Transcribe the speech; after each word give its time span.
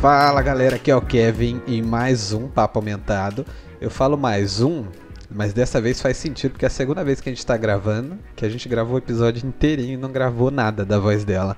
Fala 0.00 0.42
galera, 0.42 0.76
aqui 0.76 0.90
é 0.90 0.96
o 0.96 1.00
Kevin 1.00 1.62
em 1.66 1.80
mais 1.80 2.32
um 2.32 2.48
Papo 2.48 2.78
Aumentado. 2.78 3.46
Eu 3.80 3.90
falo 3.90 4.16
mais 4.16 4.60
um, 4.60 4.84
mas 5.30 5.54
dessa 5.54 5.80
vez 5.80 6.00
faz 6.00 6.18
sentido 6.18 6.52
porque 6.52 6.66
é 6.66 6.68
a 6.68 6.70
segunda 6.70 7.02
vez 7.02 7.20
que 7.20 7.30
a 7.30 7.32
gente 7.32 7.44
tá 7.44 7.56
gravando, 7.56 8.18
que 8.36 8.44
a 8.44 8.48
gente 8.48 8.68
gravou 8.68 8.96
o 8.96 8.98
episódio 8.98 9.46
inteirinho 9.46 9.94
e 9.94 9.96
não 9.96 10.12
gravou 10.12 10.50
nada 10.50 10.84
da 10.84 10.98
voz 10.98 11.24
dela. 11.24 11.56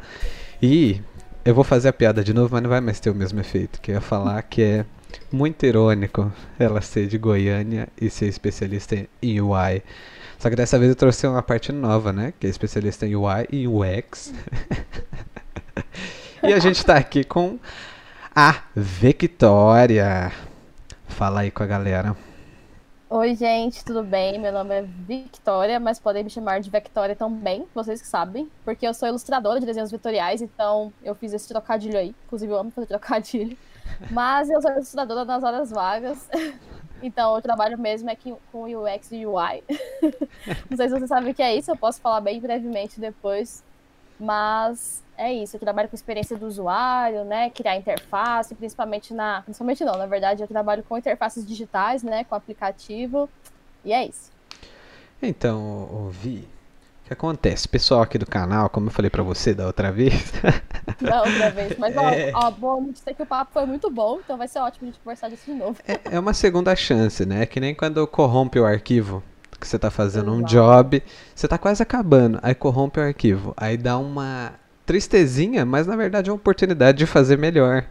E 0.63 1.03
eu 1.45 1.53
vou 1.53 1.65
fazer 1.65 1.89
a 1.89 1.93
piada 1.93 2.23
de 2.23 2.33
novo, 2.33 2.51
mas 2.53 2.63
não 2.63 2.71
vai 2.71 2.81
mais 2.81 3.01
ter 3.01 3.11
o 3.11 3.15
mesmo 3.15 3.41
efeito. 3.41 3.81
Que 3.81 3.91
eu 3.91 3.97
ia 3.97 4.01
falar 4.01 4.41
que 4.43 4.63
é 4.63 4.87
muito 5.33 5.67
irônico 5.67 6.33
ela 6.59 6.81
ser 6.81 7.09
de 7.09 7.19
Goiânia 7.19 7.89
e 8.01 8.09
ser 8.09 8.27
especialista 8.27 8.97
em 9.21 9.41
UI. 9.41 9.83
Só 10.39 10.49
que 10.49 10.55
dessa 10.57 10.79
vez 10.79 10.91
eu 10.91 10.97
trouxe 10.97 11.27
uma 11.27 11.43
parte 11.43 11.73
nova, 11.73 12.13
né? 12.13 12.33
Que 12.39 12.47
é 12.47 12.51
especialista 12.51 13.05
em 13.05 13.17
UI 13.17 13.49
e 13.51 13.67
UX. 13.67 14.33
e 16.43 16.53
a 16.53 16.59
gente 16.61 16.85
tá 16.87 16.97
aqui 16.97 17.25
com 17.25 17.59
a 18.41 18.63
Victoria. 18.77 20.31
Fala 21.09 21.41
aí 21.41 21.51
com 21.51 21.65
a 21.65 21.67
galera. 21.67 22.17
Oi, 23.11 23.35
gente, 23.35 23.85
tudo 23.85 24.05
bem? 24.05 24.39
Meu 24.39 24.53
nome 24.53 24.77
é 24.77 24.83
Victoria, 24.83 25.81
mas 25.81 25.99
podem 25.99 26.23
me 26.23 26.31
chamar 26.31 26.61
de 26.61 26.71
Victoria 26.71 27.17
também, 27.17 27.67
vocês 27.75 28.01
que 28.01 28.07
sabem, 28.07 28.49
porque 28.65 28.87
eu 28.87 28.95
sou 28.95 29.09
ilustradora 29.09 29.59
de 29.59 29.67
desenhos 29.67 29.91
vetoriais, 29.91 30.41
então 30.41 30.93
eu 31.03 31.17
fiz 31.17 31.33
esse 31.33 31.49
trocadilho 31.49 31.99
aí. 31.99 32.15
Inclusive, 32.27 32.53
eu 32.53 32.59
amo 32.59 32.71
fazer 32.71 32.87
trocadilho. 32.87 33.59
Mas 34.09 34.49
eu 34.49 34.63
sou 34.63 34.71
ilustradora 34.71 35.25
nas 35.25 35.43
horas 35.43 35.73
vagas. 35.73 36.29
Então, 37.01 37.37
o 37.37 37.41
trabalho 37.41 37.79
mesmo 37.79 38.11
é 38.11 38.17
com 38.51 38.65
UX 38.65 39.13
e 39.13 39.25
UI. 39.25 39.63
Não 40.69 40.77
sei 40.77 40.89
se 40.89 40.99
você 40.99 41.07
sabe 41.07 41.31
o 41.31 41.35
que 41.35 41.41
é 41.41 41.55
isso, 41.55 41.71
eu 41.71 41.77
posso 41.77 42.01
falar 42.01 42.21
bem 42.21 42.41
brevemente 42.41 42.99
depois. 42.99 43.63
Mas 44.19 45.03
é 45.17 45.33
isso, 45.33 45.57
eu 45.57 45.61
trabalho 45.61 45.89
com 45.89 45.97
experiência 45.97 46.37
do 46.37 46.47
usuário, 46.47 47.25
né? 47.25 47.51
Criar 47.51 47.77
interface, 47.77 48.55
principalmente 48.55 49.15
na. 49.15 49.43
Principalmente 49.43 49.85
não, 49.85 49.97
na 49.97 50.07
verdade, 50.07 50.43
eu 50.43 50.49
trabalho 50.49 50.83
com 50.83 50.97
interfaces 50.97 51.47
digitais, 51.47 52.03
né? 52.03 52.25
Com 52.25 52.35
aplicativo. 52.35 53.29
E 53.85 53.93
é 53.93 54.07
isso. 54.07 54.31
Então, 55.23 55.89
ouvi. 55.93 56.49
O 57.05 57.09
que 57.09 57.13
acontece? 57.15 57.67
Pessoal 57.67 58.03
aqui 58.03 58.19
do 58.19 58.27
canal, 58.27 58.69
como 58.69 58.89
eu 58.89 58.91
falei 58.91 59.11
pra 59.11 59.23
você 59.23 59.55
da 59.55 59.67
outra 59.67 59.91
vez. 59.91 60.31
da 61.01 61.23
outra 61.23 61.51
vez. 61.51 61.79
Mas, 61.79 61.97
é... 61.97 62.33
ó, 62.35 62.47
ó, 62.47 62.51
bom 62.51 62.91
dizer 62.91 63.15
que 63.15 63.23
o 63.23 63.27
papo 63.27 63.51
foi 63.53 63.65
muito 63.65 63.91
bom, 63.91 64.21
então 64.23 64.37
vai 64.37 64.47
ser 64.47 64.59
ótimo 64.59 64.89
a 64.89 64.91
gente 64.91 65.01
conversar 65.01 65.31
disso 65.31 65.47
de 65.47 65.55
novo. 65.55 65.79
É, 65.89 66.17
é 66.17 66.21
uma 66.21 66.35
segunda 66.35 66.77
chance, 66.77 67.25
né? 67.25 67.43
É 67.43 67.47
que 67.47 67.61
nem 67.61 67.75
quando 67.75 68.07
corrompe 68.07 68.61
o 68.61 68.67
arquivo 68.67 69.23
que 69.61 69.67
você 69.67 69.79
tá 69.79 69.91
fazendo 69.91 70.31
Exato. 70.31 70.43
um 70.43 70.43
job, 70.45 71.03
você 71.35 71.49
tá 71.49 71.59
quase 71.59 71.83
acabando, 71.83 72.39
aí 72.43 72.55
corrompe 72.55 73.01
o 73.01 73.03
arquivo, 73.03 73.53
aí 73.57 73.77
dá 73.77 73.99
uma 73.99 74.53
tristezinha, 74.87 75.65
mas 75.65 75.87
na 75.87 75.97
verdade 75.97 76.31
é 76.31 76.33
uma 76.33 76.37
oportunidade 76.37 76.99
de 76.99 77.07
fazer 77.07 77.37
melhor. 77.37 77.85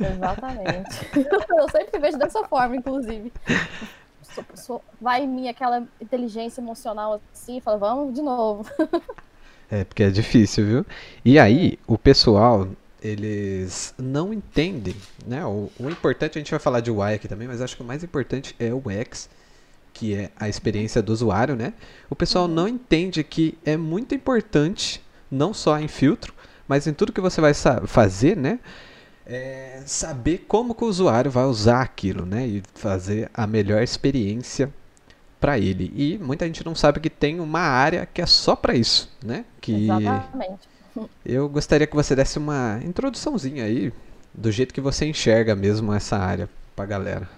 Exatamente. 0.00 1.08
eu 1.58 1.68
sempre 1.70 2.00
vejo 2.00 2.18
dessa 2.18 2.44
forma, 2.44 2.76
inclusive 2.76 3.32
vai 5.00 5.24
em 5.24 5.28
mim 5.28 5.48
aquela 5.48 5.86
inteligência 6.00 6.60
emocional 6.60 7.20
assim, 7.32 7.58
e 7.58 7.60
fala, 7.60 7.78
vamos 7.78 8.14
de 8.14 8.22
novo. 8.22 8.70
é, 9.70 9.84
porque 9.84 10.04
é 10.04 10.10
difícil, 10.10 10.64
viu? 10.64 10.86
E 11.24 11.38
aí, 11.38 11.78
o 11.86 11.98
pessoal, 11.98 12.68
eles 13.02 13.94
não 13.98 14.32
entendem, 14.32 14.96
né? 15.26 15.44
O, 15.44 15.70
o, 15.78 15.90
importante, 15.90 16.38
a 16.38 16.40
gente 16.40 16.50
vai 16.50 16.60
falar 16.60 16.80
de 16.80 16.90
UI 16.90 17.14
aqui 17.14 17.28
também, 17.28 17.48
mas 17.48 17.60
acho 17.60 17.76
que 17.76 17.82
o 17.82 17.86
mais 17.86 18.02
importante 18.02 18.54
é 18.58 18.72
o 18.72 18.90
X, 18.90 19.28
que 19.92 20.14
é 20.14 20.30
a 20.38 20.48
experiência 20.48 21.02
do 21.02 21.12
usuário, 21.12 21.54
né? 21.54 21.72
O 22.08 22.16
pessoal 22.16 22.46
uhum. 22.46 22.54
não 22.54 22.68
entende 22.68 23.22
que 23.22 23.58
é 23.64 23.76
muito 23.76 24.14
importante, 24.14 25.02
não 25.30 25.52
só 25.52 25.78
em 25.78 25.88
filtro, 25.88 26.34
mas 26.66 26.86
em 26.86 26.92
tudo 26.92 27.12
que 27.12 27.20
você 27.20 27.40
vai 27.40 27.52
fazer, 27.86 28.36
né? 28.36 28.58
é, 29.26 29.82
saber 29.86 30.44
como 30.48 30.74
que 30.74 30.84
o 30.84 30.88
usuário 30.88 31.30
vai 31.30 31.44
usar 31.44 31.80
aquilo, 31.80 32.26
né? 32.26 32.46
E 32.46 32.62
fazer 32.74 33.30
a 33.32 33.46
melhor 33.46 33.82
experiência 33.82 34.72
para 35.40 35.58
ele. 35.58 35.92
E 35.94 36.18
muita 36.18 36.46
gente 36.46 36.64
não 36.64 36.74
sabe 36.74 37.00
que 37.00 37.10
tem 37.10 37.40
uma 37.40 37.60
área 37.60 38.06
que 38.06 38.20
é 38.20 38.26
só 38.26 38.54
para 38.54 38.74
isso, 38.74 39.10
né? 39.24 39.44
Que 39.60 39.84
Exatamente. 39.84 40.72
Eu 41.24 41.48
gostaria 41.48 41.86
que 41.86 41.96
você 41.96 42.14
desse 42.14 42.38
uma 42.38 42.78
introduçãozinha 42.84 43.64
aí 43.64 43.92
do 44.34 44.52
jeito 44.52 44.74
que 44.74 44.80
você 44.80 45.06
enxerga 45.06 45.54
mesmo 45.56 45.92
essa 45.92 46.18
área 46.18 46.48
para 46.76 46.84
galera. 46.84 47.28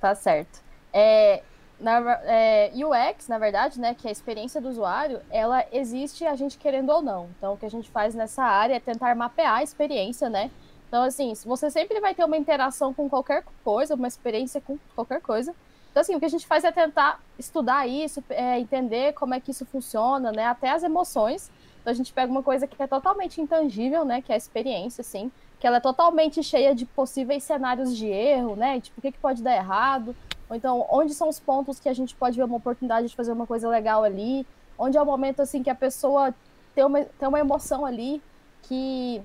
Tá 0.00 0.14
certo. 0.14 0.62
É, 0.92 1.42
na, 1.80 2.20
é, 2.24 2.72
UX, 2.74 3.28
na 3.28 3.38
verdade, 3.38 3.80
né, 3.80 3.94
que 3.94 4.06
é 4.06 4.10
a 4.10 4.12
experiência 4.12 4.60
do 4.60 4.68
usuário, 4.68 5.20
ela 5.30 5.64
existe 5.72 6.24
a 6.24 6.34
gente 6.34 6.58
querendo 6.58 6.90
ou 6.90 7.02
não. 7.02 7.28
Então, 7.36 7.54
o 7.54 7.56
que 7.56 7.66
a 7.66 7.70
gente 7.70 7.90
faz 7.90 8.14
nessa 8.14 8.42
área 8.42 8.74
é 8.74 8.80
tentar 8.80 9.14
mapear 9.14 9.56
a 9.56 9.62
experiência, 9.62 10.30
né, 10.30 10.50
então, 10.94 11.02
assim, 11.02 11.32
você 11.44 11.72
sempre 11.72 11.98
vai 11.98 12.14
ter 12.14 12.24
uma 12.24 12.36
interação 12.36 12.94
com 12.94 13.08
qualquer 13.08 13.42
coisa, 13.64 13.96
uma 13.96 14.06
experiência 14.06 14.60
com 14.60 14.78
qualquer 14.94 15.20
coisa. 15.20 15.52
Então, 15.90 16.00
assim, 16.00 16.14
o 16.14 16.20
que 16.20 16.24
a 16.24 16.28
gente 16.28 16.46
faz 16.46 16.62
é 16.62 16.70
tentar 16.70 17.20
estudar 17.36 17.88
isso, 17.88 18.22
é, 18.30 18.60
entender 18.60 19.12
como 19.14 19.34
é 19.34 19.40
que 19.40 19.50
isso 19.50 19.66
funciona, 19.66 20.30
né? 20.30 20.46
Até 20.46 20.70
as 20.70 20.84
emoções. 20.84 21.50
Então, 21.80 21.90
a 21.90 21.94
gente 21.94 22.12
pega 22.12 22.30
uma 22.30 22.44
coisa 22.44 22.68
que 22.68 22.80
é 22.80 22.86
totalmente 22.86 23.40
intangível, 23.40 24.04
né? 24.04 24.22
Que 24.22 24.30
é 24.30 24.36
a 24.36 24.38
experiência, 24.38 25.02
assim. 25.02 25.32
Que 25.58 25.66
ela 25.66 25.78
é 25.78 25.80
totalmente 25.80 26.40
cheia 26.44 26.72
de 26.76 26.86
possíveis 26.86 27.42
cenários 27.42 27.96
de 27.96 28.06
erro, 28.06 28.54
né? 28.54 28.80
Tipo, 28.80 29.00
o 29.00 29.02
que, 29.02 29.10
que 29.10 29.18
pode 29.18 29.42
dar 29.42 29.56
errado? 29.56 30.14
Ou 30.48 30.56
então, 30.56 30.86
onde 30.90 31.14
são 31.14 31.28
os 31.28 31.40
pontos 31.40 31.80
que 31.80 31.88
a 31.88 31.94
gente 31.94 32.14
pode 32.14 32.36
ver 32.36 32.44
uma 32.44 32.56
oportunidade 32.56 33.08
de 33.08 33.16
fazer 33.16 33.32
uma 33.32 33.46
coisa 33.46 33.68
legal 33.68 34.04
ali? 34.04 34.46
Onde 34.78 34.96
é 34.96 35.02
o 35.02 35.06
momento, 35.06 35.40
assim, 35.40 35.62
que 35.62 35.70
a 35.70 35.74
pessoa 35.74 36.34
tem 36.74 36.84
uma, 36.84 37.04
tem 37.04 37.28
uma 37.28 37.38
emoção 37.38 37.84
ali 37.86 38.22
que 38.62 39.22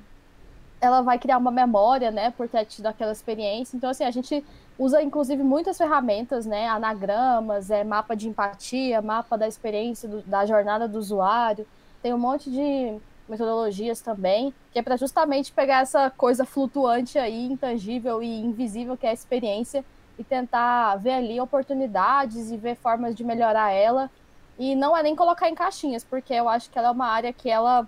ela 0.82 1.02
vai 1.02 1.20
criar 1.20 1.38
uma 1.38 1.52
memória, 1.52 2.10
né, 2.10 2.32
por 2.32 2.48
ter 2.48 2.66
tido 2.66 2.86
aquela 2.88 3.12
experiência. 3.12 3.76
Então, 3.76 3.90
assim, 3.90 4.04
a 4.04 4.12
gente 4.12 4.44
usa, 4.78 5.02
inclusive, 5.02 5.44
muitas 5.44 5.78
ferramentas, 5.78 6.46
né, 6.46 6.68
anagramas, 6.68 7.70
é, 7.70 7.84
mapa 7.84 8.16
de 8.16 8.30
empatia, 8.30 9.02
mapa 9.02 9.38
da 9.38 9.48
experiência, 9.48 10.08
do, 10.08 10.22
da 10.22 10.46
jornada 10.46 10.88
do 10.88 10.98
usuário. 10.98 11.68
Tem 12.02 12.14
um 12.14 12.18
monte 12.18 12.50
de 12.50 12.98
metodologias 13.28 14.02
também, 14.02 14.54
que 14.72 14.80
é 14.80 14.82
para 14.82 14.96
justamente 14.96 15.52
pegar 15.52 15.82
essa 15.82 16.10
coisa 16.10 16.46
flutuante 16.46 17.20
aí, 17.20 17.46
intangível 17.46 18.24
e 18.24 18.42
invisível 18.42 18.98
que 18.98 19.06
é 19.06 19.10
a 19.10 19.14
experiência, 19.14 19.84
e 20.20 20.24
tentar 20.24 20.98
ver 20.98 21.14
ali 21.14 21.40
oportunidades 21.40 22.52
e 22.52 22.58
ver 22.58 22.76
formas 22.76 23.16
de 23.16 23.24
melhorar 23.24 23.72
ela. 23.72 24.12
E 24.60 24.76
não 24.76 24.96
é 24.96 25.02
nem 25.02 25.16
colocar 25.16 25.50
em 25.50 25.56
caixinhas, 25.56 26.04
porque 26.04 26.34
eu 26.34 26.50
acho 26.50 26.70
que 26.70 26.78
ela 26.78 26.90
é 26.90 26.92
uma 26.92 27.08
área 27.08 27.32
que 27.32 27.50
ela 27.50 27.88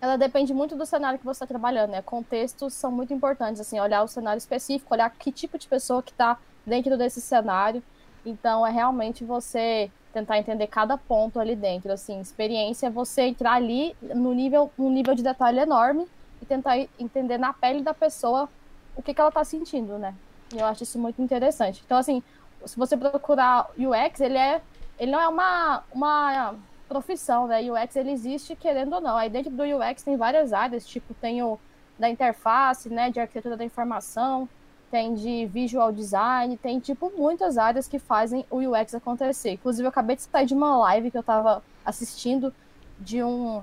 ela 0.00 0.16
depende 0.16 0.54
muito 0.54 0.76
do 0.76 0.86
cenário 0.86 1.18
que 1.18 1.24
você 1.24 1.44
está 1.44 1.46
trabalhando, 1.46 1.90
né? 1.90 2.00
Contextos 2.00 2.72
são 2.72 2.90
muito 2.90 3.12
importantes, 3.12 3.60
assim, 3.60 3.80
olhar 3.80 4.02
o 4.02 4.08
cenário 4.08 4.38
específico, 4.38 4.94
olhar 4.94 5.10
que 5.10 5.32
tipo 5.32 5.58
de 5.58 5.66
pessoa 5.66 6.02
que 6.02 6.12
está 6.12 6.38
dentro 6.64 6.96
desse 6.96 7.20
cenário. 7.20 7.82
Então, 8.24 8.64
é 8.64 8.70
realmente 8.70 9.24
você 9.24 9.90
tentar 10.12 10.38
entender 10.38 10.68
cada 10.68 10.96
ponto 10.96 11.40
ali 11.40 11.56
dentro, 11.56 11.92
assim, 11.92 12.20
experiência 12.20 12.86
é 12.86 12.90
você 12.90 13.22
entrar 13.22 13.54
ali 13.54 13.94
no 14.00 14.32
nível, 14.32 14.70
um 14.78 14.88
nível 14.88 15.16
de 15.16 15.22
detalhe 15.22 15.58
enorme 15.58 16.06
e 16.40 16.46
tentar 16.46 16.78
entender 16.98 17.36
na 17.36 17.52
pele 17.52 17.82
da 17.82 17.92
pessoa 17.92 18.48
o 18.96 19.02
que, 19.02 19.12
que 19.12 19.20
ela 19.20 19.30
está 19.30 19.42
sentindo, 19.42 19.98
né? 19.98 20.14
Eu 20.56 20.66
acho 20.66 20.82
isso 20.82 20.98
muito 20.98 21.20
interessante. 21.20 21.82
Então, 21.84 21.98
assim, 21.98 22.22
se 22.64 22.76
você 22.76 22.96
procurar 22.96 23.70
UX, 23.78 24.20
ele 24.20 24.38
é, 24.38 24.60
ele 24.98 25.12
não 25.12 25.20
é 25.20 25.28
uma, 25.28 25.82
uma 25.92 26.54
profissão, 26.88 27.46
né? 27.46 27.60
UX 27.70 27.96
ele 27.96 28.10
existe 28.10 28.56
querendo 28.56 28.94
ou 28.94 29.00
não. 29.00 29.16
Aí 29.16 29.28
dentro 29.28 29.50
do 29.50 29.62
UX 29.62 30.02
tem 30.02 30.16
várias 30.16 30.52
áreas, 30.52 30.86
tipo 30.86 31.14
tem 31.14 31.42
o 31.42 31.58
da 31.98 32.08
interface, 32.08 32.88
né, 32.88 33.10
de 33.10 33.18
arquitetura 33.18 33.56
da 33.56 33.64
informação, 33.64 34.48
tem 34.88 35.14
de 35.14 35.46
visual 35.46 35.90
design, 35.90 36.56
tem 36.56 36.78
tipo 36.78 37.12
muitas 37.16 37.58
áreas 37.58 37.88
que 37.88 37.98
fazem 37.98 38.46
o 38.50 38.58
UX 38.58 38.94
acontecer. 38.94 39.50
Inclusive 39.52 39.84
eu 39.84 39.88
acabei 39.88 40.16
de 40.16 40.22
sair 40.22 40.46
de 40.46 40.54
uma 40.54 40.76
live 40.78 41.10
que 41.10 41.16
eu 41.16 41.22
estava 41.22 41.62
assistindo 41.84 42.54
de 43.00 43.22
um, 43.22 43.62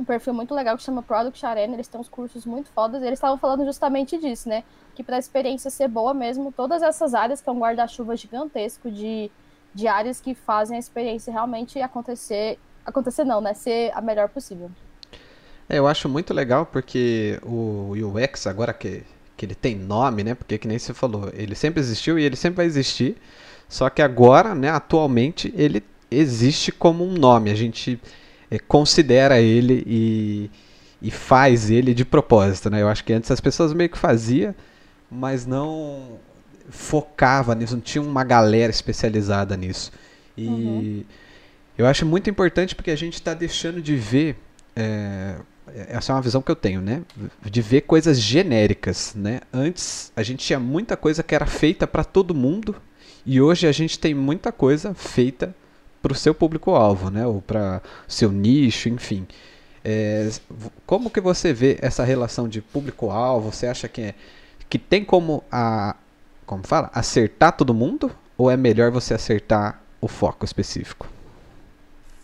um 0.00 0.04
perfil 0.04 0.34
muito 0.34 0.54
legal 0.54 0.76
que 0.76 0.82
chama 0.82 1.02
Product 1.02 1.44
Arena, 1.44 1.74
eles 1.74 1.88
têm 1.88 2.00
uns 2.00 2.08
cursos 2.08 2.46
muito 2.46 2.70
fodas, 2.70 3.02
e 3.02 3.06
eles 3.06 3.18
estavam 3.18 3.38
falando 3.38 3.64
justamente 3.64 4.18
disso, 4.18 4.48
né? 4.48 4.64
Que 4.94 5.02
para 5.02 5.16
a 5.16 5.18
experiência 5.18 5.70
ser 5.70 5.88
boa 5.88 6.12
mesmo, 6.14 6.52
todas 6.52 6.82
essas 6.82 7.14
áreas 7.14 7.40
que 7.40 7.48
é 7.48 7.52
um 7.52 7.58
guarda-chuva 7.58 8.16
gigantesco 8.16 8.90
de 8.90 9.30
de 9.74 9.86
áreas 9.86 10.20
que 10.20 10.34
fazem 10.34 10.76
a 10.76 10.80
experiência 10.80 11.32
realmente 11.32 11.80
acontecer, 11.80 12.58
acontecer 12.84 13.24
não, 13.24 13.40
né, 13.40 13.54
ser 13.54 13.92
a 13.94 14.00
melhor 14.00 14.28
possível. 14.28 14.70
É, 15.68 15.78
eu 15.78 15.86
acho 15.86 16.08
muito 16.08 16.34
legal 16.34 16.66
porque 16.66 17.38
o 17.42 17.92
UX 17.92 18.46
agora 18.46 18.72
que, 18.72 19.04
que 19.36 19.46
ele 19.46 19.54
tem 19.54 19.76
nome, 19.76 20.24
né, 20.24 20.34
porque 20.34 20.58
que 20.58 20.66
nem 20.66 20.78
você 20.78 20.92
falou, 20.92 21.30
ele 21.32 21.54
sempre 21.54 21.80
existiu 21.80 22.18
e 22.18 22.24
ele 22.24 22.36
sempre 22.36 22.58
vai 22.58 22.66
existir, 22.66 23.16
só 23.68 23.88
que 23.88 24.02
agora, 24.02 24.54
né, 24.54 24.68
atualmente 24.68 25.52
ele 25.56 25.84
existe 26.10 26.72
como 26.72 27.04
um 27.04 27.12
nome, 27.12 27.50
a 27.50 27.54
gente 27.54 28.00
considera 28.58 29.40
ele 29.40 29.84
e, 29.86 30.50
e 31.00 31.10
faz 31.10 31.70
ele 31.70 31.94
de 31.94 32.04
propósito, 32.04 32.68
né? 32.68 32.82
Eu 32.82 32.88
acho 32.88 33.04
que 33.04 33.12
antes 33.12 33.30
as 33.30 33.40
pessoas 33.40 33.72
meio 33.72 33.88
que 33.88 33.98
faziam, 33.98 34.54
mas 35.10 35.46
não 35.46 36.18
focava 36.68 37.54
nisso, 37.54 37.74
não 37.74 37.80
tinha 37.80 38.02
uma 38.02 38.24
galera 38.24 38.70
especializada 38.70 39.56
nisso. 39.56 39.92
E 40.36 40.46
uhum. 40.46 41.04
eu 41.78 41.86
acho 41.86 42.04
muito 42.06 42.28
importante 42.30 42.74
porque 42.74 42.90
a 42.90 42.96
gente 42.96 43.14
está 43.14 43.34
deixando 43.34 43.80
de 43.80 43.96
ver. 43.96 44.36
É, 44.74 45.36
essa 45.88 46.12
é 46.12 46.14
uma 46.16 46.22
visão 46.22 46.42
que 46.42 46.50
eu 46.50 46.56
tenho, 46.56 46.80
né? 46.80 47.02
De 47.44 47.62
ver 47.62 47.82
coisas 47.82 48.18
genéricas, 48.18 49.14
né? 49.14 49.40
Antes 49.52 50.12
a 50.16 50.22
gente 50.22 50.44
tinha 50.44 50.58
muita 50.58 50.96
coisa 50.96 51.22
que 51.22 51.34
era 51.34 51.46
feita 51.46 51.86
para 51.86 52.02
todo 52.02 52.34
mundo 52.34 52.74
e 53.24 53.40
hoje 53.40 53.66
a 53.66 53.72
gente 53.72 53.98
tem 53.98 54.14
muita 54.14 54.50
coisa 54.50 54.94
feita 54.94 55.54
para 56.02 56.12
o 56.12 56.14
seu 56.14 56.34
público-alvo, 56.34 57.10
né? 57.10 57.26
Ou 57.26 57.40
para 57.40 57.82
seu 58.08 58.30
nicho, 58.30 58.88
enfim. 58.88 59.26
É, 59.84 60.28
como 60.86 61.10
que 61.10 61.20
você 61.20 61.52
vê 61.52 61.78
essa 61.80 62.04
relação 62.04 62.48
de 62.48 62.60
público-alvo? 62.60 63.52
Você 63.52 63.66
acha 63.66 63.88
que, 63.88 64.00
é, 64.02 64.14
que 64.68 64.78
tem 64.78 65.04
como 65.04 65.42
a, 65.50 65.96
como 66.46 66.66
fala, 66.66 66.90
acertar 66.92 67.56
todo 67.56 67.72
mundo? 67.74 68.10
Ou 68.36 68.50
é 68.50 68.56
melhor 68.56 68.90
você 68.90 69.14
acertar 69.14 69.82
o 70.00 70.08
foco 70.08 70.44
específico? 70.44 71.06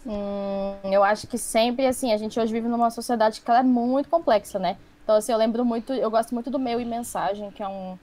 Hum, 0.06 0.75
eu 0.84 1.02
acho 1.02 1.26
que 1.26 1.37
sempre, 1.37 1.87
assim, 1.87 2.12
a 2.12 2.17
gente 2.17 2.38
hoje 2.38 2.52
vive 2.52 2.69
numa 2.69 2.90
sociedade 2.90 3.40
que 3.40 3.50
é 3.50 3.62
muito 3.62 4.08
complexa, 4.08 4.58
né? 4.58 4.76
Então, 5.02 5.17
assim, 5.17 5.32
eu 5.32 5.38
lembro 5.38 5.64
muito, 5.64 5.93
eu 5.93 6.11
gosto 6.11 6.32
muito 6.34 6.50
do 6.50 6.58
Meu 6.58 6.81
e 6.81 6.84
Mensagem, 6.84 7.50
que 7.50 7.62
é 7.62 7.69
um, 7.69 7.99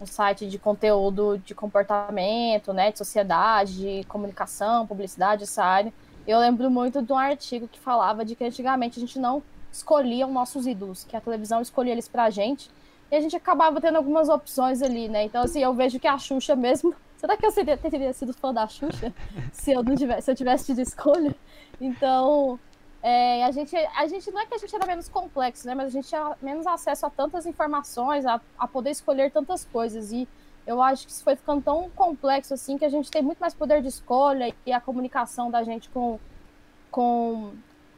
um 0.00 0.06
site 0.06 0.48
de 0.48 0.58
conteúdo 0.58 1.38
de 1.38 1.54
comportamento, 1.54 2.72
né, 2.72 2.92
de 2.92 2.98
sociedade, 2.98 3.78
de 3.78 4.04
comunicação, 4.04 4.86
publicidade, 4.86 5.42
essa 5.42 5.64
área. 5.64 5.92
Eu 6.26 6.38
lembro 6.38 6.70
muito 6.70 7.02
de 7.02 7.12
um 7.12 7.18
artigo 7.18 7.66
que 7.66 7.78
falava 7.78 8.24
de 8.24 8.34
que 8.34 8.44
antigamente 8.44 8.98
a 8.98 9.00
gente 9.00 9.18
não 9.18 9.42
escolhia 9.72 10.26
os 10.26 10.32
nossos 10.32 10.66
ídolos, 10.66 11.04
que 11.04 11.16
a 11.16 11.20
televisão 11.20 11.60
escolhia 11.60 11.92
eles 11.92 12.08
pra 12.08 12.30
gente, 12.30 12.70
e 13.10 13.16
a 13.16 13.20
gente 13.20 13.34
acabava 13.34 13.80
tendo 13.80 13.96
algumas 13.96 14.28
opções 14.28 14.82
ali, 14.82 15.08
né? 15.08 15.24
Então, 15.24 15.42
assim, 15.42 15.62
eu 15.62 15.72
vejo 15.72 15.98
que 15.98 16.06
a 16.06 16.18
Xuxa 16.18 16.54
mesmo 16.54 16.94
Será 17.18 17.36
que 17.36 17.44
eu 17.44 17.50
seria, 17.50 17.76
teria 17.76 18.12
sido 18.12 18.32
fã 18.32 18.54
da 18.54 18.68
Xuxa 18.68 19.12
se 19.52 19.72
eu 19.72 19.82
não 19.82 19.96
tivesse, 19.96 20.22
se 20.22 20.30
eu 20.30 20.36
tivesse 20.36 20.66
tido 20.66 20.80
escolha? 20.80 21.34
Então, 21.80 22.58
é, 23.02 23.44
a, 23.44 23.50
gente, 23.50 23.76
a 23.76 24.06
gente 24.06 24.30
não 24.30 24.40
é 24.40 24.46
que 24.46 24.54
a 24.54 24.58
gente 24.58 24.74
era 24.74 24.86
menos 24.86 25.08
complexo, 25.08 25.66
né? 25.66 25.74
Mas 25.74 25.86
a 25.86 25.90
gente 25.90 26.08
tinha 26.08 26.36
menos 26.42 26.66
acesso 26.66 27.06
a 27.06 27.10
tantas 27.10 27.46
informações, 27.46 28.26
a, 28.26 28.40
a 28.58 28.66
poder 28.66 28.90
escolher 28.90 29.30
tantas 29.30 29.64
coisas. 29.64 30.12
E 30.12 30.28
eu 30.66 30.82
acho 30.82 31.06
que 31.06 31.12
isso 31.12 31.22
foi 31.22 31.36
ficando 31.36 31.62
tão 31.62 31.88
complexo 31.90 32.54
assim 32.54 32.76
que 32.76 32.84
a 32.84 32.88
gente 32.88 33.10
tem 33.10 33.22
muito 33.22 33.38
mais 33.38 33.54
poder 33.54 33.82
de 33.82 33.88
escolha 33.88 34.54
e 34.66 34.72
a 34.72 34.80
comunicação 34.80 35.50
da 35.50 35.62
gente 35.62 35.88
com, 35.90 36.18
com 36.90 37.52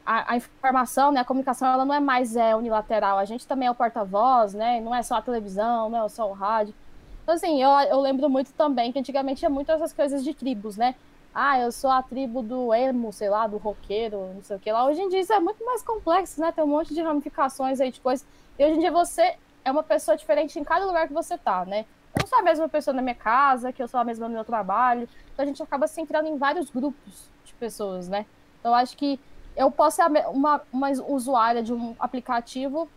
a, 0.05 0.33
a, 0.33 0.37
informação, 0.37 1.11
né? 1.11 1.21
A 1.21 1.25
comunicação 1.25 1.67
ela 1.67 1.83
não 1.83 1.95
é 1.95 1.99
mais 1.99 2.35
é, 2.35 2.55
unilateral. 2.55 3.17
A 3.17 3.25
gente 3.25 3.47
também 3.47 3.67
é 3.67 3.71
o 3.71 3.75
porta-voz, 3.75 4.53
né? 4.53 4.79
Não 4.81 4.93
é 4.93 5.01
só 5.01 5.15
a 5.15 5.21
televisão, 5.21 5.89
não 5.89 6.05
é 6.05 6.09
só 6.09 6.29
o 6.29 6.33
rádio. 6.33 6.75
Então, 7.23 7.35
assim, 7.35 7.61
eu, 7.61 7.69
eu 7.69 7.99
lembro 7.99 8.29
muito 8.29 8.51
também 8.53 8.91
que 8.91 8.99
antigamente 8.99 9.39
tinha 9.39 9.49
muito 9.49 9.71
essas 9.71 9.93
coisas 9.93 10.23
de 10.23 10.33
tribos, 10.33 10.77
né? 10.77 10.95
Ah, 11.33 11.59
eu 11.59 11.71
sou 11.71 11.89
a 11.89 12.03
tribo 12.03 12.41
do 12.41 12.73
emo, 12.73 13.13
sei 13.13 13.29
lá, 13.29 13.47
do 13.47 13.57
roqueiro, 13.57 14.33
não 14.35 14.43
sei 14.43 14.57
o 14.57 14.59
que 14.59 14.71
lá. 14.71 14.85
Hoje 14.85 15.01
em 15.01 15.07
dia 15.07 15.21
isso 15.21 15.31
é 15.31 15.39
muito 15.39 15.63
mais 15.65 15.81
complexo, 15.81 16.41
né? 16.41 16.51
Tem 16.51 16.63
um 16.63 16.67
monte 16.67 16.93
de 16.93 17.01
ramificações 17.01 17.79
aí 17.79 17.89
de 17.89 18.01
coisas. 18.01 18.25
E 18.59 18.65
hoje 18.65 18.75
em 18.75 18.79
dia 18.79 18.91
você 18.91 19.37
é 19.63 19.71
uma 19.71 19.83
pessoa 19.83 20.17
diferente 20.17 20.59
em 20.59 20.63
cada 20.63 20.85
lugar 20.85 21.07
que 21.07 21.13
você 21.13 21.37
tá, 21.37 21.65
né? 21.65 21.85
Eu 22.13 22.21
não 22.21 22.27
sou 22.27 22.39
a 22.39 22.41
mesma 22.41 22.67
pessoa 22.67 22.93
na 22.93 23.01
minha 23.01 23.15
casa, 23.15 23.71
que 23.71 23.81
eu 23.81 23.87
sou 23.87 23.99
a 23.99 24.03
mesma 24.03 24.27
no 24.27 24.33
meu 24.33 24.43
trabalho. 24.43 25.07
Então 25.33 25.43
a 25.43 25.45
gente 25.45 25.63
acaba 25.63 25.87
se 25.87 26.01
entrando 26.01 26.27
em 26.27 26.37
vários 26.37 26.69
grupos 26.69 27.29
de 27.45 27.53
pessoas, 27.53 28.09
né? 28.09 28.25
Então 28.59 28.75
acho 28.75 28.97
que 28.97 29.17
eu 29.55 29.71
posso 29.71 29.97
ser 29.97 30.03
uma, 30.27 30.61
uma 30.71 30.89
usuária 31.07 31.63
de 31.63 31.73
um 31.73 31.95
aplicativo 31.97 32.89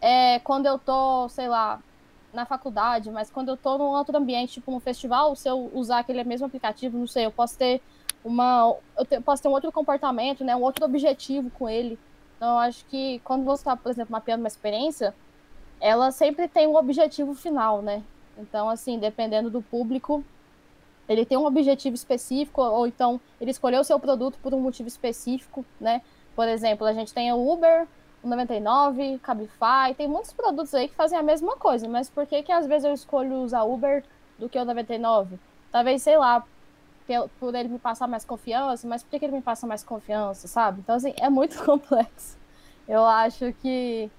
é, 0.00 0.38
quando 0.40 0.66
eu 0.66 0.78
tô, 0.78 1.28
sei 1.28 1.48
lá, 1.48 1.80
na 2.36 2.46
faculdade, 2.46 3.10
mas 3.10 3.30
quando 3.30 3.48
eu 3.48 3.56
tô 3.56 3.76
num 3.78 3.86
outro 3.86 4.16
ambiente, 4.16 4.54
tipo 4.54 4.70
num 4.70 4.78
festival, 4.78 5.34
se 5.34 5.48
eu 5.48 5.70
usar 5.74 6.00
aquele 6.00 6.22
mesmo 6.22 6.46
aplicativo, 6.46 6.96
não 6.96 7.06
sei, 7.06 7.26
eu 7.26 7.32
posso 7.32 7.58
ter 7.58 7.80
uma. 8.24 8.76
Eu 8.96 9.04
te, 9.04 9.20
posso 9.20 9.42
ter 9.42 9.48
um 9.48 9.52
outro 9.52 9.72
comportamento, 9.72 10.44
né? 10.44 10.54
Um 10.54 10.62
outro 10.62 10.84
objetivo 10.84 11.50
com 11.50 11.68
ele. 11.68 11.98
Então, 12.36 12.50
eu 12.50 12.58
acho 12.58 12.84
que 12.86 13.20
quando 13.24 13.44
você 13.44 13.62
está, 13.62 13.76
por 13.76 13.90
exemplo, 13.90 14.12
mapeando 14.12 14.42
uma 14.42 14.48
experiência, 14.48 15.14
ela 15.80 16.10
sempre 16.10 16.46
tem 16.46 16.66
um 16.66 16.76
objetivo 16.76 17.34
final, 17.34 17.80
né? 17.82 18.02
Então, 18.38 18.68
assim, 18.68 18.98
dependendo 18.98 19.48
do 19.48 19.62
público, 19.62 20.22
ele 21.08 21.24
tem 21.24 21.38
um 21.38 21.46
objetivo 21.46 21.94
específico, 21.94 22.60
ou 22.60 22.86
então 22.86 23.20
ele 23.40 23.50
escolheu 23.50 23.80
o 23.80 23.84
seu 23.84 23.98
produto 23.98 24.38
por 24.42 24.52
um 24.52 24.60
motivo 24.60 24.88
específico, 24.88 25.64
né? 25.80 26.02
Por 26.34 26.46
exemplo, 26.48 26.86
a 26.86 26.92
gente 26.92 27.14
tem 27.14 27.32
o 27.32 27.50
Uber, 27.50 27.86
99, 28.26 29.18
Cabify, 29.18 29.94
tem 29.96 30.08
muitos 30.08 30.32
produtos 30.32 30.74
aí 30.74 30.88
que 30.88 30.94
fazem 30.94 31.18
a 31.18 31.22
mesma 31.22 31.56
coisa, 31.56 31.88
mas 31.88 32.10
por 32.10 32.26
que 32.26 32.42
que 32.42 32.52
às 32.52 32.66
vezes 32.66 32.84
eu 32.84 32.92
escolho 32.92 33.36
usar 33.36 33.62
Uber 33.62 34.04
do 34.38 34.48
que 34.48 34.58
o 34.58 34.64
99? 34.64 35.38
Talvez, 35.70 36.02
sei 36.02 36.16
lá, 36.16 36.44
por 37.38 37.54
ele 37.54 37.68
me 37.68 37.78
passar 37.78 38.08
mais 38.08 38.24
confiança, 38.24 38.86
mas 38.86 39.02
por 39.02 39.10
que, 39.10 39.18
que 39.18 39.24
ele 39.24 39.36
me 39.36 39.42
passa 39.42 39.66
mais 39.66 39.84
confiança, 39.84 40.48
sabe? 40.48 40.80
Então, 40.80 40.96
assim, 40.96 41.14
é 41.18 41.30
muito 41.30 41.62
complexo. 41.64 42.36
Eu 42.88 43.04
acho 43.04 43.52
que, 43.60 44.10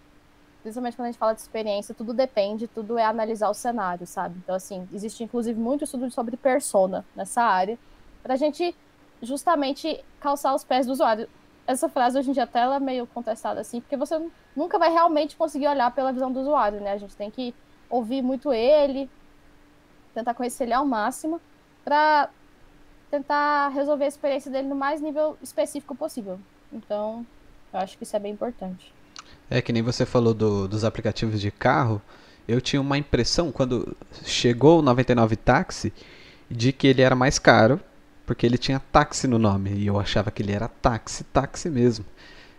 principalmente 0.64 0.96
quando 0.96 1.08
a 1.08 1.12
gente 1.12 1.20
fala 1.20 1.34
de 1.34 1.42
experiência, 1.42 1.94
tudo 1.94 2.14
depende, 2.14 2.68
tudo 2.68 2.98
é 2.98 3.06
analisar 3.06 3.50
o 3.50 3.54
cenário, 3.54 4.08
sabe? 4.08 4.38
Então, 4.44 4.56
assim, 4.56 4.88
existe 4.94 5.24
inclusive 5.24 5.60
muito 5.60 5.84
estudo 5.84 6.10
sobre 6.12 6.38
persona 6.38 7.06
nessa 7.16 7.44
área, 7.44 7.78
pra 8.24 8.36
gente 8.36 8.76
justamente 9.22 10.04
calçar 10.20 10.54
os 10.54 10.64
pés 10.64 10.86
do 10.86 10.92
usuário 10.94 11.28
essa 11.68 11.90
frase 11.90 12.18
hoje 12.18 12.30
em 12.30 12.34
dia 12.34 12.44
até 12.44 12.60
ela 12.60 12.78
é 12.78 12.80
meio 12.80 13.06
contestada 13.06 13.60
assim, 13.60 13.82
porque 13.82 13.98
você 13.98 14.20
nunca 14.56 14.80
vai 14.80 14.90
realmente 14.90 15.36
conseguir 15.36 15.68
olhar 15.68 15.92
pela 15.92 16.14
visão 16.14 16.32
do 16.32 16.40
usuário, 16.40 16.80
né? 16.80 16.94
A 16.94 16.98
gente 16.98 17.16
tem 17.16 17.30
que 17.30 17.54
ouvir 17.90 18.22
muito 18.22 18.54
ele, 18.54 19.10
tentar 20.14 20.34
conhecer 20.34 20.64
ele 20.64 20.74
ao 20.74 20.86
máximo, 20.86 21.42
para 21.84 22.30
tentar 23.12 23.70
resolver 23.70 24.06
a 24.06 24.08
experiência 24.08 24.50
dele 24.50 24.68
no 24.68 24.76
mais 24.76 25.02
nível 25.02 25.38
específico 25.42 25.94
possível. 25.94 26.40
Então, 26.72 27.26
eu 27.74 27.80
acho 27.80 27.98
que 27.98 28.04
isso 28.04 28.16
é 28.16 28.20
bem 28.20 28.32
importante. 28.32 28.94
É 29.50 29.62
que 29.62 29.74
nem 29.74 29.82
você 29.82 30.06
falou 30.06 30.34
do, 30.34 30.68
dos 30.68 30.86
aplicativos 30.86 31.40
de 31.40 31.52
carro. 31.52 32.02
Eu 32.48 32.62
tinha 32.62 32.82
uma 32.82 32.98
impressão 32.98 33.52
quando 33.52 33.96
chegou 34.24 34.80
o 34.80 34.82
99 34.82 35.36
Táxi 35.36 35.94
de 36.50 36.72
que 36.72 36.88
ele 36.88 37.02
era 37.02 37.16
mais 37.16 37.38
caro 37.38 37.80
porque 38.28 38.46
ele 38.46 38.58
tinha 38.58 38.80
táxi 38.92 39.26
no 39.26 39.40
nome 39.40 39.72
e 39.72 39.88
eu 39.88 39.98
achava 39.98 40.30
que 40.30 40.44
ele 40.44 40.52
era 40.52 40.68
táxi, 40.68 41.24
táxi 41.24 41.70
mesmo. 41.70 42.06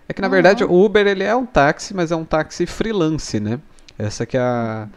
É 0.08 0.14
que 0.14 0.22
na 0.22 0.26
uhum. 0.26 0.32
verdade 0.32 0.64
o 0.64 0.84
Uber 0.84 1.06
ele 1.06 1.22
é 1.22 1.36
um 1.36 1.44
táxi, 1.44 1.94
mas 1.94 2.10
é 2.10 2.16
um 2.16 2.24
táxi 2.24 2.64
freelance, 2.64 3.38
né? 3.38 3.60
Essa 3.98 4.24
que 4.24 4.38
é 4.38 4.40
a, 4.40 4.88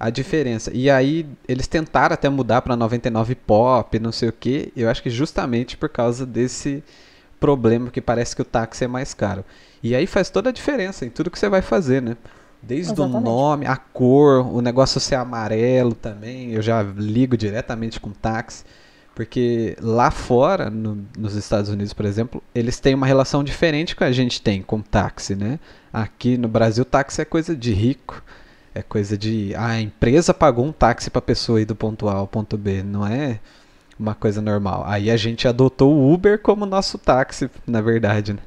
a 0.00 0.08
diferença. 0.08 0.70
E 0.72 0.88
aí 0.88 1.26
eles 1.46 1.66
tentaram 1.66 2.14
até 2.14 2.30
mudar 2.30 2.62
para 2.62 2.74
99 2.74 3.34
Pop, 3.34 3.98
não 3.98 4.10
sei 4.10 4.30
o 4.30 4.32
que. 4.32 4.72
Eu 4.74 4.88
acho 4.88 5.02
que 5.02 5.10
justamente 5.10 5.76
por 5.76 5.90
causa 5.90 6.24
desse 6.24 6.82
problema 7.38 7.90
que 7.90 8.00
parece 8.00 8.34
que 8.34 8.40
o 8.40 8.46
táxi 8.46 8.84
é 8.84 8.88
mais 8.88 9.12
caro. 9.12 9.44
E 9.82 9.94
aí 9.94 10.06
faz 10.06 10.30
toda 10.30 10.48
a 10.48 10.52
diferença 10.52 11.04
em 11.04 11.10
tudo 11.10 11.30
que 11.30 11.38
você 11.38 11.50
vai 11.50 11.60
fazer, 11.60 12.00
né? 12.00 12.16
Desde 12.62 12.94
Exatamente. 12.94 13.18
o 13.18 13.20
nome, 13.20 13.66
a 13.66 13.76
cor, 13.76 14.46
o 14.46 14.62
negócio 14.62 14.98
ser 14.98 15.16
amarelo 15.16 15.94
também. 15.94 16.52
Eu 16.52 16.62
já 16.62 16.82
ligo 16.82 17.36
diretamente 17.36 18.00
com 18.00 18.10
táxi. 18.10 18.64
Porque 19.14 19.76
lá 19.80 20.10
fora, 20.10 20.68
no, 20.68 21.06
nos 21.16 21.36
Estados 21.36 21.70
Unidos, 21.70 21.92
por 21.92 22.04
exemplo, 22.04 22.42
eles 22.54 22.80
têm 22.80 22.94
uma 22.94 23.06
relação 23.06 23.44
diferente 23.44 23.94
que 23.94 24.02
a 24.02 24.10
gente 24.10 24.42
tem 24.42 24.60
com 24.60 24.80
táxi, 24.80 25.36
né? 25.36 25.60
Aqui 25.92 26.36
no 26.36 26.48
Brasil, 26.48 26.84
táxi 26.84 27.22
é 27.22 27.24
coisa 27.24 27.54
de 27.54 27.72
rico. 27.72 28.22
É 28.74 28.82
coisa 28.82 29.16
de. 29.16 29.54
Ah, 29.54 29.68
a 29.68 29.80
empresa 29.80 30.34
pagou 30.34 30.64
um 30.64 30.72
táxi 30.72 31.08
para 31.08 31.22
pessoa 31.22 31.60
ir 31.60 31.64
do 31.64 31.76
ponto 31.76 32.08
A 32.08 32.14
ao 32.14 32.26
ponto 32.26 32.58
B. 32.58 32.82
Não 32.82 33.06
é 33.06 33.38
uma 33.96 34.16
coisa 34.16 34.42
normal. 34.42 34.82
Aí 34.84 35.08
a 35.08 35.16
gente 35.16 35.46
adotou 35.46 35.94
o 35.94 36.12
Uber 36.12 36.40
como 36.40 36.66
nosso 36.66 36.98
táxi, 36.98 37.48
na 37.64 37.80
verdade, 37.80 38.32
né? 38.32 38.40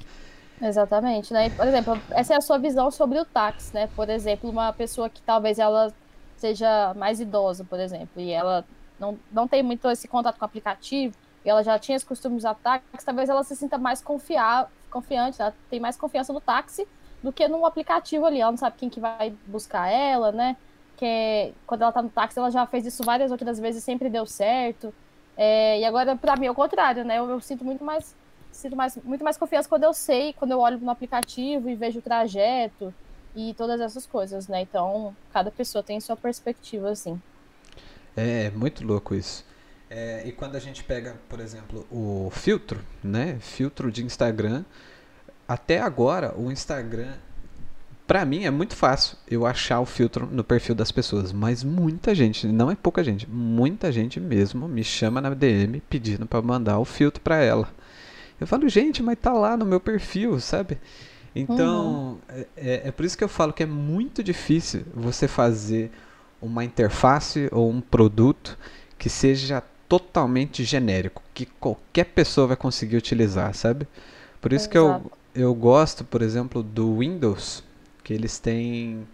Exatamente, 0.61 1.31
né? 1.31 1.49
Por 1.51 1.65
exemplo, 1.65 1.97
essa 2.11 2.33
é 2.33 2.37
a 2.37 2.41
sua 2.41 2.57
visão 2.57 2.91
sobre 2.91 3.19
o 3.19 3.23
táxi, 3.23 3.73
né? 3.73 3.87
Por 3.95 4.09
exemplo, 4.09 4.49
uma 4.49 4.73
pessoa 4.73 5.09
que 5.09 5.21
talvez 5.21 5.59
ela 5.59 5.93
seja 6.35 6.93
mais 6.95 7.21
idosa, 7.21 7.63
por 7.63 7.79
exemplo, 7.79 8.21
e 8.21 8.31
ela 8.31 8.65
não, 8.99 9.17
não 9.31 9.47
tem 9.47 9.63
muito 9.63 9.89
esse 9.89 10.07
contato 10.07 10.37
com 10.37 10.45
o 10.45 10.45
aplicativo, 10.45 11.15
e 11.45 11.49
ela 11.49 11.63
já 11.63 11.79
tinha 11.79 11.95
os 11.95 12.03
costumes 12.03 12.43
de 12.43 12.55
táxi, 12.55 13.05
talvez 13.05 13.29
ela 13.29 13.43
se 13.43 13.55
sinta 13.55 13.77
mais 13.77 14.01
confiar, 14.01 14.69
confiante, 14.89 15.41
ela 15.41 15.53
tem 15.69 15.79
mais 15.79 15.95
confiança 15.95 16.33
no 16.33 16.41
táxi 16.41 16.87
do 17.21 17.31
que 17.31 17.47
no 17.47 17.65
aplicativo 17.65 18.25
ali. 18.25 18.41
Ela 18.41 18.51
não 18.51 18.57
sabe 18.57 18.77
quem 18.77 18.89
que 18.89 18.99
vai 18.99 19.33
buscar 19.45 19.87
ela, 19.87 20.31
né? 20.31 20.57
Que 20.95 21.53
quando 21.65 21.83
ela 21.83 21.91
tá 21.91 22.01
no 22.01 22.09
táxi, 22.09 22.39
ela 22.39 22.51
já 22.51 22.65
fez 22.65 22.85
isso 22.85 23.03
várias 23.03 23.31
outras 23.31 23.59
vezes 23.59 23.83
sempre 23.83 24.09
deu 24.09 24.25
certo. 24.25 24.93
É, 25.35 25.79
e 25.79 25.85
agora, 25.85 26.15
para 26.15 26.35
mim, 26.35 26.47
é 26.47 26.51
o 26.51 26.55
contrário, 26.55 27.05
né? 27.05 27.19
Eu, 27.19 27.29
eu, 27.29 27.39
sinto 27.39 27.63
muito 27.63 27.83
mais 27.83 28.15
sinto 28.51 28.75
mais, 28.75 28.97
muito 29.03 29.23
mais 29.23 29.37
confiança 29.37 29.69
quando 29.69 29.83
eu 29.83 29.93
sei, 29.93 30.33
quando 30.33 30.51
eu 30.51 30.59
olho 30.59 30.79
no 30.79 30.89
aplicativo 30.89 31.69
e 31.69 31.75
vejo 31.75 31.99
o 31.99 32.01
trajeto 32.01 32.91
e 33.35 33.53
todas 33.53 33.79
essas 33.79 34.07
coisas, 34.07 34.47
né? 34.47 34.61
Então, 34.61 35.15
cada 35.31 35.51
pessoa 35.51 35.83
tem 35.83 35.99
sua 35.99 36.17
perspectiva, 36.17 36.89
assim. 36.89 37.21
É 38.17 38.49
muito 38.49 38.83
louco 38.83 39.13
isso. 39.13 39.45
É, 39.89 40.23
e 40.25 40.31
quando 40.31 40.55
a 40.55 40.59
gente 40.59 40.83
pega, 40.83 41.15
por 41.29 41.39
exemplo, 41.39 41.85
o 41.91 42.29
filtro, 42.31 42.81
né? 43.03 43.37
Filtro 43.39 43.91
de 43.91 44.03
Instagram, 44.03 44.65
até 45.47 45.79
agora 45.79 46.33
o 46.35 46.51
Instagram, 46.51 47.13
para 48.07 48.25
mim 48.25 48.43
é 48.43 48.51
muito 48.51 48.75
fácil 48.75 49.17
eu 49.29 49.45
achar 49.45 49.79
o 49.79 49.85
filtro 49.85 50.25
no 50.25 50.43
perfil 50.43 50.73
das 50.73 50.91
pessoas, 50.91 51.31
mas 51.31 51.63
muita 51.63 52.15
gente, 52.15 52.47
não 52.47 52.71
é 52.71 52.75
pouca 52.75 53.03
gente, 53.03 53.29
muita 53.29 53.91
gente 53.91 54.19
mesmo 54.19 54.67
me 54.67 54.83
chama 54.83 55.21
na 55.21 55.29
DM 55.29 55.79
pedindo 55.89 56.25
para 56.25 56.41
mandar 56.41 56.79
o 56.79 56.85
filtro 56.85 57.21
para 57.21 57.37
ela. 57.37 57.69
Eu 58.41 58.47
falo, 58.47 58.67
gente, 58.67 59.01
mas 59.01 59.17
tá 59.19 59.31
lá 59.31 59.55
no 59.55 59.65
meu 59.65 59.79
perfil, 59.79 60.39
sabe? 60.39 60.77
Então, 61.35 62.19
uhum. 62.29 62.45
é, 62.55 62.87
é 62.87 62.91
por 62.91 63.05
isso 63.05 63.17
que 63.17 63.23
eu 63.23 63.29
falo 63.29 63.53
que 63.53 63.63
é 63.63 63.65
muito 63.65 64.23
difícil 64.23 64.83
você 64.93 65.27
fazer 65.27 65.91
uma 66.41 66.63
interface 66.63 67.49
ou 67.51 67.69
um 67.69 67.81
produto 67.81 68.57
que 68.97 69.09
seja 69.09 69.63
totalmente 69.87 70.63
genérico, 70.63 71.21
que 71.33 71.45
qualquer 71.45 72.05
pessoa 72.05 72.47
vai 72.47 72.57
conseguir 72.57 72.97
utilizar, 72.97 73.53
sabe? 73.53 73.87
Por 74.41 74.53
isso 74.53 74.69
Exato. 74.69 74.71
que 74.71 74.77
eu, 75.39 75.47
eu 75.49 75.55
gosto, 75.55 76.03
por 76.03 76.21
exemplo, 76.21 76.61
do 76.61 76.99
Windows, 76.99 77.63
que 78.03 78.13
eles 78.13 78.39
têm. 78.39 79.07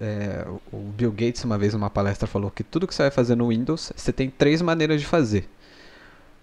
É, 0.00 0.44
o 0.72 0.78
Bill 0.78 1.12
Gates, 1.12 1.44
uma 1.44 1.56
vez 1.56 1.72
numa 1.72 1.88
palestra, 1.88 2.26
falou 2.26 2.50
que 2.50 2.64
tudo 2.64 2.86
que 2.86 2.94
você 2.94 3.02
vai 3.02 3.10
fazer 3.10 3.36
no 3.36 3.48
Windows, 3.48 3.92
você 3.94 4.12
tem 4.12 4.28
três 4.28 4.60
maneiras 4.60 5.00
de 5.00 5.06
fazer. 5.06 5.48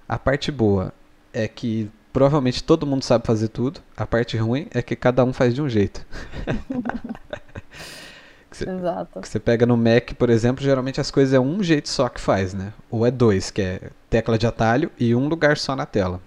A 0.08 0.18
parte 0.18 0.51
boa 0.51 0.94
é 1.34 1.48
que 1.48 1.89
provavelmente 2.13 2.63
todo 2.63 2.86
mundo 2.86 3.03
sabe 3.03 3.25
fazer 3.27 3.50
tudo. 3.50 3.82
A 3.96 4.06
parte 4.06 4.38
ruim 4.38 4.68
é 4.72 4.82
que 4.82 4.96
cada 4.96 5.24
um 5.24 5.34
faz 5.34 5.53
de 5.53 5.62
um 5.62 5.70
jeito. 5.70 6.06
você, 8.58 8.70
Exato. 8.70 9.22
Que 9.22 9.27
você 9.27 9.39
pega 9.39 9.65
no 9.65 9.77
Mac, 9.77 10.13
por 10.13 10.29
exemplo, 10.29 10.63
geralmente 10.63 11.00
as 11.00 11.12
coisas 11.12 11.34
é 11.34 11.39
um 11.39 11.62
jeito 11.63 11.89
só 11.89 12.10
que 12.10 12.20
faz, 12.20 12.53
né? 12.53 12.74
Ou 12.89 13.05
é 13.05 13.12
dois, 13.12 13.51
que 13.51 13.62
é 13.62 13.89
tecla 14.10 14.38
de 14.38 14.48
atalho 14.48 14.91
e 15.00 15.15
um 15.15 15.27
lugar 15.27 15.58
só 15.58 15.75
na 15.75 15.86
tela. 15.86 16.20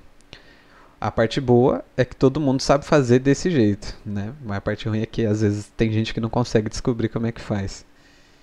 A 1.00 1.10
parte 1.10 1.40
boa 1.40 1.84
é 1.96 2.04
que 2.04 2.16
todo 2.16 2.40
mundo 2.40 2.62
sabe 2.62 2.84
fazer 2.84 3.18
desse 3.18 3.50
jeito, 3.50 3.94
né? 4.06 4.32
Mas 4.42 4.56
a 4.56 4.60
parte 4.60 4.88
ruim 4.88 5.02
é 5.02 5.06
que 5.06 5.26
às 5.26 5.42
vezes 5.42 5.70
tem 5.76 5.92
gente 5.92 6.14
que 6.14 6.20
não 6.20 6.30
consegue 6.30 6.68
descobrir 6.70 7.08
como 7.08 7.26
é 7.26 7.32
que 7.32 7.40
faz. 7.40 7.84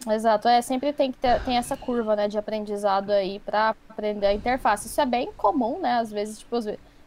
Exato, 0.08 0.48
é, 0.48 0.62
sempre 0.62 0.94
tem 0.94 1.12
que 1.12 1.18
ter 1.18 1.44
tem 1.44 1.58
essa 1.58 1.78
curva, 1.78 2.16
né, 2.16 2.28
de 2.28 2.38
aprendizado 2.38 3.12
aí 3.12 3.40
para 3.40 3.76
aprender 3.90 4.26
a 4.28 4.34
interface. 4.34 4.88
Isso 4.88 5.00
é 5.00 5.06
bem 5.06 5.32
comum, 5.38 5.80
né, 5.80 5.94
às 6.00 6.12
vezes, 6.12 6.40
tipo, 6.40 6.56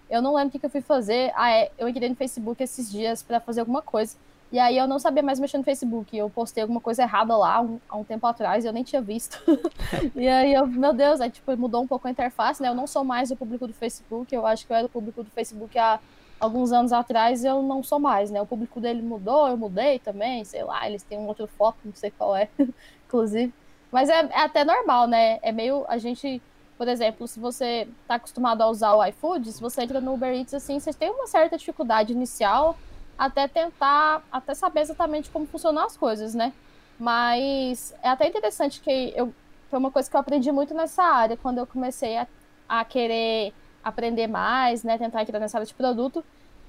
eu 0.09 0.23
não 0.23 0.35
lembro 0.35 0.57
o 0.57 0.61
que, 0.61 0.65
eu 0.65 0.71
fui 0.71 0.81
fazer. 0.81 1.33
Ah, 1.35 1.51
é, 1.51 1.71
eu 1.79 1.89
entrei 1.89 2.09
no 2.09 2.15
Facebook 2.15 2.63
esses 2.63 2.91
dias 2.91 3.23
para 3.23 3.41
fazer 3.41 3.61
alguma 3.61 3.83
coisa. 3.83 4.17
E 4.53 4.59
aí 4.59 4.77
eu 4.79 4.87
não 4.87 4.99
sabia 4.99 5.23
mais 5.23 5.41
mexer 5.41 5.59
no 5.59 5.65
Facebook. 5.65 6.17
Eu 6.17 6.31
postei 6.31 6.63
alguma 6.63 6.81
coisa 6.81 7.03
errada 7.03 7.37
lá 7.37 7.61
um, 7.61 7.81
há 7.89 7.97
um 7.97 8.05
tempo 8.05 8.27
atrás 8.27 8.65
eu 8.65 8.73
nem 8.73 8.85
tinha 8.85 9.03
visto. 9.03 9.43
e 10.15 10.29
aí 10.29 10.55
eu, 10.55 10.67
meu 10.67 10.93
Deus, 10.93 11.21
aí 11.21 11.31
tipo, 11.31 11.57
mudou 11.57 11.83
um 11.83 11.87
pouco 11.87 12.07
a 12.07 12.11
interface, 12.11 12.63
né? 12.63 12.69
Eu 12.69 12.75
não 12.75 12.87
sou 12.87 13.03
mais 13.03 13.31
o 13.31 13.37
público 13.37 13.67
do 13.67 13.73
Facebook. 13.73 14.35
Eu 14.35 14.47
acho 14.47 14.67
que 14.67 14.73
eu 14.73 14.77
era 14.77 14.87
o 14.87 14.91
público 14.91 15.25
do 15.25 15.31
Facebook 15.31 15.77
há 15.79 15.99
alguns 16.39 16.73
anos 16.73 16.93
atrás 16.93 17.45
eu 17.45 17.63
não 17.63 17.83
sou 17.83 17.99
mais, 17.99 18.31
né? 18.31 18.41
O 18.41 18.47
público 18.47 18.81
dele 18.81 19.03
mudou, 19.03 19.49
eu 19.49 19.57
mudei 19.57 19.99
também, 19.99 20.45
sei 20.45 20.63
lá, 20.63 20.87
eles 20.87 21.03
têm 21.03 21.19
um 21.19 21.27
outro 21.27 21.47
foco, 21.47 21.79
não 21.85 21.95
sei 21.95 22.11
qual 22.11 22.37
é, 22.37 22.49
inclusive. 23.07 23.53
Mas 23.91 24.09
é, 24.09 24.21
é, 24.21 24.41
até 24.41 24.65
normal, 24.65 25.07
né? 25.07 25.39
É 25.43 25.53
meio. 25.53 25.85
A 25.89 25.99
gente, 25.99 26.43
por 26.77 26.89
exemplo, 26.89 27.27
se 27.29 27.39
você 27.39 27.89
tá 28.09 28.17
acostumado 28.17 28.63
a 28.63 28.69
usar 28.69 28.95
o 28.95 29.05
iFood, 29.07 29.53
se 29.53 29.61
você 29.61 29.83
entra 29.83 30.01
no 30.01 30.15
Uber 30.15 30.35
Eats 30.35 30.55
assim, 30.55 30.79
você 30.81 30.93
tem 30.93 31.11
uma 31.11 31.27
certa 31.27 31.57
dificuldade 31.57 32.13
inicial 32.13 32.77
até 33.19 33.49
tentar, 33.49 34.23
até 34.31 34.55
saber 34.55 34.81
exatamente 34.81 35.31
como 35.31 35.47
funcionam 35.47 35.85
as 35.85 35.97
coisas, 35.97 36.35
né? 36.35 36.53
Mas 36.99 37.95
é 38.03 38.09
até 38.09 38.29
interessante 38.29 38.81
que 38.81 39.13
eu. 39.17 39.33
Foi 39.71 39.79
uma 39.79 39.91
coisa 39.91 40.09
que 40.09 40.15
eu 40.15 40.21
aprendi 40.21 40.53
muito 40.53 40.73
nessa 40.75 41.03
área, 41.03 41.37
quando 41.37 41.59
eu 41.59 41.67
comecei 41.67 42.17
a, 42.17 42.29
a 42.69 42.85
querer 42.85 43.53
aprender 43.83 44.27
mais, 44.29 44.85
né, 44.85 44.97
tentar 44.97 45.23
entrar 45.23 45.41
nessa 45.41 45.59
área 45.59 45.67
de 45.67 45.75
produto, 45.75 46.25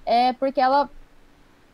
é 0.06 0.34
porque 0.34 0.60
ela 0.60 0.90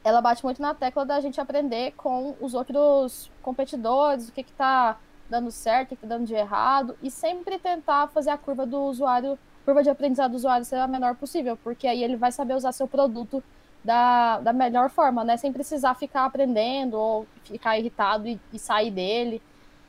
ela 0.04 0.20
bate 0.20 0.44
muito 0.44 0.62
na 0.62 0.74
tecla 0.74 1.06
da 1.06 1.20
gente 1.20 1.40
aprender 1.40 1.94
com 1.96 2.36
os 2.42 2.54
outros 2.54 3.32
competidores, 3.42 4.30
o 4.30 4.32
que 4.32 4.42
está 4.42 4.98
dando 5.30 5.52
certo, 5.52 5.86
o 5.86 5.88
que 5.90 5.94
está 6.06 6.08
dando 6.08 6.26
de 6.26 6.34
errado, 6.34 6.98
e 7.02 7.12
sempre 7.12 7.60
tentar 7.60 8.08
fazer 8.08 8.32
a 8.32 8.38
curva 8.38 8.66
do 8.66 8.82
usuário, 8.82 9.38
curva 9.64 9.84
de 9.84 9.90
aprendizado 9.90 10.32
do 10.32 10.38
usuário 10.38 10.66
ser 10.66 10.78
a 10.78 10.88
menor 10.88 11.16
possível, 11.16 11.56
porque 11.64 11.88
aí 11.88 12.04
ele 12.04 12.18
vai 12.18 12.32
saber 12.32 12.56
usar 12.56 12.72
seu 12.72 12.88
produto 12.88 13.44
da, 13.84 14.40
da 14.40 14.54
melhor 14.54 14.90
forma, 14.90 15.24
né? 15.24 15.38
Sem 15.38 15.52
precisar 15.52 15.96
ficar 15.96 16.26
aprendendo 16.26 16.98
ou 16.98 17.28
ficar 17.44 17.78
irritado 17.78 18.28
e, 18.28 18.40
e 18.54 18.60
sair 18.60 18.92
dele. 18.92 19.42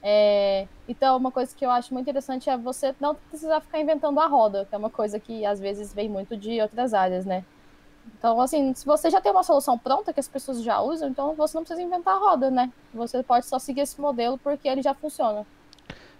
É, 0.02 0.66
então, 0.88 1.16
uma 1.16 1.30
coisa 1.30 1.54
que 1.54 1.64
eu 1.64 1.70
acho 1.70 1.94
muito 1.94 2.06
interessante 2.06 2.50
é 2.50 2.56
você 2.56 2.94
não 2.98 3.14
precisar 3.14 3.60
ficar 3.60 3.80
inventando 3.80 4.18
a 4.18 4.26
roda, 4.26 4.66
que 4.68 4.74
é 4.74 4.78
uma 4.78 4.90
coisa 4.90 5.20
que 5.20 5.46
às 5.46 5.60
vezes 5.60 5.94
vem 5.94 6.08
muito 6.08 6.36
de 6.36 6.60
outras 6.60 6.92
áreas, 6.92 7.24
né? 7.24 7.44
Então, 8.18 8.40
assim, 8.40 8.74
se 8.74 8.84
você 8.84 9.10
já 9.10 9.20
tem 9.20 9.30
uma 9.30 9.44
solução 9.44 9.78
pronta 9.78 10.12
que 10.12 10.18
as 10.18 10.26
pessoas 10.26 10.60
já 10.62 10.80
usam, 10.80 11.08
então 11.08 11.34
você 11.34 11.56
não 11.56 11.62
precisa 11.62 11.80
inventar 11.80 12.14
a 12.14 12.18
roda, 12.18 12.50
né? 12.50 12.72
Você 12.92 13.22
pode 13.22 13.46
só 13.46 13.60
seguir 13.60 13.82
esse 13.82 14.00
modelo 14.00 14.36
porque 14.38 14.68
ele 14.68 14.82
já 14.82 14.92
funciona. 14.92 15.46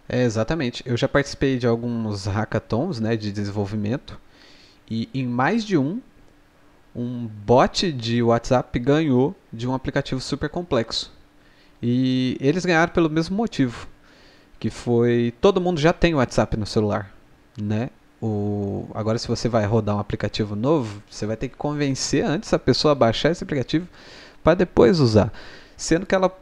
É, 0.09 0.23
exatamente. 0.23 0.83
Eu 0.87 0.97
já 0.97 1.09
participei 1.09 1.59
de 1.59 1.67
alguns 1.67 2.27
hackathons, 2.27 3.01
né, 3.01 3.17
de 3.17 3.33
desenvolvimento, 3.33 4.21
e 4.89 5.09
em 5.13 5.27
mais 5.27 5.65
de 5.65 5.77
um, 5.77 6.01
um 6.95 7.27
bot 7.27 7.91
de 7.93 8.23
WhatsApp 8.23 8.79
ganhou 8.79 9.35
de 9.53 9.67
um 9.67 9.75
aplicativo 9.75 10.21
super 10.21 10.49
complexo. 10.49 11.11
E 11.83 12.37
eles 12.41 12.65
ganharam 12.65 12.93
pelo 12.93 13.11
mesmo 13.11 13.37
motivo, 13.37 13.89
que 14.61 14.71
foi 14.71 15.35
todo 15.41 15.61
mundo 15.61 15.81
já 15.81 15.93
tem 15.93 16.15
WhatsApp 16.15 16.57
no 16.57 16.67
celular, 16.67 17.13
né? 17.61 17.91
O, 18.21 18.87
agora 18.95 19.19
se 19.19 19.27
você 19.27 19.49
vai 19.49 19.67
rodar 19.67 19.97
um 19.97 19.99
aplicativo 19.99 20.55
novo, 20.55 21.03
você 21.11 21.27
vai 21.27 21.37
ter 21.37 21.49
que 21.49 21.57
convencer 21.57 22.25
antes 22.25 22.53
a 22.53 22.59
pessoa 22.59 22.93
a 22.93 22.95
baixar 22.95 23.33
esse 23.33 23.43
aplicativo 23.43 23.89
para 24.45 24.55
depois 24.55 25.01
usar, 25.01 25.33
sendo 25.77 26.07
que 26.07 26.15
ela 26.15 26.33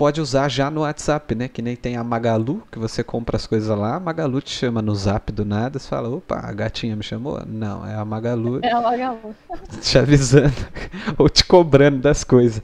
pode 0.00 0.18
usar 0.18 0.48
já 0.48 0.70
no 0.70 0.80
WhatsApp, 0.80 1.34
né? 1.34 1.46
Que 1.46 1.60
nem 1.60 1.76
tem 1.76 1.94
a 1.94 2.02
Magalu, 2.02 2.62
que 2.72 2.78
você 2.78 3.04
compra 3.04 3.36
as 3.36 3.46
coisas 3.46 3.68
lá, 3.76 3.96
a 3.96 4.00
Magalu 4.00 4.40
te 4.40 4.50
chama 4.50 4.80
no 4.80 4.94
Zap 4.94 5.30
do 5.30 5.44
nada, 5.44 5.78
você 5.78 5.86
fala, 5.86 6.08
opa, 6.08 6.40
a 6.42 6.50
gatinha 6.54 6.96
me 6.96 7.02
chamou? 7.02 7.38
Não, 7.46 7.86
é 7.86 7.94
a 7.94 8.02
Magalu. 8.02 8.60
É 8.62 8.72
a 8.72 8.80
Magalu. 8.80 9.36
Te 9.82 9.98
avisando 9.98 10.54
ou 11.18 11.28
te 11.28 11.44
cobrando 11.44 11.98
das 11.98 12.24
coisas. 12.24 12.62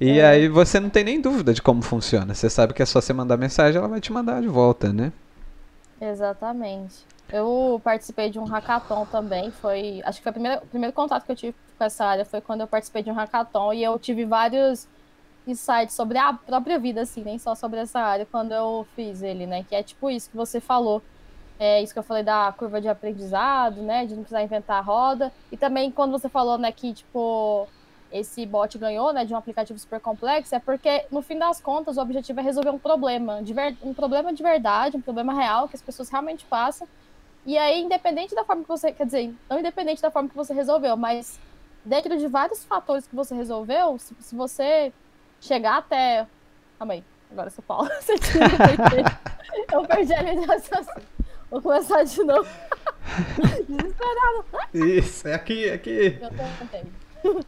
E 0.00 0.18
é. 0.18 0.26
aí 0.26 0.48
você 0.48 0.80
não 0.80 0.88
tem 0.88 1.04
nem 1.04 1.20
dúvida 1.20 1.52
de 1.52 1.60
como 1.60 1.82
funciona. 1.82 2.32
Você 2.32 2.48
sabe 2.48 2.72
que 2.72 2.82
é 2.82 2.86
só 2.86 3.02
você 3.02 3.12
mandar 3.12 3.36
mensagem, 3.36 3.76
ela 3.76 3.86
vai 3.86 4.00
te 4.00 4.10
mandar 4.10 4.40
de 4.40 4.48
volta, 4.48 4.90
né? 4.90 5.12
Exatamente. 6.00 7.04
Eu 7.30 7.78
participei 7.84 8.30
de 8.30 8.38
um 8.38 8.44
hackathon 8.44 9.04
também, 9.12 9.50
foi, 9.50 10.00
acho 10.06 10.20
que 10.20 10.22
foi 10.22 10.30
o 10.30 10.32
primeiro, 10.32 10.62
o 10.62 10.66
primeiro 10.66 10.94
contato 10.94 11.26
que 11.26 11.32
eu 11.32 11.36
tive 11.36 11.54
com 11.76 11.84
essa 11.84 12.06
área 12.06 12.24
foi 12.24 12.40
quando 12.40 12.62
eu 12.62 12.66
participei 12.66 13.02
de 13.02 13.10
um 13.10 13.14
hackathon 13.14 13.74
e 13.74 13.84
eu 13.84 13.98
tive 13.98 14.24
vários 14.24 14.88
insights 15.48 15.94
sobre 15.94 16.18
a 16.18 16.32
própria 16.32 16.78
vida, 16.78 17.00
assim, 17.02 17.22
nem 17.22 17.38
só 17.38 17.54
sobre 17.54 17.80
essa 17.80 18.00
área, 18.00 18.26
quando 18.26 18.52
eu 18.52 18.86
fiz 18.94 19.22
ele, 19.22 19.46
né? 19.46 19.64
Que 19.68 19.74
é 19.74 19.82
tipo 19.82 20.10
isso 20.10 20.30
que 20.30 20.36
você 20.36 20.60
falou. 20.60 21.02
É 21.58 21.82
isso 21.82 21.92
que 21.92 21.98
eu 21.98 22.04
falei 22.04 22.22
da 22.22 22.52
curva 22.56 22.80
de 22.80 22.88
aprendizado, 22.88 23.82
né? 23.82 24.06
De 24.06 24.14
não 24.14 24.22
precisar 24.22 24.42
inventar 24.42 24.78
a 24.78 24.80
roda. 24.80 25.32
E 25.50 25.56
também 25.56 25.90
quando 25.90 26.12
você 26.12 26.28
falou, 26.28 26.56
né, 26.56 26.70
que, 26.70 26.92
tipo, 26.92 27.66
esse 28.12 28.46
bot 28.46 28.78
ganhou, 28.78 29.12
né, 29.12 29.24
de 29.24 29.34
um 29.34 29.36
aplicativo 29.36 29.78
super 29.78 30.00
complexo, 30.00 30.54
é 30.54 30.58
porque, 30.58 31.04
no 31.10 31.20
fim 31.20 31.38
das 31.38 31.60
contas, 31.60 31.96
o 31.96 32.00
objetivo 32.00 32.40
é 32.40 32.42
resolver 32.42 32.70
um 32.70 32.78
problema, 32.78 33.40
um 33.82 33.92
problema 33.92 34.32
de 34.32 34.42
verdade, 34.42 34.96
um 34.96 35.00
problema 35.00 35.34
real 35.34 35.68
que 35.68 35.76
as 35.76 35.82
pessoas 35.82 36.08
realmente 36.08 36.44
passam. 36.44 36.86
E 37.44 37.56
aí, 37.56 37.82
independente 37.82 38.34
da 38.34 38.44
forma 38.44 38.62
que 38.62 38.68
você, 38.68 38.92
quer 38.92 39.06
dizer, 39.06 39.34
não 39.48 39.58
independente 39.58 40.00
da 40.02 40.10
forma 40.10 40.28
que 40.28 40.36
você 40.36 40.54
resolveu, 40.54 40.96
mas 40.96 41.38
dentro 41.84 42.16
de 42.16 42.26
vários 42.26 42.64
fatores 42.64 43.06
que 43.06 43.16
você 43.16 43.34
resolveu, 43.34 43.98
se, 43.98 44.14
se 44.20 44.34
você 44.34 44.92
chegar 45.40 45.78
até. 45.78 46.26
Calma 46.78 46.94
aí, 46.94 47.04
agora 47.30 47.50
sou 47.50 47.62
Paulo. 47.64 47.88
Eu 49.72 49.86
perdi 49.86 50.14
a 50.14 50.22
linha 50.22 50.40
de 50.40 50.46
raciocínio. 50.46 51.02
Vou 51.50 51.62
começar 51.62 52.04
de 52.04 52.22
novo. 52.24 52.48
Desesperado. 53.68 54.44
Isso, 54.74 55.28
é 55.28 55.34
aqui, 55.34 55.68
é 55.68 55.74
aqui. 55.74 56.18
Eu 57.22 57.44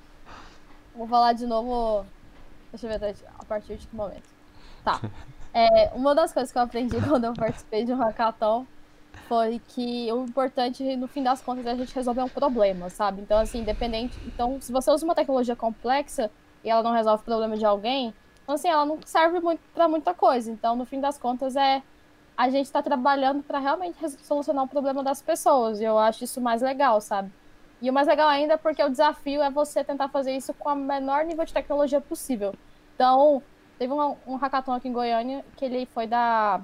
Vou 0.94 1.06
falar 1.06 1.34
de 1.34 1.46
novo. 1.46 2.06
Deixa 2.72 2.86
eu 2.86 2.98
ver 2.98 3.14
a 3.38 3.44
partir 3.44 3.76
de 3.76 3.86
que 3.86 3.94
momento. 3.94 4.28
Tá. 4.84 5.00
É, 5.52 5.90
uma 5.94 6.14
das 6.14 6.32
coisas 6.32 6.50
que 6.52 6.58
eu 6.58 6.62
aprendi 6.62 6.96
quando 7.06 7.24
eu 7.24 7.34
participei 7.34 7.84
de 7.84 7.92
um 7.92 7.96
hackathon 7.96 8.66
foi 9.28 9.60
que 9.68 10.10
o 10.12 10.24
importante, 10.24 10.96
no 10.96 11.06
fim 11.06 11.22
das 11.22 11.40
contas, 11.42 11.66
é 11.66 11.70
a 11.70 11.74
gente 11.74 11.94
resolver 11.94 12.22
um 12.22 12.28
problema, 12.28 12.88
sabe? 12.88 13.20
Então, 13.20 13.38
assim, 13.38 13.60
independente. 13.60 14.18
Então, 14.26 14.60
se 14.60 14.72
você 14.72 14.90
usa 14.90 15.04
uma 15.04 15.14
tecnologia 15.14 15.54
complexa 15.54 16.30
e 16.64 16.70
ela 16.70 16.82
não 16.82 16.92
resolve 16.92 17.22
o 17.22 17.24
problema 17.24 17.56
de 17.56 17.64
alguém, 17.64 18.14
então, 18.50 18.56
assim, 18.56 18.68
ela 18.68 18.84
não 18.84 18.98
serve 19.04 19.38
muito 19.38 19.60
para 19.72 19.86
muita 19.86 20.12
coisa. 20.12 20.50
Então, 20.50 20.74
no 20.74 20.84
fim 20.84 21.00
das 21.00 21.16
contas, 21.16 21.54
é 21.54 21.84
a 22.36 22.50
gente 22.50 22.66
está 22.66 22.82
trabalhando 22.82 23.44
para 23.44 23.60
realmente 23.60 23.96
solucionar 24.24 24.64
o 24.64 24.68
problema 24.68 25.04
das 25.04 25.22
pessoas. 25.22 25.80
E 25.80 25.84
eu 25.84 25.96
acho 25.96 26.24
isso 26.24 26.40
mais 26.40 26.60
legal, 26.60 27.00
sabe? 27.00 27.30
E 27.80 27.88
o 27.88 27.92
mais 27.92 28.08
legal 28.08 28.28
ainda 28.28 28.54
é 28.54 28.56
porque 28.56 28.82
o 28.82 28.88
desafio 28.88 29.40
é 29.40 29.48
você 29.50 29.84
tentar 29.84 30.08
fazer 30.08 30.32
isso 30.32 30.52
com 30.52 30.68
o 30.68 30.74
menor 30.74 31.24
nível 31.24 31.44
de 31.44 31.52
tecnologia 31.52 32.00
possível. 32.00 32.52
Então, 32.96 33.40
teve 33.78 33.92
um, 33.92 34.16
um 34.26 34.34
hackathon 34.34 34.72
aqui 34.72 34.88
em 34.88 34.92
Goiânia 34.92 35.44
que 35.56 35.64
ele 35.64 35.86
foi 35.86 36.08
da 36.08 36.60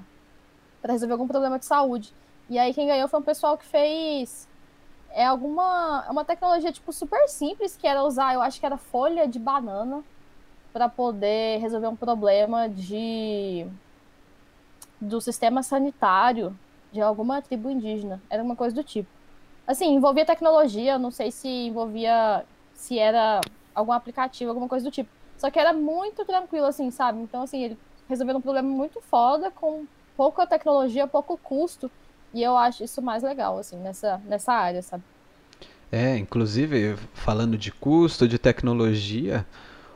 para 0.81 0.91
resolver 0.91 1.13
algum 1.13 1.27
problema 1.27 1.57
de 1.57 1.65
saúde. 1.65 2.13
E 2.49 2.59
aí 2.59 2.73
quem 2.73 2.87
ganhou 2.87 3.07
foi 3.07 3.21
um 3.21 3.23
pessoal 3.23 3.57
que 3.57 3.65
fez 3.65 4.45
é 5.17 5.25
alguma 5.25 6.05
é 6.07 6.11
uma 6.11 6.23
tecnologia 6.23 6.71
tipo 6.71 6.93
super 6.93 7.27
simples 7.27 7.75
que 7.75 7.87
era 7.87 8.03
usar, 8.03 8.35
eu 8.35 8.41
acho 8.41 8.59
que 8.59 8.65
era 8.65 8.77
folha 8.77 9.27
de 9.27 9.39
banana 9.39 10.03
para 10.71 10.87
poder 10.87 11.59
resolver 11.59 11.87
um 11.87 11.95
problema 11.95 12.69
de 12.69 13.65
do 15.01 15.19
sistema 15.19 15.63
sanitário 15.63 16.55
de 16.91 17.01
alguma 17.01 17.41
tribo 17.41 17.69
indígena. 17.69 18.21
Era 18.29 18.43
uma 18.43 18.55
coisa 18.55 18.75
do 18.75 18.83
tipo. 18.83 19.09
Assim, 19.65 19.93
envolvia 19.95 20.25
tecnologia, 20.25 20.99
não 20.99 21.09
sei 21.09 21.31
se 21.31 21.47
envolvia. 21.47 22.45
se 22.75 22.99
era 22.99 23.41
algum 23.73 23.91
aplicativo, 23.91 24.51
alguma 24.51 24.69
coisa 24.69 24.85
do 24.85 24.91
tipo. 24.91 25.09
Só 25.35 25.49
que 25.49 25.59
era 25.59 25.73
muito 25.73 26.23
tranquilo, 26.25 26.67
assim, 26.67 26.91
sabe? 26.91 27.19
Então, 27.21 27.41
assim, 27.41 27.63
ele 27.63 27.77
resolveu 28.07 28.37
um 28.37 28.41
problema 28.41 28.69
muito 28.69 29.01
foda, 29.01 29.49
com 29.49 29.85
pouca 30.15 30.45
tecnologia, 30.45 31.07
pouco 31.07 31.37
custo. 31.37 31.89
E 32.33 32.43
eu 32.43 32.57
acho 32.57 32.83
isso 32.83 33.01
mais 33.01 33.23
legal, 33.23 33.57
assim, 33.57 33.77
nessa, 33.77 34.21
nessa 34.25 34.53
área, 34.53 34.81
sabe? 34.81 35.03
É, 35.91 36.17
inclusive, 36.17 36.95
falando 37.13 37.57
de 37.57 37.71
custo, 37.71 38.27
de 38.27 38.37
tecnologia, 38.37 39.45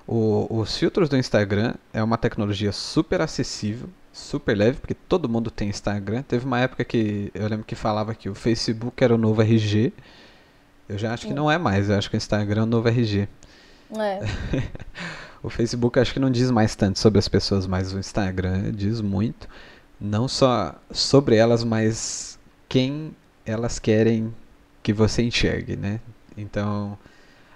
o, 0.07 0.47
os 0.49 0.77
filtros 0.77 1.09
do 1.09 1.17
Instagram 1.17 1.73
é 1.93 2.01
uma 2.01 2.17
tecnologia 2.17 2.71
super 2.71 3.21
acessível, 3.21 3.89
super 4.11 4.55
leve, 4.57 4.79
porque 4.79 4.93
todo 4.93 5.29
mundo 5.29 5.51
tem 5.51 5.69
Instagram. 5.69 6.21
Teve 6.23 6.45
uma 6.45 6.59
época 6.59 6.83
que 6.83 7.31
eu 7.33 7.47
lembro 7.47 7.65
que 7.65 7.75
falava 7.75 8.15
que 8.15 8.29
o 8.29 8.35
Facebook 8.35 9.03
era 9.03 9.13
o 9.13 9.17
novo 9.17 9.41
RG. 9.41 9.93
Eu 10.87 10.97
já 10.97 11.13
acho 11.13 11.27
que 11.27 11.33
não 11.33 11.49
é 11.49 11.57
mais, 11.57 11.89
eu 11.89 11.97
acho 11.97 12.09
que 12.09 12.15
o 12.15 12.17
Instagram 12.17 12.61
é 12.61 12.63
o 12.63 12.67
novo 12.67 12.87
RG. 12.87 13.27
É. 13.97 14.19
o 15.43 15.49
Facebook 15.49 15.99
acho 15.99 16.13
que 16.13 16.19
não 16.19 16.29
diz 16.29 16.49
mais 16.51 16.75
tanto 16.75 16.99
sobre 16.99 17.19
as 17.19 17.27
pessoas, 17.27 17.67
mas 17.67 17.93
o 17.93 17.99
Instagram 17.99 18.71
diz 18.71 19.01
muito. 19.01 19.47
Não 20.01 20.27
só 20.27 20.73
sobre 20.89 21.35
elas, 21.35 21.63
mas 21.63 22.39
quem 22.67 23.15
elas 23.45 23.77
querem 23.77 24.33
que 24.81 24.91
você 24.91 25.21
enxergue, 25.21 25.75
né? 25.75 25.99
Então, 26.35 26.97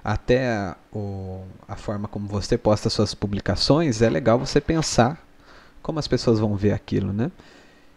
até 0.04 0.48
a, 0.50 0.78
o, 0.94 1.44
a 1.68 1.76
forma 1.76 2.08
como 2.08 2.28
você 2.28 2.58
posta 2.58 2.90
suas 2.90 3.16
publicações, 3.16 4.04
é 4.04 4.10
legal 4.10 4.38
você 4.38 4.62
pensar 4.62 5.26
como 5.82 5.98
as 5.98 6.08
pessoas 6.08 6.40
vão 6.40 6.56
ver 6.56 6.74
aquilo, 6.74 7.12
né? 7.12 7.32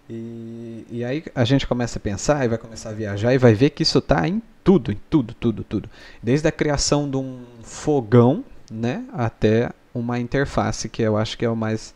E, 0.08 0.86
e 0.90 1.04
aí 1.04 1.22
a 1.34 1.44
gente 1.44 1.66
começa 1.66 1.98
a 1.98 2.00
pensar 2.00 2.42
e 2.44 2.48
vai 2.48 2.56
começar 2.56 2.90
a 2.90 2.94
viajar 2.94 3.34
e 3.34 3.38
vai 3.38 3.52
ver 3.52 3.70
que 3.70 3.82
isso 3.82 3.98
está 3.98 4.26
em 4.26 4.42
tudo, 4.64 4.90
em 4.90 4.98
tudo, 5.10 5.34
tudo, 5.34 5.62
tudo. 5.62 5.90
Desde 6.22 6.48
a 6.48 6.52
criação 6.52 7.10
de 7.10 7.18
um 7.18 7.42
fogão, 7.62 8.42
né, 8.70 9.04
até 9.12 9.70
uma 9.94 10.18
interface 10.18 10.88
que 10.88 11.02
eu 11.02 11.16
acho 11.16 11.36
que 11.36 11.44
é 11.44 11.50
o 11.50 11.56
mais 11.56 11.94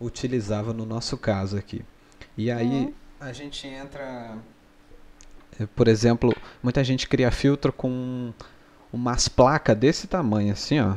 utilizável 0.00 0.74
no 0.74 0.84
nosso 0.84 1.16
caso 1.16 1.56
aqui. 1.56 1.84
E 2.36 2.50
aí 2.50 2.66
uhum. 2.66 2.92
a 3.20 3.32
gente 3.32 3.66
entra 3.66 4.36
por 5.74 5.88
exemplo, 5.88 6.34
muita 6.62 6.82
gente 6.82 7.08
cria 7.08 7.30
filtro 7.30 7.72
com 7.72 8.32
umas 8.92 9.28
placas 9.28 9.76
desse 9.76 10.06
tamanho, 10.06 10.52
assim, 10.52 10.80
ó. 10.80 10.94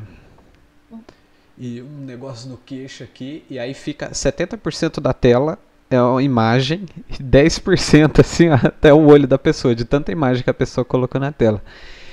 E 1.58 1.82
um 1.82 2.06
negócio 2.06 2.50
no 2.50 2.58
queixo 2.58 3.04
aqui, 3.04 3.44
e 3.50 3.58
aí 3.58 3.74
fica 3.74 4.12
70% 4.12 5.00
da 5.00 5.14
tela 5.14 5.58
é 5.90 6.02
uma 6.02 6.22
imagem, 6.22 6.86
e 7.10 7.24
10% 7.24 8.20
assim, 8.20 8.50
ó, 8.50 8.56
até 8.62 8.94
o 8.94 9.08
olho 9.08 9.28
da 9.28 9.38
pessoa, 9.38 9.74
de 9.74 9.86
tanta 9.86 10.12
imagem 10.12 10.44
que 10.44 10.50
a 10.50 10.54
pessoa 10.54 10.84
colocou 10.84 11.20
na 11.20 11.32
tela. 11.32 11.64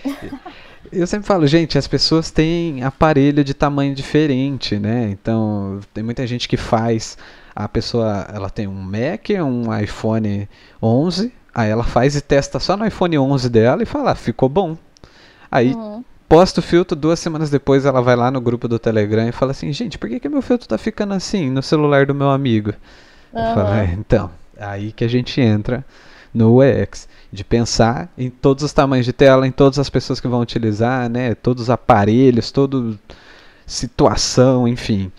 Eu 0.93 1.07
sempre 1.07 1.27
falo, 1.27 1.47
gente, 1.47 1.77
as 1.77 1.89
pessoas 1.89 2.31
têm 2.31 2.83
aparelho 2.83 3.43
de 3.43 3.55
tamanho 3.55 3.95
diferente, 3.95 4.79
né? 4.79 5.09
Então, 5.11 5.81
tem 5.93 6.05
muita 6.05 6.27
gente 6.27 6.49
que 6.49 6.57
faz, 6.57 7.19
a 7.55 7.69
pessoa, 7.69 8.27
ela 8.33 8.51
tem 8.51 8.67
um 8.67 8.75
Mac, 8.75 9.31
um 9.41 9.77
iPhone 9.77 10.49
11, 10.83 11.33
Aí 11.55 11.71
ela 11.71 11.85
faz 11.85 12.17
e 12.17 12.21
testa 12.21 12.59
só 12.59 12.77
no 12.77 12.85
iPhone 12.85 13.17
11 13.17 13.49
dela 13.49 13.83
e 13.83 13.87
fala, 13.87 14.11
ah, 14.11 14.15
ficou 14.17 14.49
bom. 14.49 14.77
Aí 15.49 15.73
uhum. 15.73 16.05
posta 16.29 16.59
o 16.59 16.63
filtro, 16.63 16.97
duas 16.97 17.21
semanas 17.21 17.49
depois 17.49 17.85
ela 17.85 18.03
vai 18.03 18.17
lá 18.17 18.29
no 18.29 18.41
grupo 18.41 18.67
do 18.67 18.77
Telegram 18.77 19.29
e 19.29 19.33
fala 19.33 19.53
assim, 19.53 19.73
gente, 19.73 19.97
por 19.97 20.09
que, 20.09 20.19
que 20.19 20.29
meu 20.29 20.43
filtro 20.43 20.67
tá 20.67 20.77
ficando 20.77 21.15
assim 21.15 21.49
no 21.49 21.63
celular 21.63 22.07
do 22.07 22.15
meu 22.15 22.29
amigo? 22.29 22.75
Uhum. 23.33 23.55
Falo, 23.55 23.75
é, 23.75 23.95
então, 23.97 24.33
aí 24.59 24.91
que 24.91 25.05
a 25.05 25.09
gente 25.09 25.41
entra 25.41 25.85
no 26.35 26.61
UX, 26.61 27.09
de 27.33 27.45
pensar 27.45 28.09
em 28.19 28.29
todos 28.29 28.65
os 28.65 28.73
tamanhos 28.73 29.07
de 29.07 29.13
tela, 29.13 29.47
em 29.47 29.53
todas 29.53 29.79
as 29.79 29.89
pessoas 29.89 30.21
que 30.21 30.27
vão 30.27 30.41
utilizar, 30.41 31.09
né, 31.09 31.35
todos 31.35 31.65
os 31.65 31.71
aparelhos, 31.71 32.51
toda 32.51 32.99
situação, 33.65 34.67
enfim. 34.67 35.13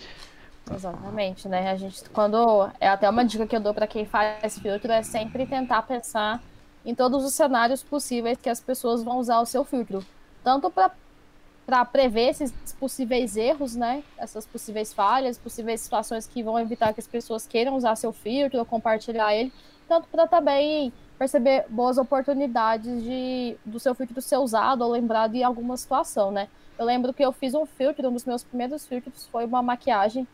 Exatamente, 0.72 1.48
né? 1.48 1.70
A 1.70 1.76
gente, 1.76 2.02
quando. 2.10 2.68
É 2.80 2.88
até 2.88 3.08
uma 3.08 3.24
dica 3.24 3.46
que 3.46 3.54
eu 3.54 3.60
dou 3.60 3.72
para 3.72 3.86
quem 3.86 4.04
faz 4.04 4.58
filtro 4.58 4.90
é 4.90 5.02
sempre 5.02 5.46
tentar 5.46 5.82
pensar 5.82 6.42
em 6.84 6.94
todos 6.94 7.24
os 7.24 7.34
cenários 7.34 7.82
possíveis 7.82 8.38
que 8.40 8.48
as 8.48 8.60
pessoas 8.60 9.02
vão 9.02 9.18
usar 9.18 9.40
o 9.40 9.46
seu 9.46 9.64
filtro. 9.64 10.04
Tanto 10.42 10.70
para 10.70 11.84
prever 11.84 12.30
esses 12.30 12.52
possíveis 12.80 13.36
erros, 13.36 13.76
né? 13.76 14.02
Essas 14.18 14.44
possíveis 14.44 14.92
falhas, 14.92 15.38
possíveis 15.38 15.80
situações 15.80 16.26
que 16.26 16.42
vão 16.42 16.58
evitar 16.58 16.92
que 16.92 17.00
as 17.00 17.06
pessoas 17.06 17.46
queiram 17.46 17.76
usar 17.76 17.94
seu 17.94 18.12
filtro 18.12 18.58
ou 18.58 18.64
compartilhar 18.64 19.34
ele, 19.34 19.52
tanto 19.88 20.08
para 20.08 20.26
também 20.26 20.92
perceber 21.18 21.64
boas 21.68 21.98
oportunidades 21.98 23.02
de 23.02 23.56
do 23.64 23.80
seu 23.80 23.94
filtro 23.94 24.20
ser 24.20 24.36
usado 24.36 24.82
ou 24.82 24.90
lembrado 24.90 25.34
em 25.34 25.42
alguma 25.42 25.76
situação, 25.76 26.30
né? 26.30 26.48
Eu 26.78 26.84
lembro 26.84 27.12
que 27.12 27.24
eu 27.24 27.32
fiz 27.32 27.54
um 27.54 27.64
filtro, 27.64 28.08
um 28.08 28.12
dos 28.12 28.24
meus 28.24 28.44
primeiros 28.44 28.86
filtros 28.86 29.26
foi 29.26 29.44
uma 29.44 29.62
maquiagem 29.62 30.26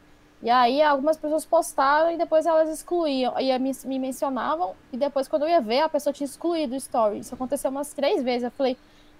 e 0.42 0.51
aí 0.51 0.83
algumas 0.83 1.16
pessoas 1.16 1.45
postaram 1.45 2.11
e 2.11 2.18
depois 2.18 2.47
elas 2.47 2.68
excluíam, 2.68 3.38
e 3.38 3.57
me, 3.61 3.71
me 3.85 3.99
mencionavam, 4.01 4.75
e 4.92 4.97
depois 4.97 5.29
quando 5.29 5.42
eu 5.42 5.49
ia 5.49 5.61
ver, 5.61 5.83
a 5.83 5.88
pessoa 5.88 6.12
tinha 6.12 6.25
excluído 6.25 6.75
o 6.75 6.77
story. 6.77 7.21
Isso 7.21 7.33
aconteceu 7.33 7.71
umas 7.71 7.95
três 7.95 8.25
vezes. 8.25 8.42
Eu 8.42 8.51
falei, 8.51 8.77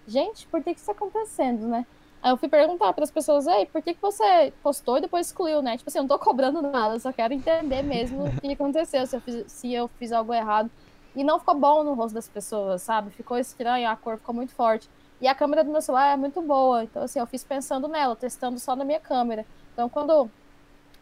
gente, 0.07 0.49
por 0.49 0.63
que, 0.65 0.75
que 0.75 0.81
isso 0.81 0.91
está 0.91 0.93
acontecendo, 0.93 1.69
né? 1.69 1.87
Aí 2.21 2.33
eu 2.33 2.37
fui 2.37 2.49
perguntar 2.49 2.93
para 2.93 3.05
as 3.05 3.11
pessoas, 3.11 3.47
ei, 3.47 3.67
por 3.67 3.81
que, 3.83 3.95
que 3.95 4.03
você 4.03 4.53
postou 4.65 4.99
e 4.99 5.01
depois 5.01 5.29
excluiu, 5.29 5.63
né? 5.63 5.77
Tipo 5.77 5.91
assim, 5.91 5.99
eu 5.99 6.03
não 6.03 6.09
tô 6.09 6.19
cobrando 6.19 6.61
nada, 6.61 6.99
só 6.99 7.13
quero 7.13 7.33
entender 7.33 7.83
mesmo 7.83 8.27
o 8.27 8.41
que 8.41 8.53
aconteceu, 8.53 9.07
se 9.07 9.15
eu, 9.17 9.21
fiz, 9.21 9.45
se 9.53 9.73
eu 9.73 9.89
fiz 9.99 10.11
algo 10.11 10.35
errado. 10.35 10.69
E 11.15 11.23
não 11.23 11.39
ficou 11.39 11.55
bom 11.55 11.85
no 11.85 11.95
rosto 11.95 12.15
das 12.15 12.29
pessoas, 12.29 12.83
sabe? 12.83 13.11
Ficou 13.11 13.39
estranho, 13.39 13.89
a 13.89 13.97
cor 13.97 14.17
ficou 14.17 14.35
muito 14.35 14.55
forte. 14.55 14.89
E 15.21 15.29
a 15.29 15.35
câmera 15.35 15.63
do 15.63 15.71
meu 15.71 15.81
celular 15.81 16.13
é 16.13 16.17
muito 16.17 16.43
boa, 16.43 16.83
então 16.83 17.03
assim, 17.03 17.21
eu 17.21 17.27
fiz 17.27 17.45
pensando 17.45 17.87
nela, 17.87 18.17
testando 18.17 18.59
só 18.59 18.75
na 18.75 18.85
minha 18.85 18.99
câmera. 18.99 19.47
Então 19.73 19.89
quando 19.89 20.29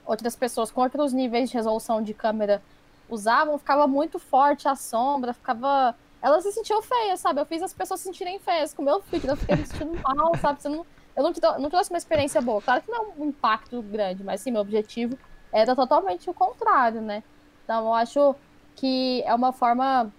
outras 0.04 0.36
pessoas 0.36 0.70
com 0.70 0.82
outros 0.82 1.12
níveis 1.12 1.48
de 1.48 1.56
resolução 1.56 2.02
de 2.02 2.12
câmera 2.12 2.62
usavam, 3.08 3.58
ficava 3.58 3.86
muito 3.86 4.18
forte 4.18 4.68
a 4.68 4.74
sombra, 4.74 5.32
ficava. 5.32 5.94
Elas 6.22 6.42
se 6.42 6.52
sentiam 6.52 6.82
feias, 6.82 7.20
sabe? 7.20 7.40
Eu 7.40 7.46
fiz 7.46 7.62
as 7.62 7.72
pessoas 7.72 8.00
se 8.00 8.04
sentirem 8.04 8.38
feias 8.38 8.74
com 8.74 8.82
o 8.82 8.84
meu 8.84 9.00
filtro, 9.00 9.30
eu 9.30 9.36
fiquei 9.36 9.56
me 9.56 9.66
sentindo 9.66 9.98
mal, 10.04 10.36
sabe? 10.36 10.58
Não, 10.64 10.84
eu 11.16 11.22
não, 11.22 11.32
não 11.58 11.70
trouxe 11.70 11.90
uma 11.90 11.98
experiência 11.98 12.40
boa. 12.40 12.60
Claro 12.60 12.82
que 12.82 12.90
não 12.90 13.04
é 13.04 13.06
um 13.16 13.24
impacto 13.26 13.80
grande, 13.82 14.22
mas 14.22 14.40
sim, 14.40 14.50
meu 14.50 14.60
objetivo 14.60 15.18
era 15.52 15.74
totalmente 15.74 16.28
o 16.28 16.34
contrário, 16.34 17.00
né? 17.00 17.22
Então 17.64 17.86
eu 17.86 17.94
acho 17.94 18.36
que 18.76 19.22
é 19.24 19.34
uma 19.34 19.52
forma 19.52 20.12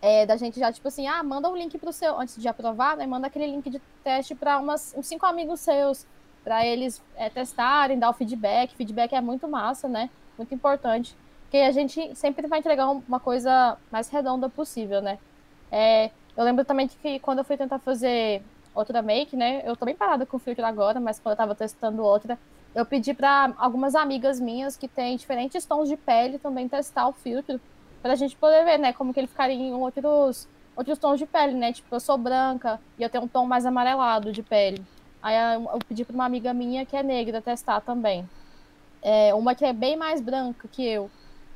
é, 0.00 0.26
da 0.26 0.36
gente 0.36 0.58
já, 0.58 0.70
tipo 0.72 0.86
assim, 0.88 1.06
ah, 1.06 1.22
manda 1.22 1.48
um 1.48 1.56
link 1.56 1.78
pro 1.78 1.92
seu, 1.92 2.18
antes 2.18 2.40
de 2.40 2.46
aprovar, 2.46 2.96
né? 2.96 3.06
Manda 3.06 3.26
aquele 3.26 3.46
link 3.46 3.70
de 3.70 3.80
teste 4.02 4.34
para 4.34 4.60
uns 4.60 4.94
cinco 5.02 5.24
amigos 5.24 5.60
seus 5.60 6.06
para 6.44 6.64
eles 6.66 7.02
é, 7.16 7.30
testarem, 7.30 7.98
dar 7.98 8.10
o 8.10 8.12
feedback. 8.12 8.74
Feedback 8.76 9.14
é 9.14 9.20
muito 9.20 9.48
massa, 9.48 9.88
né? 9.88 10.10
Muito 10.36 10.54
importante. 10.54 11.16
Porque 11.44 11.56
a 11.56 11.72
gente 11.72 12.14
sempre 12.14 12.46
vai 12.46 12.58
entregar 12.58 12.88
uma 12.88 13.18
coisa 13.18 13.78
mais 13.90 14.08
redonda 14.10 14.48
possível, 14.48 15.00
né? 15.00 15.18
É, 15.72 16.10
eu 16.36 16.44
lembro 16.44 16.64
também 16.64 16.86
que 16.86 17.18
quando 17.20 17.38
eu 17.38 17.44
fui 17.44 17.56
tentar 17.56 17.78
fazer 17.78 18.42
outra 18.74 19.00
make, 19.00 19.36
né? 19.36 19.62
Eu 19.64 19.76
tô 19.76 19.86
bem 19.86 19.94
parada 19.94 20.26
com 20.26 20.36
o 20.36 20.40
filtro 20.40 20.66
agora, 20.66 21.00
mas 21.00 21.18
quando 21.18 21.32
eu 21.32 21.36
tava 21.36 21.54
testando 21.54 22.02
outra, 22.02 22.38
eu 22.74 22.84
pedi 22.84 23.14
para 23.14 23.54
algumas 23.56 23.94
amigas 23.94 24.40
minhas 24.40 24.76
que 24.76 24.88
têm 24.88 25.16
diferentes 25.16 25.64
tons 25.64 25.88
de 25.88 25.96
pele 25.96 26.38
também 26.38 26.68
testar 26.68 27.06
o 27.08 27.12
filtro, 27.12 27.60
pra 28.02 28.14
gente 28.16 28.36
poder 28.36 28.64
ver, 28.64 28.78
né, 28.78 28.92
como 28.92 29.14
que 29.14 29.20
ele 29.20 29.26
ficaria 29.26 29.56
em 29.56 29.72
outros, 29.72 30.48
outros 30.76 30.98
tons 30.98 31.18
de 31.18 31.24
pele, 31.24 31.54
né? 31.54 31.72
Tipo, 31.72 31.94
eu 31.94 32.00
sou 32.00 32.18
branca 32.18 32.80
e 32.98 33.02
eu 33.02 33.08
tenho 33.08 33.24
um 33.24 33.28
tom 33.28 33.46
mais 33.46 33.64
amarelado 33.64 34.32
de 34.32 34.42
pele. 34.42 34.84
Aí 35.22 35.34
eu 35.54 35.78
pedi 35.88 36.04
para 36.04 36.14
uma 36.14 36.26
amiga 36.26 36.52
minha 36.52 36.84
que 36.84 36.94
é 36.94 37.02
negra 37.02 37.40
testar 37.40 37.80
também. 37.80 38.28
É, 39.00 39.32
uma 39.34 39.54
que 39.54 39.64
é 39.64 39.72
bem 39.72 39.96
mais 39.96 40.20
branca 40.20 40.68
que 40.68 40.84
eu. 40.84 41.10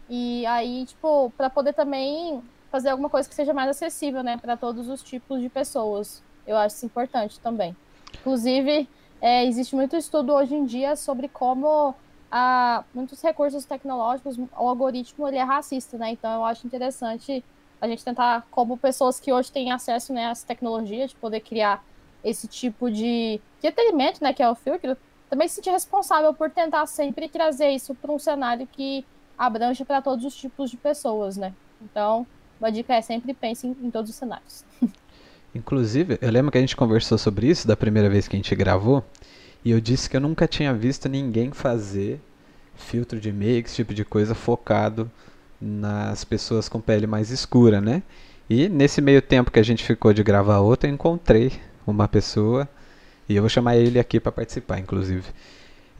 E 0.09 0.47
aí, 0.47 0.87
tipo, 0.87 1.31
para 1.37 1.51
poder 1.51 1.75
também 1.75 2.43
fazer 2.71 2.91
alguma 2.91 3.11
coisa 3.11 3.29
que 3.29 3.35
seja 3.35 3.53
mais 3.53 3.69
acessível, 3.69 4.23
né, 4.23 4.39
para 4.39 4.57
todos 4.57 4.89
os 4.89 5.03
tipos 5.03 5.41
de 5.41 5.51
pessoas. 5.51 6.23
Eu 6.47 6.57
acho 6.57 6.77
isso 6.77 6.87
importante 6.87 7.39
também. 7.41 7.77
Inclusive, 8.21 8.89
é, 9.21 9.45
existe 9.45 9.75
muito 9.75 9.97
estudo 9.97 10.33
hoje 10.33 10.55
em 10.55 10.65
dia 10.65 10.97
sobre 10.97 11.29
como 11.29 11.95
a, 12.31 12.85
muitos 12.95 13.21
recursos 13.23 13.65
tecnológicos, 13.65 14.39
o 14.39 14.49
algoritmo 14.69 15.27
ele 15.27 15.39
é 15.39 15.43
racista, 15.43 15.97
né? 15.99 16.11
Então 16.11 16.33
eu 16.33 16.45
acho 16.45 16.67
interessante 16.67 17.45
a 17.81 17.89
gente 17.89 18.05
tentar, 18.05 18.47
como 18.51 18.77
pessoas 18.77 19.21
que 19.21 19.33
hoje 19.33 19.53
têm 19.53 19.71
acesso 19.71 20.13
né, 20.13 20.27
às 20.27 20.43
tecnologias, 20.43 21.11
de 21.11 21.17
poder 21.17 21.41
criar 21.41 21.85
esse 22.25 22.49
tipo 22.49 22.91
de, 22.91 23.41
atendimento, 23.65 24.23
né, 24.23 24.33
que 24.33 24.43
é 24.43 24.51
o 24.51 24.55
filtro, 24.55 24.97
também 25.31 25.47
se 25.47 25.57
sentir 25.57 25.71
responsável 25.71 26.35
por 26.35 26.51
tentar 26.51 26.87
sempre 26.87 27.29
trazer 27.29 27.71
isso 27.71 27.95
para 27.95 28.11
um 28.11 28.19
cenário 28.19 28.67
que 28.67 29.05
abrange 29.37 29.85
para 29.85 30.03
todos 30.03 30.25
os 30.25 30.35
tipos 30.35 30.71
de 30.71 30.77
pessoas, 30.77 31.37
né? 31.37 31.55
Então, 31.81 32.27
uma 32.59 32.73
dica 32.73 32.95
é 32.95 33.01
sempre 33.01 33.33
pense 33.33 33.67
em, 33.67 33.77
em 33.83 33.91
todos 33.91 34.11
os 34.11 34.17
cenários. 34.17 34.65
Inclusive, 35.55 36.19
eu 36.21 36.31
lembro 36.31 36.53
que 36.53 36.59
a 36.59 36.61
gente 36.61 36.77
conversou 36.77 37.19
sobre 37.19 37.49
isso 37.49 37.67
da 37.67 37.77
primeira 37.77 38.09
vez 38.09 38.29
que 38.29 38.37
a 38.37 38.39
gente 38.39 38.55
gravou, 38.55 39.05
e 39.65 39.71
eu 39.71 39.81
disse 39.81 40.09
que 40.09 40.17
eu 40.17 40.21
nunca 40.21 40.47
tinha 40.47 40.73
visto 40.75 41.09
ninguém 41.09 41.51
fazer 41.53 42.21
filtro 42.77 43.21
de 43.21 43.33
make, 43.33 43.69
esse 43.69 43.77
tipo 43.77 43.93
de 43.93 44.05
coisa 44.05 44.35
focado 44.35 45.11
nas 45.61 46.25
pessoas 46.25 46.69
com 46.69 46.81
pele 46.81 47.07
mais 47.07 47.31
escura, 47.31 47.81
né? 47.81 48.03
E 48.49 48.69
nesse 48.69 49.01
meio 49.01 49.21
tempo 49.21 49.51
que 49.51 49.59
a 49.59 49.63
gente 49.63 49.85
ficou 49.85 50.13
de 50.13 50.23
gravar 50.23 50.61
outra, 50.61 50.89
eu 50.89 50.95
encontrei 50.95 51.53
uma 51.87 52.07
pessoa 52.09 52.69
E 53.29 53.37
eu 53.37 53.43
vou 53.43 53.49
chamar 53.49 53.77
ele 53.77 53.99
aqui 53.99 54.19
para 54.19 54.33
participar, 54.33 54.79
inclusive. 54.79 55.25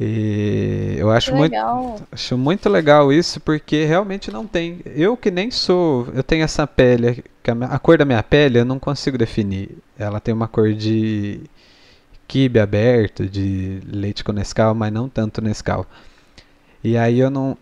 E 0.01 0.95
eu 0.97 1.11
acho 1.11 1.35
muito, 1.35 1.57
acho 2.13 2.39
muito 2.39 2.69
legal 2.69 3.13
isso 3.13 3.41
porque 3.41 3.85
realmente 3.85 4.31
não 4.31 4.47
tem. 4.47 4.81
Eu 4.87 5.17
que 5.17 5.31
nem 5.31 5.51
sou, 5.51 6.07
eu 6.15 6.23
tenho 6.23 6.45
essa 6.45 6.67
pele, 6.67 7.25
a 7.69 7.79
cor 7.79 7.99
da 7.99 8.05
minha 8.05 8.23
pele 8.23 8.61
eu 8.61 8.65
não 8.65 8.79
consigo 8.79 9.19
definir. 9.19 9.71
Ela 9.99 10.21
tem 10.21 10.33
uma 10.33 10.47
cor 10.47 10.73
de 10.73 11.41
quibe 12.29 12.61
aberto, 12.61 13.27
de 13.27 13.81
leite 13.91 14.23
com 14.23 14.33
Nescau, 14.33 14.75
mas 14.75 14.93
não 14.93 15.09
tanto 15.09 15.43
Nescau. 15.43 15.85
E 16.85 16.97
aí 16.97 17.19
eu 17.19 17.31
não, 17.31 17.57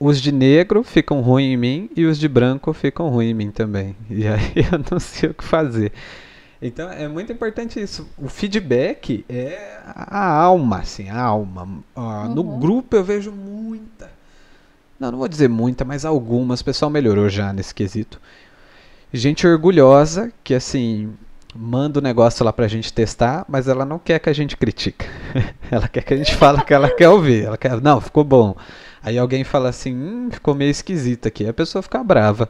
os 0.00 0.20
de 0.20 0.32
negro 0.32 0.82
ficam 0.82 1.20
ruins 1.20 1.54
em 1.54 1.56
mim 1.56 1.90
e 1.96 2.04
os 2.04 2.18
de 2.18 2.28
branco 2.28 2.72
ficam 2.72 3.08
ruins 3.10 3.30
em 3.30 3.34
mim 3.34 3.50
também. 3.50 3.94
E 4.10 4.26
aí 4.26 4.52
eu 4.72 4.80
não 4.90 4.98
sei 4.98 5.30
o 5.30 5.34
que 5.34 5.44
fazer. 5.44 5.92
Então 6.66 6.90
é 6.90 7.06
muito 7.06 7.30
importante 7.30 7.78
isso. 7.78 8.08
O 8.16 8.26
feedback 8.26 9.22
é 9.28 9.80
a 9.84 10.26
alma, 10.26 10.78
assim, 10.78 11.10
a 11.10 11.20
alma. 11.20 11.64
Uh, 11.94 12.00
uhum. 12.00 12.34
No 12.34 12.42
grupo 12.58 12.96
eu 12.96 13.04
vejo 13.04 13.30
muita. 13.30 14.10
Não, 14.98 15.10
não 15.10 15.18
vou 15.18 15.28
dizer 15.28 15.46
muita, 15.46 15.84
mas 15.84 16.06
algumas. 16.06 16.60
O 16.60 16.64
pessoal 16.64 16.90
melhorou 16.90 17.28
já 17.28 17.52
nesse 17.52 17.74
quesito. 17.74 18.18
Gente 19.12 19.46
orgulhosa 19.46 20.32
que, 20.42 20.54
assim, 20.54 21.12
manda 21.54 21.98
o 21.98 22.02
negócio 22.02 22.42
lá 22.42 22.50
pra 22.50 22.66
gente 22.66 22.94
testar, 22.94 23.44
mas 23.46 23.68
ela 23.68 23.84
não 23.84 23.98
quer 23.98 24.18
que 24.18 24.30
a 24.30 24.32
gente 24.32 24.56
critique. 24.56 25.04
ela 25.70 25.86
quer 25.86 26.02
que 26.02 26.14
a 26.14 26.16
gente 26.16 26.34
fale 26.34 26.62
que 26.62 26.72
ela 26.72 26.88
quer 26.90 27.10
ouvir. 27.10 27.44
Ela 27.44 27.58
quer, 27.58 27.78
não, 27.82 28.00
ficou 28.00 28.24
bom. 28.24 28.56
Aí 29.02 29.18
alguém 29.18 29.44
fala 29.44 29.68
assim, 29.68 29.94
hum, 29.94 30.30
ficou 30.32 30.54
meio 30.54 30.70
esquisito 30.70 31.28
aqui. 31.28 31.44
Aí 31.44 31.50
a 31.50 31.54
pessoa 31.54 31.82
fica 31.82 32.02
brava. 32.02 32.48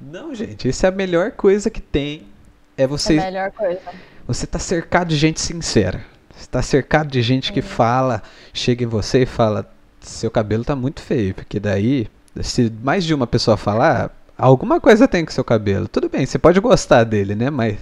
Não, 0.00 0.32
gente, 0.36 0.68
isso 0.68 0.86
é 0.86 0.88
a 0.88 0.92
melhor 0.92 1.32
coisa 1.32 1.68
que 1.68 1.80
tem 1.80 2.28
é 2.76 2.86
você. 2.86 3.16
É 3.16 3.20
a 3.20 3.24
melhor 3.24 3.50
coisa. 3.52 3.80
Você 4.26 4.46
tá 4.46 4.58
cercado 4.58 5.08
de 5.08 5.16
gente 5.16 5.40
sincera. 5.40 6.04
Você 6.36 6.46
tá 6.48 6.60
cercado 6.60 7.08
de 7.08 7.22
gente 7.22 7.52
que 7.52 7.62
fala, 7.62 8.22
chega 8.52 8.84
em 8.84 8.86
você 8.86 9.22
e 9.22 9.26
fala: 9.26 9.70
seu 10.00 10.30
cabelo 10.30 10.64
tá 10.64 10.76
muito 10.76 11.00
feio. 11.00 11.34
Porque 11.34 11.58
daí, 11.58 12.08
se 12.42 12.72
mais 12.82 13.04
de 13.04 13.14
uma 13.14 13.26
pessoa 13.26 13.56
falar, 13.56 14.10
alguma 14.36 14.80
coisa 14.80 15.08
tem 15.08 15.24
com 15.24 15.30
seu 15.30 15.44
cabelo. 15.44 15.88
Tudo 15.88 16.08
bem, 16.08 16.26
você 16.26 16.38
pode 16.38 16.60
gostar 16.60 17.04
dele, 17.04 17.34
né? 17.34 17.50
Mas 17.50 17.78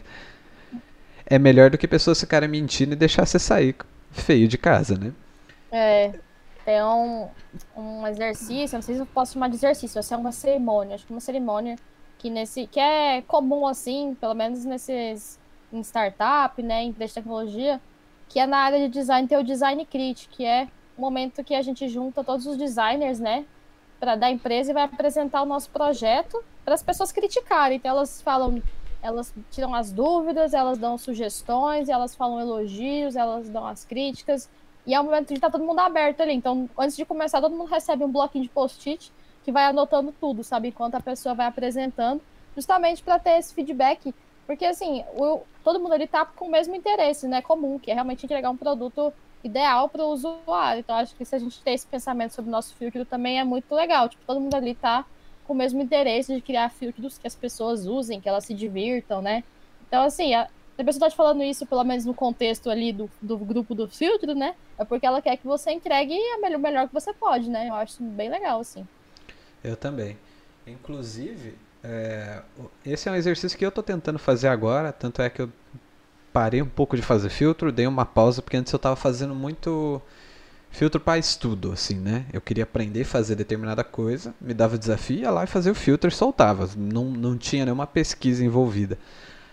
é 1.27 1.39
melhor 1.39 1.71
do 1.71 1.79
que 1.79 1.89
pessoas 1.89 2.21
ficarem 2.21 2.49
mentindo 2.49 2.93
e 2.93 2.97
deixar 2.97 3.27
você 3.27 3.39
sair 3.39 3.75
feio 4.13 4.47
de 4.47 4.59
casa, 4.59 4.97
né? 4.97 5.13
É. 5.73 6.13
Tem 6.65 6.83
um, 6.83 7.29
um 7.77 8.07
exercício, 8.07 8.77
não 8.77 8.83
sei 8.83 8.95
se 8.95 9.01
eu 9.03 9.07
posso 9.07 9.35
chamar 9.35 9.49
de 9.49 9.57
exercício, 9.57 9.95
vai 9.95 10.03
ser 10.03 10.17
uma 10.17 10.33
cerimônia. 10.33 10.95
Acho 10.95 11.05
que 11.05 11.13
uma 11.13 11.21
cerimônia 11.21 11.77
que 12.25 12.31
nesse 12.31 12.67
que 12.67 12.81
é 12.81 13.21
comum 13.21 13.67
assim, 13.67 14.17
pelo 14.19 14.33
menos 14.33 14.65
nesses 14.65 15.39
em 15.71 15.81
startup, 15.83 16.63
né, 16.63 16.83
em 16.83 16.89
empresa 16.89 17.11
de 17.11 17.15
tecnologia, 17.17 17.79
que 18.31 18.41
é 18.41 18.47
na 18.47 18.57
área 18.57 18.79
de 18.79 18.89
design 18.89 19.29
ter 19.29 19.37
o 19.37 19.45
design 19.45 19.85
crítico, 19.85 20.33
que 20.33 20.43
é 20.43 20.67
o 20.97 21.03
momento 21.03 21.45
que 21.45 21.55
a 21.55 21.61
gente 21.61 21.87
junta 21.87 22.25
todos 22.25 22.47
os 22.47 22.57
designers, 22.57 23.21
né, 23.21 23.45
para 24.01 24.17
da 24.17 24.31
empresa 24.31 24.71
e 24.71 24.75
vai 24.75 24.85
apresentar 24.85 25.43
o 25.43 25.45
nosso 25.45 25.69
projeto 25.69 26.43
para 26.65 26.73
as 26.73 26.83
pessoas 26.83 27.13
criticarem. 27.13 27.77
Então 27.77 27.91
elas 27.91 28.23
falam, 28.23 28.63
elas 29.03 29.35
tiram 29.51 29.75
as 29.75 29.93
dúvidas, 29.93 30.55
elas 30.55 30.79
dão 30.79 30.97
sugestões, 30.97 31.91
elas 31.91 32.15
falam 32.15 32.41
elogios, 32.41 33.17
elas 33.17 33.51
dão 33.51 33.67
as 33.67 33.85
críticas. 33.85 34.49
E 34.87 34.95
é 34.95 35.01
um 35.01 35.05
momento 35.05 35.29
de 35.29 35.35
estar 35.35 35.51
tá 35.51 35.59
todo 35.59 35.67
mundo 35.67 35.81
aberto 35.81 36.23
ali. 36.23 36.33
Então, 36.33 36.71
antes 36.79 36.97
de 36.97 37.05
começar, 37.05 37.43
todo 37.43 37.55
mundo 37.55 37.69
recebe 37.69 38.03
um 38.03 38.11
bloquinho 38.11 38.45
de 38.45 38.51
post-it 38.51 39.13
que 39.45 39.53
vai 39.53 39.65
anotando 39.65 40.13
tudo, 40.19 40.43
sabe? 40.43 40.69
Enquanto 40.69 40.95
a 40.95 41.01
pessoa 41.01 41.35
vai 41.35 41.47
apresentando, 41.47 42.21
justamente 42.55 43.03
para 43.03 43.19
ter 43.19 43.39
esse 43.39 43.55
feedback. 43.55 44.15
Porque, 44.47 44.65
assim, 44.65 45.05
o, 45.17 45.41
todo 45.63 45.79
mundo 45.79 45.93
ali 45.93 46.07
tá 46.07 46.25
com 46.25 46.47
o 46.47 46.51
mesmo 46.51 46.75
interesse, 46.75 47.29
né? 47.29 47.43
Comum, 47.43 47.79
que 47.79 47.91
é 47.91 47.95
realmente 47.95 48.25
entregar 48.25 48.51
um 48.51 48.57
produto 48.57 49.13
ideal 49.43 49.89
para 49.89 50.03
o 50.03 50.09
usuário. 50.09 50.81
Então, 50.81 50.97
acho 50.97 51.15
que 51.15 51.25
se 51.25 51.35
a 51.35 51.39
gente 51.39 51.61
ter 51.63 51.73
esse 51.73 51.87
pensamento 51.87 52.33
sobre 52.33 52.49
o 52.49 52.53
nosso 52.53 52.75
filtro 52.75 53.05
também 53.05 53.39
é 53.39 53.45
muito 53.45 53.73
legal. 53.75 54.09
Tipo, 54.09 54.23
todo 54.27 54.41
mundo 54.41 54.55
ali 54.55 54.75
tá 54.75 55.05
com 55.47 55.53
o 55.53 55.57
mesmo 55.57 55.83
interesse 55.83 56.35
de 56.35 56.41
criar 56.41 56.71
filtros 56.71 57.19
que 57.19 57.27
as 57.27 57.35
pessoas 57.35 57.87
usem, 57.87 58.21
que 58.21 58.29
elas 58.29 58.45
se 58.45 58.55
divirtam, 58.55 59.21
né? 59.21 59.45
Então, 59.87 60.03
assim, 60.03 60.35
a, 60.35 60.49
a 60.79 60.85
pessoa 60.85 61.01
tá 61.01 61.11
te 61.11 61.17
falando 61.17 61.43
isso, 61.43 61.67
pelo 61.67 61.85
menos 61.85 62.07
no 62.07 62.15
contexto 62.15 62.71
ali 62.71 62.93
do, 62.93 63.11
do 63.21 63.37
grupo 63.37 63.75
do 63.75 63.89
filtro, 63.89 64.35
né? 64.35 64.55
É 64.79 64.85
porque 64.85 65.07
ela 65.07 65.21
quer 65.21 65.37
que 65.37 65.47
você 65.47 65.71
entregue 65.71 66.15
o 66.37 66.59
melhor 66.59 66.89
que 66.89 66.95
você 66.95 67.13
pode, 67.13 67.51
né? 67.51 67.69
Eu 67.69 67.75
acho 67.75 68.03
bem 68.03 68.31
legal, 68.31 68.61
assim. 68.61 68.87
Eu 69.65 69.77
também. 69.77 70.17
Inclusive, 70.67 71.55
é, 71.83 72.43
esse 72.85 73.09
é 73.09 73.13
um 73.13 73.15
exercício 73.15 73.59
que 73.59 73.65
eu 73.65 73.71
estou 73.71 73.83
tentando 73.83 74.19
fazer 74.19 74.49
agora, 74.49 74.93
tanto 74.93 75.21
é 75.23 75.31
que 75.31 75.43
eu 75.43 75.51
parei 76.33 76.61
um 76.61 76.69
pouco 76.69 76.97
de 76.97 77.03
fazer 77.03 77.31
filtro, 77.31 77.73
dei 77.73 77.87
uma 77.87 78.05
pausa, 78.05 78.43
porque 78.43 78.57
antes 78.57 78.73
eu 78.73 78.77
estava 78.77 78.97
fazendo 78.97 79.35
muito 79.35 80.03
filtro 80.71 81.01
para 81.01 81.17
estudo, 81.17 81.73
assim, 81.73 81.95
né? 81.95 82.27
Eu 82.33 82.41
queria 82.41 82.65
aprender 82.65 83.03
a 83.03 83.07
fazer 83.07 83.37
determinada 83.37 83.85
coisa, 83.85 84.35
me 84.41 84.53
dava 84.53 84.77
desafio, 84.77 85.21
ia 85.21 85.31
lá 85.31 85.45
e 85.45 85.47
fazia 85.47 85.71
o 85.71 85.75
filtro 85.75 86.09
e 86.09 86.13
soltava. 86.13 86.69
Não, 86.77 87.05
não 87.05 87.39
tinha 87.39 87.65
nenhuma 87.65 87.87
pesquisa 87.87 88.45
envolvida. 88.45 88.99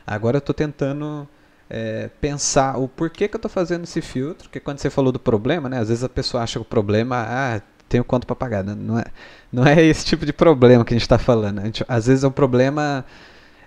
Agora 0.05 0.37
eu 0.37 0.39
estou 0.39 0.55
tentando 0.55 1.27
é, 1.69 2.09
pensar 2.19 2.77
o 2.77 2.87
porquê 2.87 3.27
que 3.27 3.35
eu 3.35 3.37
estou 3.37 3.51
fazendo 3.51 3.83
esse 3.83 4.01
filtro, 4.01 4.49
porque 4.49 4.59
quando 4.59 4.79
você 4.79 4.89
falou 4.89 5.11
do 5.11 5.19
problema, 5.19 5.69
né? 5.69 5.79
Às 5.79 5.89
vezes 5.89 6.03
a 6.03 6.09
pessoa 6.09 6.41
acha 6.43 6.59
que 6.59 6.63
o 6.63 6.65
problema, 6.65 7.23
ah, 7.27 7.61
tenho 7.91 8.03
quanto 8.05 8.25
para 8.25 8.35
pagar. 8.35 8.63
Né? 8.63 8.73
Não 8.73 8.97
é, 8.97 9.03
não 9.51 9.65
é 9.65 9.83
esse 9.83 10.05
tipo 10.05 10.25
de 10.25 10.31
problema 10.31 10.85
que 10.85 10.93
a 10.93 10.95
gente 10.95 11.03
está 11.03 11.17
falando. 11.17 11.59
A 11.59 11.65
gente, 11.65 11.83
às 11.87 12.07
vezes 12.07 12.23
é 12.23 12.27
um 12.27 12.31
problema, 12.31 13.05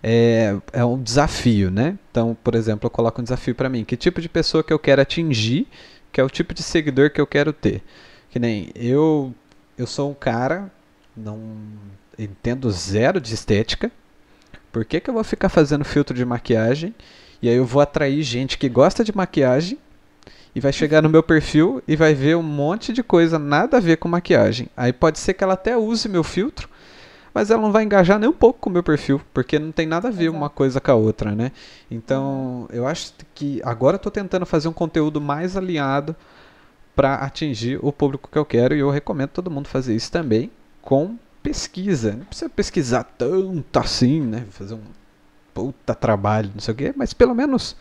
é, 0.02 0.56
é 0.72 0.84
um 0.84 1.00
desafio, 1.00 1.70
né? 1.70 1.98
Então, 2.10 2.37
por 2.42 2.54
exemplo, 2.54 2.87
eu 2.87 2.90
coloco 2.90 3.20
um 3.20 3.24
desafio 3.24 3.54
para 3.54 3.68
mim. 3.68 3.84
Que 3.84 3.96
tipo 3.96 4.20
de 4.20 4.28
pessoa 4.28 4.64
que 4.64 4.72
eu 4.72 4.78
quero 4.78 5.02
atingir, 5.02 5.68
que 6.10 6.20
é 6.20 6.24
o 6.24 6.30
tipo 6.30 6.54
de 6.54 6.62
seguidor 6.62 7.10
que 7.10 7.20
eu 7.20 7.26
quero 7.26 7.52
ter. 7.52 7.82
Que 8.30 8.38
nem 8.38 8.70
eu, 8.74 9.34
eu 9.76 9.87
sou 9.87 10.10
um 10.10 10.14
cara, 10.14 10.72
não 11.14 11.38
entendo 12.18 12.70
zero 12.70 13.20
de 13.20 13.34
estética. 13.34 13.92
Por 14.72 14.84
que, 14.84 15.00
que 15.00 15.10
eu 15.10 15.14
vou 15.14 15.22
ficar 15.22 15.50
fazendo 15.50 15.84
filtro 15.84 16.16
de 16.16 16.24
maquiagem? 16.24 16.94
E 17.42 17.48
aí 17.48 17.56
eu 17.56 17.66
vou 17.66 17.82
atrair 17.82 18.22
gente 18.22 18.56
que 18.56 18.68
gosta 18.68 19.04
de 19.04 19.14
maquiagem 19.14 19.78
e 20.54 20.60
vai 20.60 20.72
chegar 20.72 21.02
no 21.02 21.08
meu 21.08 21.22
perfil 21.22 21.82
e 21.86 21.96
vai 21.96 22.14
ver 22.14 22.36
um 22.36 22.42
monte 22.42 22.92
de 22.92 23.02
coisa 23.02 23.38
nada 23.38 23.76
a 23.76 23.80
ver 23.80 23.96
com 23.96 24.08
maquiagem. 24.08 24.68
Aí 24.76 24.92
pode 24.92 25.18
ser 25.18 25.34
que 25.34 25.42
ela 25.42 25.54
até 25.54 25.76
use 25.76 26.08
meu 26.08 26.22
filtro, 26.22 26.68
mas 27.34 27.50
ela 27.50 27.60
não 27.60 27.72
vai 27.72 27.82
engajar 27.82 28.18
nem 28.18 28.28
um 28.28 28.32
pouco 28.32 28.60
com 28.60 28.70
o 28.70 28.72
meu 28.72 28.82
perfil, 28.82 29.20
porque 29.32 29.58
não 29.58 29.72
tem 29.72 29.86
nada 29.86 30.08
a 30.08 30.10
ver 30.10 30.24
Exato. 30.24 30.36
uma 30.36 30.48
coisa 30.48 30.80
com 30.80 30.90
a 30.92 30.94
outra, 30.94 31.34
né? 31.34 31.50
Então, 31.90 32.68
eu 32.70 32.86
acho 32.86 33.12
que 33.34 33.60
agora 33.64 33.96
eu 33.96 33.98
tô 33.98 34.10
tentando 34.10 34.46
fazer 34.46 34.68
um 34.68 34.72
conteúdo 34.72 35.20
mais 35.20 35.56
alinhado 35.56 36.14
para 36.94 37.16
atingir 37.16 37.78
o 37.82 37.92
público 37.92 38.28
que 38.30 38.38
eu 38.38 38.44
quero 38.44 38.76
e 38.76 38.78
eu 38.78 38.90
recomendo 38.90 39.30
todo 39.30 39.50
mundo 39.50 39.66
fazer 39.66 39.96
isso 39.96 40.12
também 40.12 40.52
com 40.80 41.16
pesquisa. 41.42 42.12
Não 42.12 42.24
precisa 42.24 42.48
pesquisar 42.48 43.02
tanto 43.02 43.78
assim, 43.80 44.20
né? 44.20 44.46
Fazer 44.50 44.74
um 44.74 44.82
puta 45.52 45.94
trabalho, 45.94 46.50
não 46.54 46.60
sei 46.60 46.72
o 46.72 46.76
quê, 46.76 46.94
mas 46.96 47.12
pelo 47.12 47.34
menos 47.34 47.76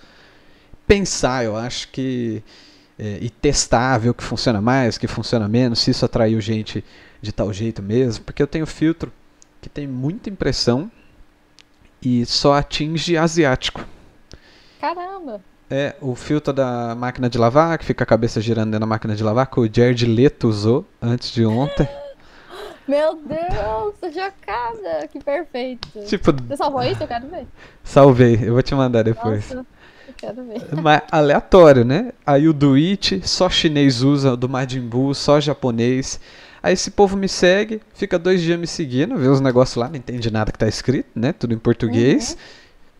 pensar, 0.88 1.44
eu 1.46 1.56
acho 1.56 1.90
que. 1.90 2.44
É, 2.98 3.18
e 3.20 3.30
testar, 3.30 3.98
ver 3.98 4.10
o 4.10 4.14
que 4.14 4.24
funciona 4.24 4.62
mais, 4.62 4.96
o 4.96 5.00
que 5.00 5.08
funciona 5.08 5.48
menos, 5.48 5.80
se 5.80 5.90
isso 5.90 6.06
atraiu 6.06 6.40
gente 6.40 6.86
de 7.22 7.32
tal 7.32 7.52
jeito 7.52 7.82
mesmo. 7.82 8.24
Porque 8.24 8.42
eu 8.42 8.48
tenho 8.48 8.68
filtro 8.68 9.12
que 9.60 9.68
tem 9.68 9.88
muita 9.88 10.30
impressão 10.30 10.92
e 12.02 12.26
só 12.26 12.54
atinge 12.54 13.18
asiático. 13.18 13.84
Caramba! 14.80 15.42
É, 15.70 15.96
o 16.02 16.14
filtro 16.14 16.54
da 16.54 16.94
máquina 16.94 17.30
de 17.30 17.38
lavar, 17.38 17.78
que 17.78 17.86
fica 17.86 18.04
a 18.04 18.08
cabeça 18.08 18.42
girando 18.42 18.72
dentro 18.72 18.82
da 18.82 18.86
máquina 18.86 19.16
de 19.16 19.24
lavar, 19.24 19.48
que 19.48 19.60
o 19.60 19.74
Jared 19.74 20.06
Leto 20.06 20.48
usou 20.48 20.86
antes 21.02 21.32
de 21.32 21.46
ontem. 21.46 21.88
Meu 22.86 23.16
Deus, 23.16 23.96
tô 24.00 24.12
chocada! 24.12 25.08
Que 25.10 25.20
perfeito! 25.20 25.88
Tipo, 26.06 26.34
Você 26.34 26.58
salvou 26.58 26.84
isso? 26.84 27.02
Eu 27.02 27.08
quero 27.08 27.28
ver. 27.28 27.48
Salvei, 27.84 28.40
eu 28.44 28.54
vou 28.54 28.62
te 28.62 28.76
mandar 28.76 29.04
depois. 29.04 29.50
Nossa. 29.50 29.66
Quero 30.24 30.42
ver. 30.46 30.62
Mas 30.82 31.02
aleatório, 31.12 31.84
né? 31.84 32.14
Aí 32.26 32.48
o 32.48 32.54
do 32.54 32.76
It, 32.76 33.28
só 33.28 33.50
chinês 33.50 34.02
usa, 34.02 34.38
do 34.38 34.48
Majin 34.48 34.80
Buu, 34.80 35.14
só 35.14 35.38
japonês. 35.42 36.18
Aí 36.62 36.72
esse 36.72 36.92
povo 36.92 37.18
me 37.18 37.28
segue, 37.28 37.82
fica 37.94 38.18
dois 38.18 38.42
dias 38.42 38.58
me 38.58 38.66
seguindo, 38.66 39.18
vê 39.18 39.28
os 39.28 39.42
negócios 39.42 39.76
lá, 39.76 39.90
não 39.90 39.98
entende 39.98 40.32
nada 40.32 40.50
que 40.50 40.58
tá 40.58 40.66
escrito, 40.66 41.10
né? 41.14 41.34
Tudo 41.34 41.54
em 41.54 41.58
português. 41.58 42.32
Uhum. 42.32 42.38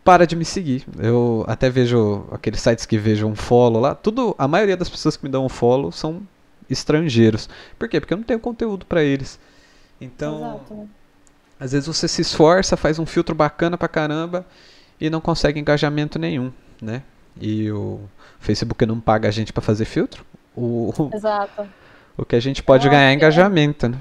Para 0.04 0.26
de 0.26 0.36
me 0.36 0.44
seguir. 0.44 0.84
Eu 0.98 1.46
até 1.48 1.70
vejo 1.70 2.26
aqueles 2.30 2.60
sites 2.60 2.84
que 2.84 2.98
vejam 2.98 3.30
um 3.30 3.34
follow 3.34 3.80
lá. 3.80 3.94
Tudo, 3.94 4.34
a 4.36 4.46
maioria 4.46 4.76
das 4.76 4.90
pessoas 4.90 5.16
que 5.16 5.24
me 5.24 5.30
dão 5.30 5.46
um 5.46 5.48
follow 5.48 5.90
são 5.90 6.20
estrangeiros. 6.68 7.48
Por 7.78 7.88
quê? 7.88 8.00
Porque 8.00 8.12
eu 8.12 8.18
não 8.18 8.24
tenho 8.24 8.38
conteúdo 8.38 8.84
para 8.84 9.02
eles. 9.02 9.40
Então, 9.98 10.36
Exato. 10.36 10.88
às 11.58 11.72
vezes 11.72 11.86
você 11.86 12.06
se 12.06 12.20
esforça, 12.20 12.76
faz 12.76 12.98
um 12.98 13.06
filtro 13.06 13.34
bacana 13.34 13.78
pra 13.78 13.88
caramba 13.88 14.44
e 15.00 15.08
não 15.08 15.22
consegue 15.22 15.58
engajamento 15.58 16.18
nenhum 16.18 16.52
né? 16.84 17.02
E 17.40 17.70
o 17.70 18.00
Facebook 18.38 18.84
não 18.86 19.00
paga 19.00 19.28
a 19.28 19.30
gente 19.30 19.52
para 19.52 19.62
fazer 19.62 19.84
filtro. 19.84 20.24
O, 20.56 20.92
Exato. 21.12 21.66
O 22.16 22.24
que 22.24 22.36
a 22.36 22.40
gente 22.40 22.62
pode 22.62 22.88
ganhar 22.88 23.10
é 23.10 23.12
engajamento, 23.12 23.88
né? 23.88 23.98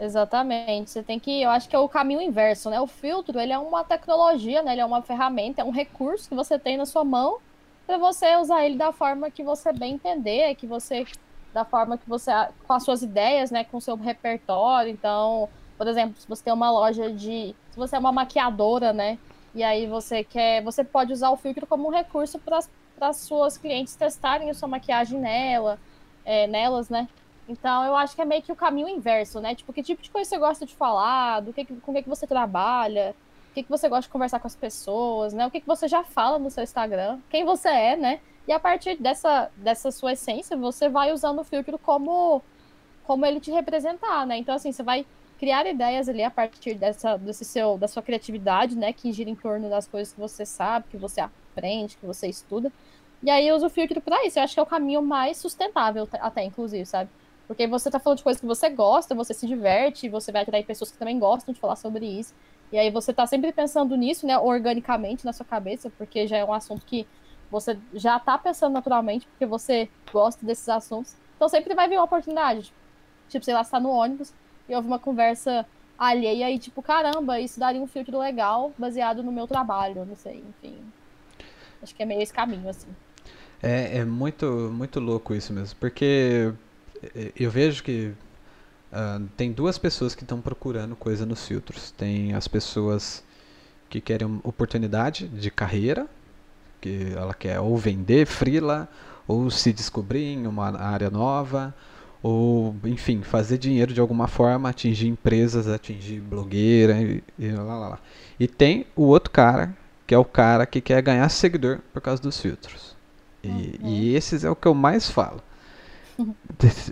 Exatamente. 0.00 0.90
Você 0.90 1.00
tem 1.00 1.20
que, 1.20 1.42
eu 1.42 1.50
acho 1.50 1.68
que 1.68 1.76
é 1.76 1.78
o 1.78 1.88
caminho 1.88 2.20
inverso, 2.20 2.68
né? 2.68 2.80
O 2.80 2.88
filtro, 2.88 3.38
ele 3.38 3.52
é 3.52 3.58
uma 3.58 3.84
tecnologia, 3.84 4.62
né? 4.62 4.72
Ele 4.72 4.80
é 4.80 4.84
uma 4.84 5.00
ferramenta, 5.00 5.62
é 5.62 5.64
um 5.64 5.70
recurso 5.70 6.28
que 6.28 6.34
você 6.34 6.58
tem 6.58 6.76
na 6.76 6.84
sua 6.84 7.04
mão 7.04 7.38
para 7.86 7.98
você 7.98 8.36
usar 8.36 8.64
ele 8.64 8.76
da 8.76 8.92
forma 8.92 9.30
que 9.30 9.44
você 9.44 9.72
bem 9.72 9.94
entender, 9.94 10.54
que 10.56 10.66
você 10.66 11.06
da 11.52 11.64
forma 11.64 11.96
que 11.96 12.08
você 12.08 12.32
com 12.66 12.72
as 12.72 12.82
suas 12.82 13.02
ideias, 13.02 13.50
né, 13.52 13.62
com 13.62 13.76
o 13.76 13.80
seu 13.80 13.94
repertório. 13.94 14.90
Então, 14.90 15.48
por 15.78 15.86
exemplo, 15.86 16.20
se 16.20 16.26
você 16.26 16.42
tem 16.42 16.52
uma 16.52 16.70
loja 16.70 17.12
de, 17.12 17.54
se 17.70 17.76
você 17.76 17.94
é 17.94 17.98
uma 17.98 18.10
maquiadora, 18.10 18.92
né, 18.92 19.18
e 19.54 19.62
aí 19.62 19.86
você 19.86 20.24
quer, 20.24 20.62
você 20.62 20.82
pode 20.82 21.12
usar 21.12 21.30
o 21.30 21.36
filtro 21.36 21.66
como 21.66 21.86
um 21.88 21.90
recurso 21.90 22.38
para 22.38 22.58
as 23.00 23.16
suas 23.18 23.56
clientes 23.56 23.94
testarem 23.94 24.50
a 24.50 24.54
sua 24.54 24.68
maquiagem 24.68 25.20
nela, 25.20 25.78
é, 26.24 26.46
nelas, 26.46 26.88
né? 26.88 27.08
Então 27.48 27.84
eu 27.84 27.94
acho 27.94 28.16
que 28.16 28.22
é 28.22 28.24
meio 28.24 28.42
que 28.42 28.50
o 28.50 28.56
caminho 28.56 28.88
inverso, 28.88 29.40
né? 29.40 29.54
Tipo, 29.54 29.72
que 29.72 29.82
tipo 29.82 30.02
de 30.02 30.10
coisa 30.10 30.28
você 30.28 30.38
gosta 30.38 30.66
de 30.66 30.74
falar, 30.74 31.40
do 31.40 31.52
que, 31.52 31.64
com 31.64 31.92
o 31.92 31.94
que, 31.94 32.02
que 32.02 32.08
você 32.08 32.26
trabalha, 32.26 33.14
o 33.50 33.54
que, 33.54 33.62
que 33.62 33.70
você 33.70 33.88
gosta 33.88 34.02
de 34.02 34.08
conversar 34.08 34.40
com 34.40 34.46
as 34.46 34.56
pessoas, 34.56 35.32
né? 35.32 35.46
O 35.46 35.50
que, 35.50 35.60
que 35.60 35.66
você 35.66 35.86
já 35.86 36.02
fala 36.02 36.38
no 36.38 36.50
seu 36.50 36.64
Instagram, 36.64 37.20
quem 37.30 37.44
você 37.44 37.68
é, 37.68 37.96
né? 37.96 38.20
E 38.48 38.52
a 38.52 38.58
partir 38.58 38.96
dessa, 38.96 39.50
dessa 39.56 39.90
sua 39.90 40.12
essência, 40.12 40.56
você 40.56 40.88
vai 40.88 41.12
usando 41.12 41.40
o 41.40 41.44
filtro 41.44 41.78
como, 41.78 42.42
como 43.04 43.24
ele 43.24 43.40
te 43.40 43.50
representar, 43.50 44.26
né? 44.26 44.36
Então, 44.36 44.54
assim, 44.54 44.72
você 44.72 44.82
vai 44.82 45.06
criar 45.38 45.66
ideias 45.66 46.08
ali 46.08 46.22
a 46.22 46.30
partir 46.30 46.74
dessa, 46.74 47.16
desse 47.16 47.44
seu, 47.44 47.76
da 47.76 47.88
sua 47.88 48.02
criatividade, 48.02 48.76
né? 48.76 48.92
Que 48.92 49.12
gira 49.12 49.30
em 49.30 49.34
torno 49.34 49.68
das 49.68 49.86
coisas 49.86 50.12
que 50.12 50.20
você 50.20 50.46
sabe, 50.46 50.86
que 50.90 50.96
você 50.96 51.20
aprende, 51.20 51.96
que 51.96 52.06
você 52.06 52.28
estuda. 52.28 52.72
E 53.22 53.30
aí 53.30 53.50
usa 53.52 53.66
o 53.66 53.70
filtro 53.70 54.00
para 54.00 54.24
isso. 54.26 54.38
Eu 54.38 54.42
acho 54.42 54.54
que 54.54 54.60
é 54.60 54.62
o 54.62 54.66
caminho 54.66 55.02
mais 55.02 55.36
sustentável, 55.38 56.08
até, 56.12 56.44
inclusive, 56.44 56.84
sabe? 56.84 57.10
Porque 57.46 57.66
você 57.66 57.90
tá 57.90 57.98
falando 57.98 58.18
de 58.18 58.24
coisas 58.24 58.40
que 58.40 58.46
você 58.46 58.68
gosta, 58.70 59.14
você 59.14 59.34
se 59.34 59.46
diverte, 59.46 60.08
você 60.08 60.32
vai 60.32 60.42
atrair 60.42 60.64
pessoas 60.64 60.90
que 60.90 60.98
também 60.98 61.18
gostam 61.18 61.52
de 61.52 61.60
falar 61.60 61.76
sobre 61.76 62.06
isso. 62.06 62.34
E 62.72 62.78
aí 62.78 62.90
você 62.90 63.12
tá 63.12 63.26
sempre 63.26 63.52
pensando 63.52 63.96
nisso, 63.96 64.26
né, 64.26 64.38
organicamente 64.38 65.24
na 65.24 65.32
sua 65.32 65.46
cabeça, 65.46 65.90
porque 65.96 66.26
já 66.26 66.38
é 66.38 66.44
um 66.44 66.52
assunto 66.52 66.84
que 66.84 67.06
você 67.50 67.78
já 67.92 68.18
tá 68.18 68.36
pensando 68.38 68.72
naturalmente, 68.72 69.26
porque 69.26 69.46
você 69.46 69.88
gosta 70.12 70.44
desses 70.44 70.68
assuntos. 70.68 71.16
Então 71.36 71.48
sempre 71.48 71.74
vai 71.74 71.88
vir 71.88 71.96
uma 71.96 72.04
oportunidade. 72.04 72.72
Tipo, 73.28 73.44
sei 73.44 73.54
lá, 73.54 73.62
você 73.62 73.70
tá 73.70 73.80
no 73.80 73.90
ônibus 73.90 74.32
e 74.68 74.74
houve 74.74 74.88
uma 74.88 74.98
conversa 74.98 75.66
alheia 75.98 76.50
e 76.50 76.58
tipo, 76.58 76.82
caramba, 76.82 77.40
isso 77.40 77.60
daria 77.60 77.80
um 77.80 77.86
filtro 77.86 78.18
legal 78.18 78.72
baseado 78.76 79.22
no 79.22 79.30
meu 79.30 79.46
trabalho, 79.46 80.04
não 80.04 80.16
sei, 80.16 80.42
enfim. 80.48 80.76
Acho 81.82 81.94
que 81.94 82.02
é 82.02 82.06
meio 82.06 82.22
esse 82.22 82.32
caminho, 82.32 82.68
assim. 82.68 82.88
É, 83.62 83.98
é 83.98 84.04
muito, 84.04 84.70
muito 84.72 85.00
louco 85.00 85.34
isso 85.34 85.52
mesmo, 85.52 85.76
porque 85.78 86.52
eu 87.38 87.50
vejo 87.50 87.82
que 87.82 88.12
uh, 88.92 89.26
tem 89.36 89.52
duas 89.52 89.78
pessoas 89.78 90.14
que 90.14 90.22
estão 90.22 90.40
procurando 90.40 90.94
coisa 90.96 91.26
nos 91.26 91.46
filtros. 91.46 91.90
Tem 91.90 92.34
as 92.34 92.48
pessoas 92.48 93.24
que 93.88 94.00
querem 94.00 94.40
oportunidade 94.42 95.28
de 95.28 95.50
carreira, 95.50 96.06
que 96.80 97.12
ela 97.16 97.34
quer 97.34 97.60
ou 97.60 97.76
vender 97.76 98.26
frila, 98.26 98.88
ou 99.26 99.50
se 99.50 99.72
descobrir 99.72 100.24
em 100.24 100.46
uma 100.46 100.78
área 100.78 101.10
nova, 101.10 101.74
ou 102.24 102.74
enfim, 102.84 103.20
fazer 103.20 103.58
dinheiro 103.58 103.92
de 103.92 104.00
alguma 104.00 104.26
forma, 104.26 104.70
atingir 104.70 105.08
empresas, 105.08 105.68
atingir 105.68 106.20
blogueira 106.20 106.98
e, 106.98 107.22
e 107.38 107.50
lá, 107.50 107.62
lá, 107.76 107.88
lá. 107.90 107.98
E 108.40 108.48
tem 108.48 108.86
o 108.96 109.02
outro 109.02 109.30
cara, 109.30 109.76
que 110.06 110.14
é 110.14 110.18
o 110.18 110.24
cara 110.24 110.64
que 110.64 110.80
quer 110.80 111.02
ganhar 111.02 111.28
seguidor 111.28 111.80
por 111.92 112.00
causa 112.00 112.22
dos 112.22 112.40
filtros. 112.40 112.96
E, 113.42 113.48
uhum. 113.48 113.78
e 113.82 114.14
esses 114.14 114.42
é 114.42 114.48
o 114.48 114.56
que 114.56 114.66
eu 114.66 114.72
mais 114.72 115.10
falo. 115.10 115.42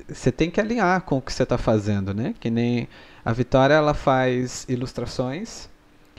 Você 0.07 0.31
tem 0.31 0.51
que 0.51 0.61
alinhar 0.61 1.01
com 1.01 1.17
o 1.17 1.23
que 1.23 1.33
você 1.33 1.45
está 1.45 1.57
fazendo, 1.57 2.13
né? 2.13 2.35
Que 2.39 2.51
nem 2.51 2.87
a 3.25 3.33
Vitória, 3.33 3.73
ela 3.73 3.95
faz 3.95 4.67
ilustrações 4.69 5.67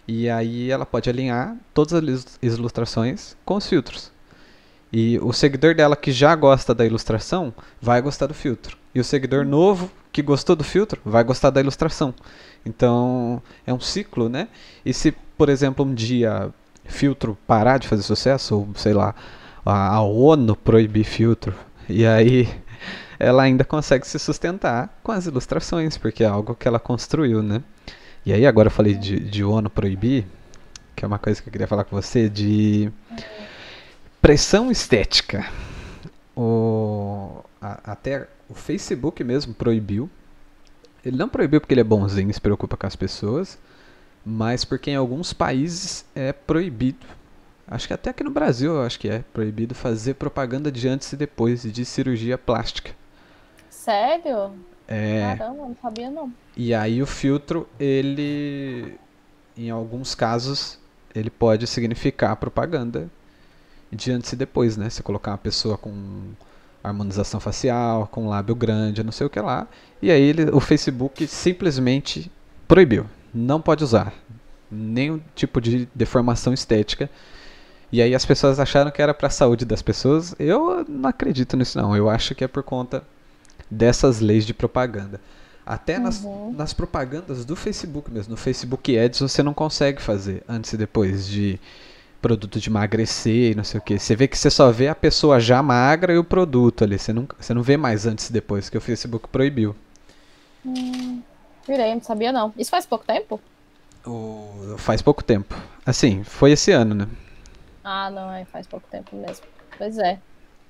e 0.08 0.28
aí 0.28 0.71
ela 0.71 0.88
pode 0.88 1.08
alinhar 1.08 1.56
todas 1.71 1.93
as 1.93 2.39
ilustrações 2.41 3.38
com 3.45 3.58
os 3.58 3.67
filtros. 3.67 4.12
E 4.91 5.19
o 5.19 5.32
seguidor 5.32 5.76
dela 5.76 5.95
que 5.95 6.12
já 6.12 6.34
gosta 6.34 6.73
da 6.73 6.84
ilustração 6.84 7.54
vai 7.80 8.02
gostar 8.02 8.26
do 8.26 8.34
filtro. 8.34 8.82
E 8.93 8.99
o 8.99 9.03
seguidor 9.03 9.45
novo 9.45 9.89
que 10.12 10.21
gostou 10.21 10.56
do 10.56 10.63
filtro 10.63 11.01
vai 11.03 11.23
gostar 11.23 11.49
da 11.49 11.60
ilustração. 11.60 12.13
Então 12.65 13.41
é 13.65 13.73
um 13.73 13.79
ciclo, 13.79 14.29
né? 14.29 14.47
E 14.86 14.93
se, 14.93 15.12
por 15.38 15.49
exemplo, 15.49 15.84
um 15.84 15.93
dia 15.93 16.51
filtro 16.86 17.38
parar 17.47 17.79
de 17.79 17.88
fazer 17.88 18.03
sucesso, 18.03 18.56
ou 18.56 18.69
sei 18.75 18.93
lá, 18.93 19.15
a 19.65 20.01
ONU 20.01 20.56
proibir 20.56 21.06
filtro, 21.06 21.56
e 21.89 22.06
aí 22.06 22.47
ela 23.17 23.43
ainda 23.43 23.63
consegue 23.63 24.08
se 24.08 24.19
sustentar 24.19 24.99
com 25.01 25.12
as 25.12 25.25
ilustrações, 25.25 25.97
porque 25.97 26.23
é 26.23 26.27
algo 26.27 26.56
que 26.56 26.67
ela 26.67 26.79
construiu, 26.79 27.41
né? 27.41 27.63
E 28.25 28.32
aí 28.32 28.45
agora 28.45 28.67
eu 28.67 28.71
falei 28.71 28.93
de, 28.93 29.19
de 29.19 29.43
ONU 29.43 29.69
proibir, 29.69 30.25
que 30.95 31.03
é 31.03 31.08
uma 31.08 31.19
coisa 31.19 31.41
que 31.41 31.49
eu 31.49 31.51
queria 31.51 31.67
falar 31.67 31.84
com 31.84 31.95
você, 31.95 32.29
de 32.29 32.91
pressão 34.21 34.71
estética. 34.71 35.45
O, 36.36 37.43
a, 37.62 37.91
até 37.91 38.28
o 38.50 38.54
Facebook 38.54 39.24
mesmo 39.24 39.54
proibiu. 39.54 40.10
Ele 41.06 41.17
não 41.17 41.30
proibiu 41.30 41.60
porque 41.60 41.74
ele 41.74 41.82
é 41.82 41.84
bonzinho 41.84 42.30
e 42.30 42.34
se 42.34 42.41
preocupa 42.41 42.78
com 42.78 42.88
as 42.88 42.96
pessoas, 42.96 43.60
mas 44.26 44.63
porque 44.63 44.91
em 44.91 44.96
alguns 44.96 45.34
países 45.34 46.06
é 46.15 46.32
proibido. 46.32 47.06
Acho 47.67 47.88
que 47.88 47.93
até 47.93 48.10
aqui 48.10 48.24
no 48.24 48.32
Brasil 48.32 48.82
acho 48.82 49.00
que 49.00 49.10
é 49.10 49.24
proibido 49.34 49.76
fazer 49.76 50.15
propaganda 50.15 50.72
de 50.72 50.88
antes 50.88 51.12
e 51.12 51.17
depois 51.17 51.63
de 51.63 51.86
cirurgia 51.86 52.38
plástica. 52.38 52.91
Sério? 53.69 54.54
É. 54.88 55.36
Caramba, 55.38 55.67
não 55.67 55.78
sabia 55.82 56.10
não. 56.10 56.32
E 56.56 56.74
aí 56.74 57.02
o 57.02 57.06
filtro, 57.06 57.67
ele 57.80 58.98
em 59.56 59.69
alguns 59.69 60.15
casos, 60.15 60.80
ele 61.13 61.30
pode 61.30 61.67
significar 61.67 62.36
propaganda 62.36 63.10
de 63.93 64.12
antes 64.12 64.32
e 64.34 64.36
depois, 64.36 64.77
né? 64.77 64.89
Você 64.89 65.03
colocar 65.03 65.32
uma 65.32 65.38
pessoa 65.38 65.77
com 65.77 65.91
harmonização 66.84 67.39
facial, 67.39 68.08
com 68.08 68.27
lábio 68.27 68.56
grande, 68.56 69.03
não 69.03 69.12
sei 69.12 69.25
o 69.25 69.29
que 69.29 69.39
lá. 69.39 69.67
E 70.01 70.12
aí 70.12 70.21
ele, 70.21 70.49
o 70.51 70.60
Facebook 70.60 71.25
simplesmente 71.27 72.32
proibiu. 72.67 73.06
Não 73.34 73.62
pode 73.62 73.84
usar 73.84 74.13
nenhum 74.69 75.19
tipo 75.34 75.62
de 75.62 75.88
deformação 75.95 76.53
estética. 76.53 77.10
E 77.91 78.01
aí 78.01 78.13
as 78.13 78.25
pessoas 78.25 78.60
acharam 78.60 78.91
que 78.91 79.01
era 79.01 79.13
para 79.13 79.27
a 79.27 79.32
saúde 79.32 79.65
das 79.65 79.82
pessoas. 79.82 80.36
Eu 80.38 80.84
não 80.89 81.10
acredito 81.10 81.56
nisso 81.56 81.77
não. 81.77 81.95
Eu 81.95 82.10
acho 82.10 82.36
que 82.36 82.43
é 82.43 82.47
por 82.47 82.63
conta 82.63 83.03
dessas 83.69 84.19
leis 84.19 84.45
de 84.45 84.53
propaganda. 84.53 85.21
Até 85.65 85.97
uhum. 85.97 86.03
nas, 86.03 86.23
nas 86.56 86.73
propagandas 86.73 87.45
do 87.45 87.56
Facebook 87.56 88.12
mesmo, 88.12 88.32
no 88.32 88.38
Facebook 88.38 88.97
Ads 88.97 89.21
você 89.21 89.41
não 89.41 89.53
consegue 89.53 90.01
fazer 90.01 90.43
antes 90.47 90.73
e 90.73 90.77
depois 90.77 91.25
de 91.25 91.60
produto 92.24 92.58
de 92.58 92.70
emagrecer 92.70 93.52
e 93.52 93.56
não 93.56 93.66
sei 93.66 93.80
o 93.80 93.84
que. 93.84 94.00
Você 94.00 94.16
vê 94.16 94.30
que 94.30 94.38
você 94.38 94.50
só 94.50 94.72
vê 94.72 94.88
a 94.88 94.96
pessoa 94.96 95.42
já 95.42 95.62
magra 95.62 96.14
e 96.14 96.18
o 96.18 96.24
produto 96.24 96.86
ali. 96.86 96.98
Você 96.98 97.12
não, 97.12 97.28
você 97.38 97.54
não 97.54 97.62
vê 97.62 97.76
mais 97.76 98.06
antes 98.06 98.30
e 98.30 98.34
depois, 98.34 98.70
que 98.70 98.78
o 98.78 98.82
Facebook 98.82 99.28
proibiu. 99.28 99.76
Hum, 100.66 101.22
virei, 101.68 101.94
não 101.94 102.02
sabia 102.02 102.32
não. 102.32 102.54
Isso 102.58 102.72
faz 102.72 102.86
pouco 102.86 103.06
tempo? 103.06 103.42
O, 104.06 104.76
faz 104.78 105.02
pouco 105.02 105.22
tempo. 105.22 105.54
Assim, 105.86 106.24
foi 106.24 106.54
esse 106.54 106.72
ano, 106.72 106.96
né? 106.96 107.08
Ah, 107.84 108.10
não, 108.10 108.32
é, 108.32 108.46
faz 108.46 108.66
pouco 108.66 108.88
tempo 108.90 109.14
mesmo. 109.18 109.46
Pois 109.78 109.98
é. 109.98 110.18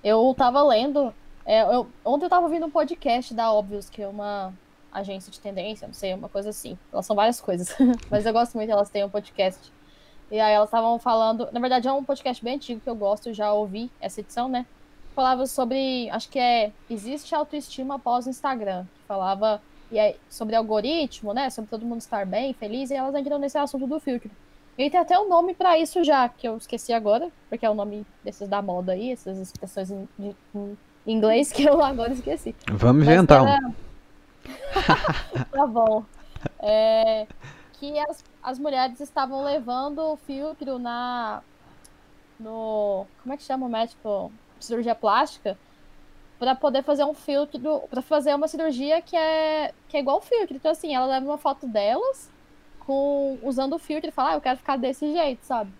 Eu 0.04 0.34
tava 0.36 0.64
lendo. 0.64 1.14
É, 1.46 1.62
eu, 1.62 1.88
ontem 2.04 2.26
eu 2.26 2.30
tava 2.30 2.46
ouvindo 2.48 2.66
um 2.66 2.72
podcast 2.72 3.32
da 3.32 3.54
Óbvios, 3.54 3.92
que 3.92 4.02
é 4.02 4.08
uma 4.08 4.52
agência 4.92 5.32
de 5.32 5.40
tendência, 5.40 5.88
não 5.88 5.94
sei, 5.94 6.16
uma 6.16 6.30
coisa 6.30 6.50
assim. 6.50 6.78
Elas 6.92 7.06
são 7.06 7.16
várias 7.16 7.40
coisas. 7.40 7.76
Mas 8.10 8.26
eu 8.26 8.34
gosto 8.34 8.56
muito 8.56 8.72
elas 8.72 8.90
têm 8.90 9.04
um 9.04 9.10
podcast 9.10 9.72
e 10.34 10.40
aí 10.40 10.52
elas 10.52 10.68
estavam 10.68 10.98
falando. 10.98 11.48
Na 11.52 11.60
verdade, 11.60 11.88
é 11.88 11.94
um 11.94 12.04
podcast 12.04 12.44
bem 12.44 12.56
antigo 12.56 12.82
que 12.82 12.90
eu 12.90 12.96
gosto, 12.96 13.32
já 13.32 13.54
ouvi 13.54 13.92
essa 14.02 14.20
edição, 14.20 14.50
né? 14.50 14.66
Falava 15.14 15.46
sobre. 15.46 16.10
Acho 16.10 16.28
que 16.28 16.40
é. 16.40 16.72
Existe 16.90 17.36
autoestima 17.36 17.98
após 17.98 18.26
o 18.26 18.32
Instagram. 18.32 18.84
Falava 19.08 19.62
e 19.92 20.00
aí, 20.00 20.16
sobre 20.28 20.56
algoritmo, 20.56 21.36
né? 21.36 21.52
Sobre 21.52 21.70
todo 21.70 21.86
mundo 21.86 22.02
estar 22.02 22.26
bem, 22.26 22.52
feliz. 22.52 22.90
E 22.90 22.96
elas 22.96 23.14
entram 23.14 23.38
nesse 23.38 23.60
assunto 23.60 23.86
do 23.86 24.00
filtro. 24.00 24.32
E 24.76 24.90
tem 24.90 25.00
até 25.00 25.20
um 25.20 25.30
nome 25.30 25.54
para 25.54 25.78
isso 25.78 26.04
já, 26.04 26.28
que 26.28 26.48
eu 26.48 26.58
esqueci 26.58 26.92
agora, 26.92 27.30
porque 27.48 27.64
é 27.64 27.70
o 27.70 27.76
nome 27.76 28.04
desses 28.24 28.48
da 28.48 28.60
moda 28.60 28.94
aí, 28.94 29.12
essas 29.12 29.38
expressões 29.38 29.92
em, 29.92 30.10
em, 30.18 30.36
em 30.56 30.78
inglês 31.06 31.52
que 31.52 31.64
eu 31.64 31.80
agora 31.80 32.12
esqueci. 32.12 32.56
Vamos 32.72 33.04
inventar 33.04 33.48
era... 33.48 33.68
um. 33.68 33.74
tá 35.52 35.68
bom. 35.68 36.04
É, 36.60 37.28
que 37.92 38.00
as, 38.00 38.24
as 38.42 38.60
mulheres 38.60 39.02
estavam 39.02 39.44
levando 39.44 40.00
o 40.00 40.16
filtro 40.16 40.80
na. 40.80 41.42
No. 42.40 43.06
Como 43.22 43.34
é 43.34 43.38
que 43.38 43.44
chama 43.44 43.66
o 43.66 43.70
médico? 43.70 44.32
Cirurgia 44.60 44.96
plástica. 44.96 45.58
para 46.40 46.56
poder 46.56 46.84
fazer 46.84 47.04
um 47.04 47.14
filtro. 47.14 47.60
para 47.90 48.02
fazer 48.02 48.34
uma 48.34 48.48
cirurgia 48.48 49.02
que 49.02 49.18
é, 49.18 49.74
que 49.90 49.98
é 49.98 50.00
igual 50.00 50.22
filtro. 50.22 50.56
Então, 50.56 50.72
assim, 50.72 50.96
ela 50.96 51.06
leva 51.06 51.26
uma 51.26 51.38
foto 51.38 51.68
delas 51.68 52.32
com 52.80 53.38
usando 53.44 53.74
o 53.74 53.80
filtro 53.80 54.10
e 54.10 54.14
fala, 54.14 54.32
ah, 54.32 54.34
eu 54.36 54.42
quero 54.42 54.58
ficar 54.58 54.78
desse 54.78 55.12
jeito, 55.12 55.44
sabe? 55.44 55.72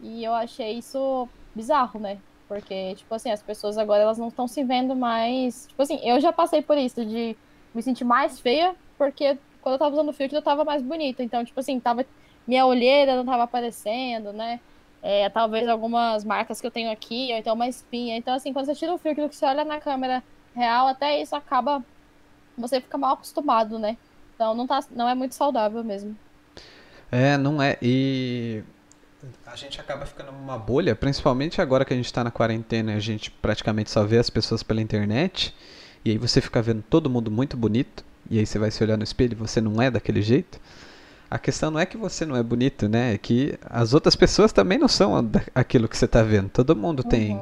E 0.00 0.24
eu 0.24 0.34
achei 0.34 0.78
isso 0.78 1.28
bizarro, 1.54 2.00
né? 2.00 2.18
Porque, 2.48 2.94
tipo 2.96 3.12
assim, 3.14 3.30
as 3.30 3.42
pessoas 3.42 3.78
agora 3.78 4.02
elas 4.02 4.18
não 4.18 4.28
estão 4.28 4.48
se 4.48 4.64
vendo 4.64 4.96
mais. 4.96 5.66
Tipo 5.68 5.82
assim, 5.82 6.00
eu 6.02 6.20
já 6.20 6.32
passei 6.32 6.62
por 6.62 6.76
isso, 6.76 7.04
de 7.04 7.36
me 7.74 7.82
sentir 7.82 8.04
mais 8.04 8.38
feia, 8.40 8.74
porque 8.98 9.38
quando 9.66 9.74
eu 9.74 9.78
tava 9.78 9.94
usando 9.94 10.12
filtro, 10.12 10.38
eu 10.38 10.42
tava 10.42 10.64
mais 10.64 10.82
bonita. 10.82 11.22
Então, 11.22 11.44
tipo 11.44 11.58
assim, 11.58 11.80
tava. 11.80 12.06
Minha 12.46 12.64
olheira 12.64 13.16
não 13.16 13.24
tava 13.24 13.42
aparecendo, 13.42 14.32
né? 14.32 14.60
é, 15.08 15.28
talvez 15.28 15.68
algumas 15.68 16.24
marcas 16.24 16.60
que 16.60 16.66
eu 16.66 16.70
tenho 16.70 16.90
aqui, 16.90 17.28
ou 17.30 17.38
então 17.38 17.54
uma 17.54 17.68
espinha. 17.68 18.16
Então, 18.16 18.34
assim, 18.34 18.52
quando 18.52 18.66
você 18.66 18.74
tira 18.74 18.92
o 18.92 18.98
filtro, 18.98 19.28
que 19.28 19.36
você 19.36 19.46
olha 19.46 19.64
na 19.64 19.78
câmera 19.78 20.20
real, 20.52 20.88
até 20.88 21.22
isso 21.22 21.36
acaba. 21.36 21.84
Você 22.58 22.80
fica 22.80 22.98
mal 22.98 23.14
acostumado, 23.14 23.78
né? 23.78 23.96
Então 24.34 24.52
não, 24.52 24.66
tá, 24.66 24.80
não 24.90 25.08
é 25.08 25.14
muito 25.14 25.36
saudável 25.36 25.84
mesmo. 25.84 26.16
É, 27.12 27.36
não 27.36 27.62
é. 27.62 27.76
E 27.80 28.64
a 29.46 29.54
gente 29.54 29.80
acaba 29.80 30.04
ficando 30.06 30.32
numa 30.32 30.58
bolha, 30.58 30.96
principalmente 30.96 31.60
agora 31.60 31.84
que 31.84 31.92
a 31.92 31.96
gente 31.96 32.06
está 32.06 32.24
na 32.24 32.30
quarentena 32.32 32.94
a 32.94 32.98
gente 32.98 33.30
praticamente 33.30 33.90
só 33.90 34.04
vê 34.04 34.18
as 34.18 34.28
pessoas 34.28 34.62
pela 34.64 34.80
internet. 34.80 35.54
E 36.04 36.10
aí 36.10 36.18
você 36.18 36.40
fica 36.40 36.60
vendo 36.60 36.82
todo 36.82 37.08
mundo 37.08 37.30
muito 37.30 37.56
bonito. 37.56 38.04
E 38.30 38.38
aí 38.38 38.46
você 38.46 38.58
vai 38.58 38.70
se 38.70 38.82
olhar 38.82 38.96
no 38.96 39.04
espelho 39.04 39.32
e 39.32 39.36
você 39.36 39.60
não 39.60 39.80
é 39.80 39.90
daquele 39.90 40.22
jeito. 40.22 40.60
A 41.28 41.38
questão 41.38 41.72
não 41.72 41.80
é 41.80 41.86
que 41.86 41.96
você 41.96 42.24
não 42.24 42.36
é 42.36 42.42
bonito, 42.42 42.88
né? 42.88 43.14
É 43.14 43.18
que 43.18 43.58
as 43.68 43.92
outras 43.92 44.14
pessoas 44.14 44.52
também 44.52 44.78
não 44.78 44.86
são 44.86 45.30
aquilo 45.54 45.88
que 45.88 45.96
você 45.96 46.04
está 46.04 46.22
vendo. 46.22 46.48
Todo 46.48 46.76
mundo 46.76 47.02
uhum. 47.02 47.08
tem 47.08 47.40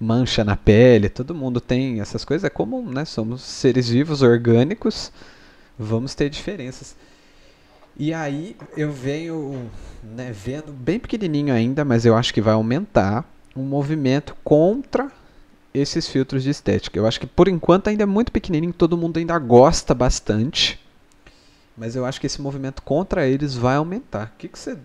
mancha 0.00 0.42
na 0.42 0.56
pele, 0.56 1.08
todo 1.08 1.34
mundo 1.34 1.60
tem 1.60 2.00
essas 2.00 2.24
coisas. 2.24 2.44
É 2.44 2.50
comum, 2.50 2.88
né? 2.90 3.04
Somos 3.04 3.42
seres 3.42 3.88
vivos, 3.88 4.22
orgânicos. 4.22 5.12
Vamos 5.78 6.14
ter 6.14 6.30
diferenças. 6.30 6.96
E 7.98 8.12
aí 8.12 8.56
eu 8.76 8.90
venho 8.90 9.70
né, 10.02 10.32
vendo 10.32 10.72
bem 10.72 10.98
pequenininho 10.98 11.52
ainda, 11.52 11.84
mas 11.84 12.04
eu 12.04 12.16
acho 12.16 12.32
que 12.32 12.40
vai 12.40 12.54
aumentar 12.54 13.24
um 13.54 13.62
movimento 13.62 14.36
contra 14.44 15.10
esses 15.78 16.08
filtros 16.08 16.42
de 16.42 16.50
estética. 16.50 16.98
Eu 16.98 17.06
acho 17.06 17.20
que 17.20 17.26
por 17.26 17.48
enquanto 17.48 17.88
ainda 17.88 18.02
é 18.02 18.06
muito 18.06 18.32
pequenininho, 18.32 18.72
todo 18.72 18.96
mundo 18.96 19.18
ainda 19.18 19.38
gosta 19.38 19.94
bastante 19.94 20.80
mas 21.76 21.94
eu 21.94 22.06
acho 22.06 22.20
que 22.20 22.26
esse 22.26 22.40
movimento 22.40 22.82
contra 22.82 23.26
eles 23.26 23.54
vai 23.54 23.76
aumentar. 23.76 24.32
O 24.34 24.38
que, 24.38 24.48
você 24.48 24.78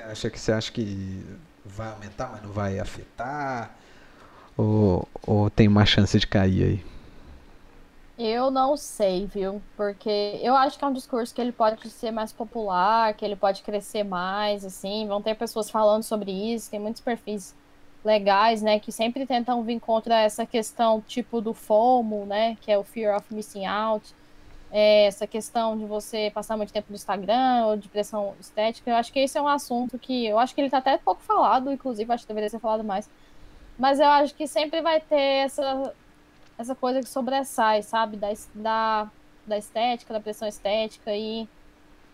acha? 0.00 0.28
Que 0.28 0.40
você 0.40 0.52
acha 0.52 0.72
que 0.72 1.24
vai 1.64 1.90
aumentar, 1.90 2.30
mas 2.32 2.42
não 2.42 2.50
vai 2.50 2.80
afetar? 2.80 3.70
Ou, 4.56 5.08
ou 5.24 5.48
tem 5.48 5.68
uma 5.68 5.86
chance 5.86 6.18
de 6.18 6.26
cair 6.26 6.64
aí? 6.64 6.84
Eu 8.18 8.50
não 8.50 8.76
sei, 8.76 9.26
viu? 9.26 9.62
Porque 9.76 10.38
eu 10.42 10.54
acho 10.54 10.78
que 10.78 10.84
é 10.84 10.88
um 10.88 10.92
discurso 10.92 11.34
que 11.34 11.40
ele 11.40 11.52
pode 11.52 11.88
ser 11.88 12.10
mais 12.10 12.32
popular, 12.32 13.14
que 13.14 13.24
ele 13.24 13.36
pode 13.36 13.62
crescer 13.62 14.02
mais, 14.02 14.64
assim. 14.64 15.06
Vão 15.06 15.22
ter 15.22 15.34
pessoas 15.34 15.70
falando 15.70 16.02
sobre 16.02 16.30
isso, 16.30 16.70
tem 16.70 16.80
muitos 16.80 17.00
perfis 17.00 17.54
legais, 18.04 18.62
né, 18.62 18.78
que 18.80 18.90
sempre 18.90 19.26
tentam 19.26 19.62
vir 19.62 19.78
contra 19.80 20.20
essa 20.20 20.44
questão 20.44 21.00
tipo 21.00 21.40
do 21.40 21.54
FOMO, 21.54 22.26
né, 22.26 22.56
que 22.60 22.70
é 22.72 22.78
o 22.78 22.82
Fear 22.82 23.16
of 23.16 23.32
Missing 23.32 23.66
Out 23.66 24.12
é, 24.72 25.04
essa 25.04 25.26
questão 25.26 25.76
de 25.76 25.84
você 25.84 26.30
passar 26.34 26.56
muito 26.56 26.72
tempo 26.72 26.86
no 26.88 26.96
Instagram 26.96 27.66
ou 27.66 27.76
de 27.76 27.88
pressão 27.88 28.34
estética, 28.40 28.90
eu 28.90 28.96
acho 28.96 29.12
que 29.12 29.18
esse 29.18 29.36
é 29.36 29.42
um 29.42 29.46
assunto 29.46 29.98
que 29.98 30.26
eu 30.26 30.38
acho 30.38 30.54
que 30.54 30.62
ele 30.62 30.68
está 30.68 30.78
até 30.78 30.96
pouco 30.96 31.20
falado, 31.22 31.70
inclusive, 31.70 32.10
acho 32.10 32.24
que 32.24 32.28
deveria 32.28 32.48
ser 32.48 32.58
falado 32.58 32.82
mais. 32.82 33.08
Mas 33.78 34.00
eu 34.00 34.06
acho 34.06 34.34
que 34.34 34.46
sempre 34.46 34.80
vai 34.80 34.98
ter 35.00 35.44
essa, 35.44 35.94
essa 36.58 36.74
coisa 36.74 37.00
que 37.00 37.08
sobressai, 37.08 37.82
sabe? 37.82 38.16
Da, 38.16 38.28
da, 38.54 39.10
da 39.46 39.58
estética, 39.58 40.14
da 40.14 40.20
pressão 40.20 40.48
estética. 40.48 41.14
E 41.14 41.46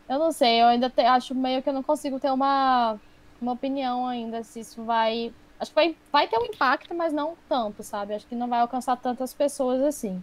eu 0.08 0.18
não 0.18 0.32
sei, 0.32 0.60
eu 0.60 0.66
ainda 0.66 0.90
te, 0.90 1.02
acho 1.02 1.34
meio 1.36 1.62
que 1.62 1.68
eu 1.68 1.72
não 1.72 1.82
consigo 1.82 2.18
ter 2.18 2.32
uma, 2.32 2.98
uma 3.40 3.52
opinião 3.52 4.06
ainda 4.06 4.42
se 4.42 4.60
isso 4.60 4.82
vai. 4.84 5.32
Acho 5.60 5.70
que 5.70 5.74
vai, 5.74 5.96
vai 6.12 6.28
ter 6.28 6.38
um 6.38 6.44
impacto, 6.44 6.94
mas 6.94 7.12
não 7.12 7.36
tanto, 7.48 7.82
sabe? 7.82 8.14
Acho 8.14 8.26
que 8.26 8.34
não 8.34 8.48
vai 8.48 8.60
alcançar 8.60 8.96
tantas 8.96 9.34
pessoas 9.34 9.82
assim. 9.82 10.22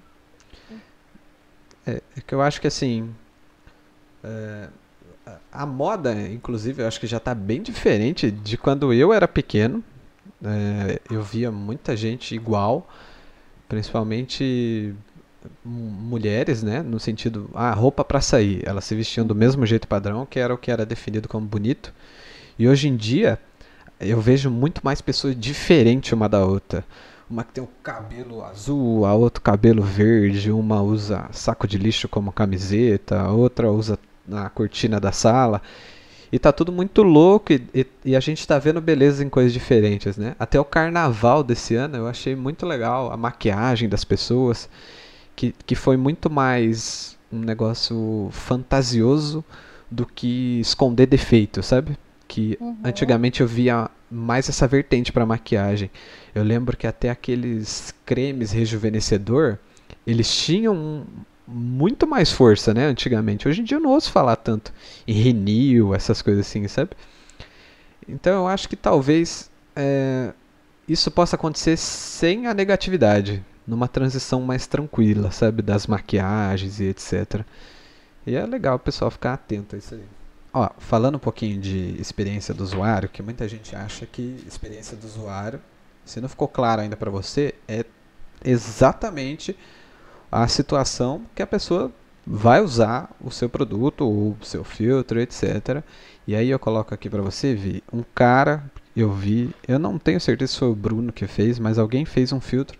É, 1.85 2.01
é 2.17 2.21
que 2.25 2.33
eu 2.33 2.41
acho 2.41 2.61
que 2.61 2.67
assim. 2.67 3.13
É, 4.23 4.69
a 5.51 5.65
moda, 5.65 6.13
inclusive, 6.29 6.81
eu 6.81 6.87
acho 6.87 6.99
que 6.99 7.07
já 7.07 7.17
está 7.17 7.33
bem 7.33 7.61
diferente 7.61 8.31
de 8.31 8.57
quando 8.57 8.93
eu 8.93 9.11
era 9.11 9.27
pequeno. 9.27 9.83
É, 10.43 10.99
eu 11.09 11.21
via 11.21 11.51
muita 11.51 11.95
gente 11.95 12.35
igual, 12.35 12.87
principalmente 13.67 14.95
mulheres, 15.63 16.63
né? 16.63 16.81
No 16.81 16.99
sentido, 16.99 17.49
ah, 17.53 17.73
roupa 17.73 18.03
para 18.03 18.21
sair. 18.21 18.61
Elas 18.65 18.85
se 18.85 18.95
vestiam 18.95 19.25
do 19.25 19.35
mesmo 19.35 19.65
jeito 19.65 19.87
padrão, 19.87 20.25
que 20.25 20.39
era 20.39 20.53
o 20.53 20.57
que 20.57 20.71
era 20.71 20.85
definido 20.85 21.27
como 21.27 21.45
bonito. 21.45 21.93
E 22.57 22.67
hoje 22.67 22.87
em 22.87 22.95
dia, 22.95 23.39
eu 23.99 24.19
vejo 24.19 24.49
muito 24.49 24.81
mais 24.83 25.01
pessoas 25.01 25.35
diferentes 25.35 26.11
uma 26.11 26.27
da 26.27 26.45
outra. 26.45 26.85
Uma 27.29 27.43
que 27.43 27.53
tem 27.53 27.63
o 27.63 27.69
cabelo 27.81 28.43
azul, 28.43 29.05
a 29.05 29.13
outra 29.13 29.41
cabelo 29.41 29.81
verde, 29.81 30.51
uma 30.51 30.81
usa 30.81 31.27
saco 31.31 31.67
de 31.67 31.77
lixo 31.77 32.07
como 32.07 32.31
camiseta, 32.31 33.19
a 33.19 33.31
outra 33.31 33.71
usa 33.71 33.97
na 34.27 34.49
cortina 34.49 34.99
da 34.99 35.11
sala. 35.11 35.61
E 36.31 36.37
tá 36.37 36.51
tudo 36.51 36.71
muito 36.71 37.01
louco 37.01 37.53
e, 37.53 37.63
e, 37.73 37.87
e 38.05 38.15
a 38.15 38.19
gente 38.19 38.45
tá 38.45 38.59
vendo 38.59 38.81
beleza 38.81 39.23
em 39.23 39.29
coisas 39.29 39.53
diferentes, 39.53 40.17
né? 40.17 40.35
Até 40.37 40.59
o 40.59 40.65
carnaval 40.65 41.43
desse 41.43 41.75
ano 41.75 41.97
eu 41.97 42.07
achei 42.07 42.35
muito 42.35 42.65
legal 42.65 43.11
a 43.11 43.17
maquiagem 43.17 43.87
das 43.87 44.03
pessoas, 44.03 44.69
que, 45.35 45.53
que 45.65 45.75
foi 45.75 45.97
muito 45.97 46.29
mais 46.29 47.17
um 47.31 47.39
negócio 47.39 48.29
fantasioso 48.31 49.43
do 49.89 50.05
que 50.05 50.59
esconder 50.59 51.05
defeito, 51.05 51.63
sabe? 51.63 51.97
Que 52.27 52.57
uhum. 52.59 52.77
antigamente 52.83 53.41
eu 53.41 53.47
via 53.47 53.89
mais 54.09 54.49
essa 54.49 54.67
vertente 54.67 55.11
para 55.11 55.25
maquiagem. 55.25 55.91
Eu 56.33 56.43
lembro 56.43 56.75
que 56.75 56.87
até 56.87 57.09
aqueles 57.09 57.93
cremes 58.05 58.51
rejuvenescedor, 58.51 59.57
eles 60.05 60.33
tinham 60.35 61.05
muito 61.47 62.07
mais 62.07 62.31
força, 62.31 62.73
né, 62.73 62.85
antigamente. 62.85 63.47
Hoje 63.47 63.61
em 63.61 63.63
dia 63.63 63.77
eu 63.77 63.81
não 63.81 63.91
ouço 63.91 64.11
falar 64.11 64.35
tanto 64.35 64.73
em 65.07 65.13
renil, 65.13 65.93
essas 65.93 66.21
coisas 66.21 66.47
assim, 66.47 66.67
sabe? 66.67 66.91
Então 68.07 68.33
eu 68.33 68.47
acho 68.47 68.67
que 68.67 68.75
talvez 68.75 69.49
é, 69.75 70.33
isso 70.87 71.09
possa 71.11 71.35
acontecer 71.35 71.77
sem 71.77 72.47
a 72.47 72.53
negatividade, 72.53 73.43
numa 73.65 73.87
transição 73.87 74.41
mais 74.41 74.67
tranquila, 74.67 75.31
sabe, 75.31 75.61
das 75.61 75.87
maquiagens 75.87 76.79
e 76.79 76.85
etc. 76.85 77.41
E 78.25 78.35
é 78.35 78.45
legal 78.45 78.75
o 78.75 78.79
pessoal 78.79 79.11
ficar 79.11 79.33
atento 79.33 79.75
a 79.75 79.79
isso 79.79 79.95
aí. 79.95 80.03
Ó, 80.57 80.69
falando 80.77 81.15
um 81.15 81.19
pouquinho 81.19 81.59
de 81.59 81.99
experiência 81.99 82.53
do 82.53 82.63
usuário, 82.63 83.09
que 83.09 83.21
muita 83.21 83.45
gente 83.45 83.75
acha 83.75 84.05
que 84.05 84.41
experiência 84.47 84.95
do 84.95 85.05
usuário, 85.05 85.59
se 86.05 86.21
não 86.21 86.29
ficou 86.29 86.47
claro 86.47 86.81
ainda 86.81 86.95
para 86.95 87.11
você, 87.11 87.53
é 87.67 87.83
exatamente 88.41 89.53
a 90.31 90.47
situação 90.47 91.23
que 91.35 91.41
a 91.41 91.47
pessoa 91.47 91.91
vai 92.25 92.61
usar 92.61 93.13
o 93.19 93.29
seu 93.29 93.49
produto, 93.49 94.07
o 94.07 94.37
seu 94.41 94.63
filtro, 94.63 95.19
etc. 95.19 95.83
E 96.25 96.33
aí 96.33 96.49
eu 96.49 96.57
coloco 96.57 96.93
aqui 96.93 97.09
para 97.09 97.21
você, 97.21 97.53
vi 97.53 97.83
um 97.91 98.01
cara, 98.15 98.63
eu 98.95 99.11
vi, 99.11 99.53
eu 99.67 99.77
não 99.77 99.99
tenho 99.99 100.21
certeza 100.21 100.53
se 100.53 100.59
foi 100.59 100.69
o 100.69 100.75
Bruno 100.75 101.11
que 101.11 101.27
fez, 101.27 101.59
mas 101.59 101.77
alguém 101.77 102.05
fez 102.05 102.31
um 102.31 102.39
filtro 102.39 102.79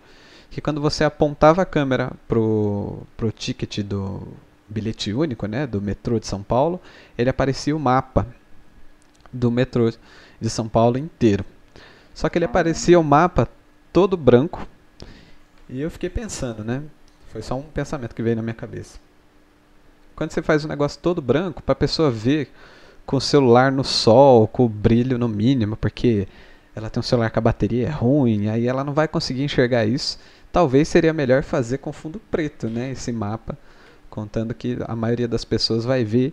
que 0.50 0.62
quando 0.62 0.80
você 0.80 1.04
apontava 1.04 1.60
a 1.60 1.66
câmera 1.66 2.10
pro, 2.26 3.02
pro 3.18 3.30
ticket 3.30 3.80
do, 3.82 4.26
bilhete 4.68 5.12
único, 5.12 5.46
né, 5.46 5.66
do 5.66 5.80
metrô 5.80 6.18
de 6.18 6.26
São 6.26 6.42
Paulo, 6.42 6.80
ele 7.16 7.30
aparecia 7.30 7.74
o 7.74 7.80
mapa 7.80 8.26
do 9.32 9.50
metrô 9.50 9.92
de 10.40 10.50
São 10.50 10.68
Paulo 10.68 10.98
inteiro. 10.98 11.44
Só 12.14 12.28
que 12.28 12.38
ele 12.38 12.44
aparecia 12.44 12.98
o 12.98 13.04
mapa 13.04 13.48
todo 13.92 14.16
branco. 14.16 14.66
E 15.68 15.80
eu 15.80 15.90
fiquei 15.90 16.08
pensando, 16.08 16.64
né? 16.64 16.82
Foi 17.30 17.42
só 17.42 17.56
um 17.56 17.62
pensamento 17.62 18.14
que 18.14 18.22
veio 18.22 18.36
na 18.36 18.42
minha 18.42 18.54
cabeça. 18.54 18.98
Quando 20.14 20.30
você 20.30 20.40
faz 20.40 20.64
um 20.64 20.68
negócio 20.68 20.98
todo 21.00 21.20
branco, 21.20 21.62
para 21.62 21.72
a 21.72 21.76
pessoa 21.76 22.10
ver 22.10 22.50
com 23.04 23.16
o 23.16 23.20
celular 23.20 23.70
no 23.70 23.84
sol, 23.84 24.48
com 24.48 24.64
o 24.64 24.68
brilho 24.68 25.18
no 25.18 25.28
mínimo, 25.28 25.76
porque 25.76 26.26
ela 26.74 26.88
tem 26.88 27.00
um 27.00 27.02
celular 27.04 27.30
que 27.30 27.38
a 27.38 27.42
bateria 27.42 27.86
é 27.86 27.90
ruim, 27.90 28.48
aí 28.48 28.66
ela 28.66 28.82
não 28.82 28.94
vai 28.94 29.06
conseguir 29.06 29.42
enxergar 29.42 29.84
isso. 29.84 30.18
Talvez 30.50 30.88
seria 30.88 31.12
melhor 31.12 31.42
fazer 31.42 31.78
com 31.78 31.92
fundo 31.92 32.18
preto, 32.30 32.68
né? 32.68 32.90
Esse 32.90 33.12
mapa 33.12 33.58
contando 34.16 34.54
que 34.54 34.78
a 34.86 34.96
maioria 34.96 35.28
das 35.28 35.44
pessoas 35.44 35.84
vai 35.84 36.02
ver 36.02 36.32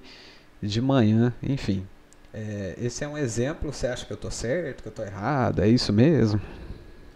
de 0.61 0.81
manhã, 0.81 1.33
enfim. 1.43 1.85
É, 2.33 2.75
esse 2.77 3.03
é 3.03 3.07
um 3.07 3.17
exemplo, 3.17 3.73
você 3.73 3.87
acha 3.87 4.05
que 4.05 4.13
eu 4.13 4.15
estou 4.15 4.31
certo, 4.31 4.81
que 4.81 4.87
eu 4.87 4.91
estou 4.91 5.05
errado, 5.05 5.61
é 5.61 5.67
isso 5.67 5.91
mesmo? 5.91 6.39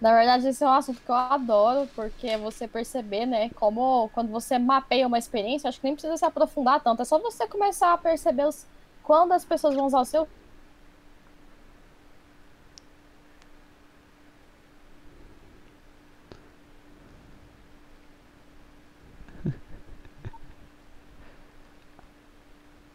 Na 0.02 0.14
verdade, 0.14 0.46
esse 0.46 0.62
é 0.62 0.68
um 0.68 0.74
assunto 0.74 1.02
que 1.02 1.10
eu 1.10 1.16
adoro, 1.16 1.88
porque 1.96 2.36
você 2.36 2.68
perceber, 2.68 3.26
né, 3.26 3.50
como 3.56 4.10
quando 4.14 4.30
você 4.30 4.60
mapeia 4.60 5.08
uma 5.08 5.18
experiência, 5.18 5.70
acho 5.70 5.80
que 5.80 5.88
nem 5.88 5.96
precisa 5.96 6.18
se 6.18 6.26
aprofundar 6.26 6.82
tanto, 6.82 7.02
é 7.02 7.06
só 7.06 7.18
você 7.18 7.48
começar 7.48 7.94
a 7.94 7.98
perceber 7.98 8.46
os, 8.46 8.66
quando 9.02 9.32
as 9.32 9.46
pessoas 9.46 9.74
vão 9.74 9.86
usar 9.86 10.02
o 10.02 10.06
seu 10.06 10.28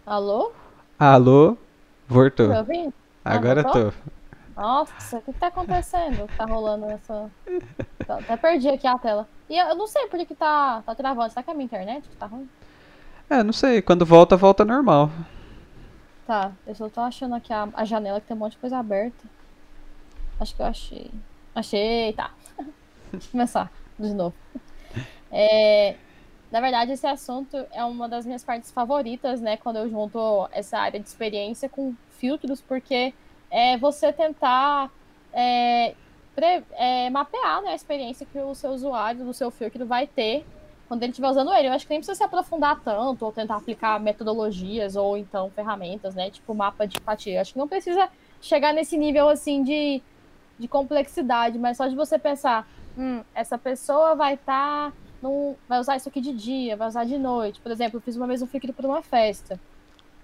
Alô? 0.04 0.52
Alô? 0.98 1.56
Voltou. 2.08 2.48
Tá 2.48 2.58
ouvindo? 2.58 2.92
Ah, 3.24 3.34
Agora 3.34 3.62
tô. 3.62 3.92
Nossa, 4.56 5.18
o 5.18 5.22
que, 5.22 5.32
tá 5.32 5.46
acontecendo? 5.46 6.28
Tá 6.36 6.44
rolando 6.44 6.86
essa. 6.86 7.30
Tá, 8.04 8.16
até 8.18 8.36
perdi 8.36 8.68
aqui 8.68 8.86
a 8.86 8.98
tela. 8.98 9.28
E 9.48 9.56
eu, 9.56 9.68
eu 9.68 9.74
não 9.76 9.86
sei 9.86 10.08
por 10.08 10.18
que, 10.18 10.26
que 10.26 10.34
tá, 10.34 10.82
tá 10.84 10.94
travando. 10.94 11.30
Será 11.30 11.42
que 11.42 11.50
é 11.50 11.52
a 11.52 11.56
minha 11.56 11.66
internet 11.66 12.08
que 12.08 12.16
tá 12.16 12.26
ruim? 12.26 12.48
É, 13.30 13.42
não 13.44 13.52
sei. 13.52 13.80
Quando 13.80 14.04
volta, 14.04 14.36
volta 14.36 14.64
normal. 14.64 15.08
Tá, 16.26 16.50
eu 16.66 16.74
só 16.74 16.88
tô 16.88 17.00
achando 17.00 17.36
aqui 17.36 17.52
a, 17.52 17.68
a 17.72 17.84
janela 17.84 18.20
que 18.20 18.26
tem 18.26 18.36
um 18.36 18.40
monte 18.40 18.52
de 18.52 18.58
coisa 18.58 18.78
aberta. 18.78 19.24
Acho 20.40 20.54
que 20.54 20.62
eu 20.62 20.66
achei. 20.66 21.10
Achei, 21.54 22.12
tá. 22.12 22.32
Vou 22.58 23.20
começar 23.30 23.70
de 23.98 24.12
novo. 24.12 24.34
É, 25.30 25.96
na 26.52 26.60
verdade, 26.60 26.92
esse 26.92 27.06
assunto 27.06 27.56
é 27.72 27.82
uma 27.82 28.06
das 28.06 28.26
minhas 28.26 28.44
partes 28.44 28.70
favoritas, 28.70 29.40
né? 29.40 29.56
Quando 29.56 29.76
eu 29.76 29.88
junto 29.88 30.46
essa 30.52 30.78
área 30.78 31.00
de 31.00 31.08
experiência 31.08 31.66
com 31.66 31.94
filtros, 32.10 32.60
porque 32.60 33.14
é 33.50 33.78
você 33.78 34.12
tentar 34.12 34.90
é, 35.32 35.94
pre, 36.34 36.62
é, 36.72 37.08
mapear 37.08 37.62
né, 37.62 37.70
a 37.70 37.74
experiência 37.74 38.26
que 38.30 38.38
o 38.38 38.54
seu 38.54 38.70
usuário 38.72 39.24
do 39.24 39.32
seu 39.32 39.50
filtro 39.50 39.86
vai 39.86 40.06
ter 40.06 40.44
quando 40.88 41.02
ele 41.02 41.12
estiver 41.12 41.30
usando 41.30 41.54
ele. 41.54 41.68
Eu 41.68 41.72
acho 41.72 41.86
que 41.86 41.90
nem 41.90 42.00
precisa 42.00 42.18
se 42.18 42.22
aprofundar 42.22 42.78
tanto, 42.84 43.24
ou 43.24 43.32
tentar 43.32 43.56
aplicar 43.56 43.98
metodologias, 43.98 44.94
ou 44.94 45.16
então 45.16 45.50
ferramentas, 45.52 46.14
né? 46.14 46.30
Tipo 46.30 46.54
mapa 46.54 46.86
de 46.86 46.98
empatia. 46.98 47.40
Acho 47.40 47.54
que 47.54 47.58
não 47.58 47.66
precisa 47.66 48.10
chegar 48.42 48.74
nesse 48.74 48.98
nível 48.98 49.26
assim 49.26 49.62
de, 49.62 50.02
de 50.58 50.68
complexidade, 50.68 51.58
mas 51.58 51.78
só 51.78 51.86
de 51.88 51.96
você 51.96 52.18
pensar, 52.18 52.68
hum, 52.94 53.22
essa 53.34 53.56
pessoa 53.56 54.14
vai 54.14 54.34
estar. 54.34 54.90
Tá 54.90 55.01
vai 55.68 55.78
usar 55.78 55.96
isso 55.96 56.08
aqui 56.08 56.20
de 56.20 56.32
dia, 56.32 56.76
vai 56.76 56.88
usar 56.88 57.04
de 57.04 57.16
noite. 57.18 57.60
Por 57.60 57.70
exemplo, 57.70 57.98
eu 57.98 58.00
fiz 58.02 58.16
uma 58.16 58.26
vez 58.26 58.42
um 58.42 58.46
filtro 58.46 58.72
para 58.72 58.86
uma 58.86 59.02
festa. 59.02 59.58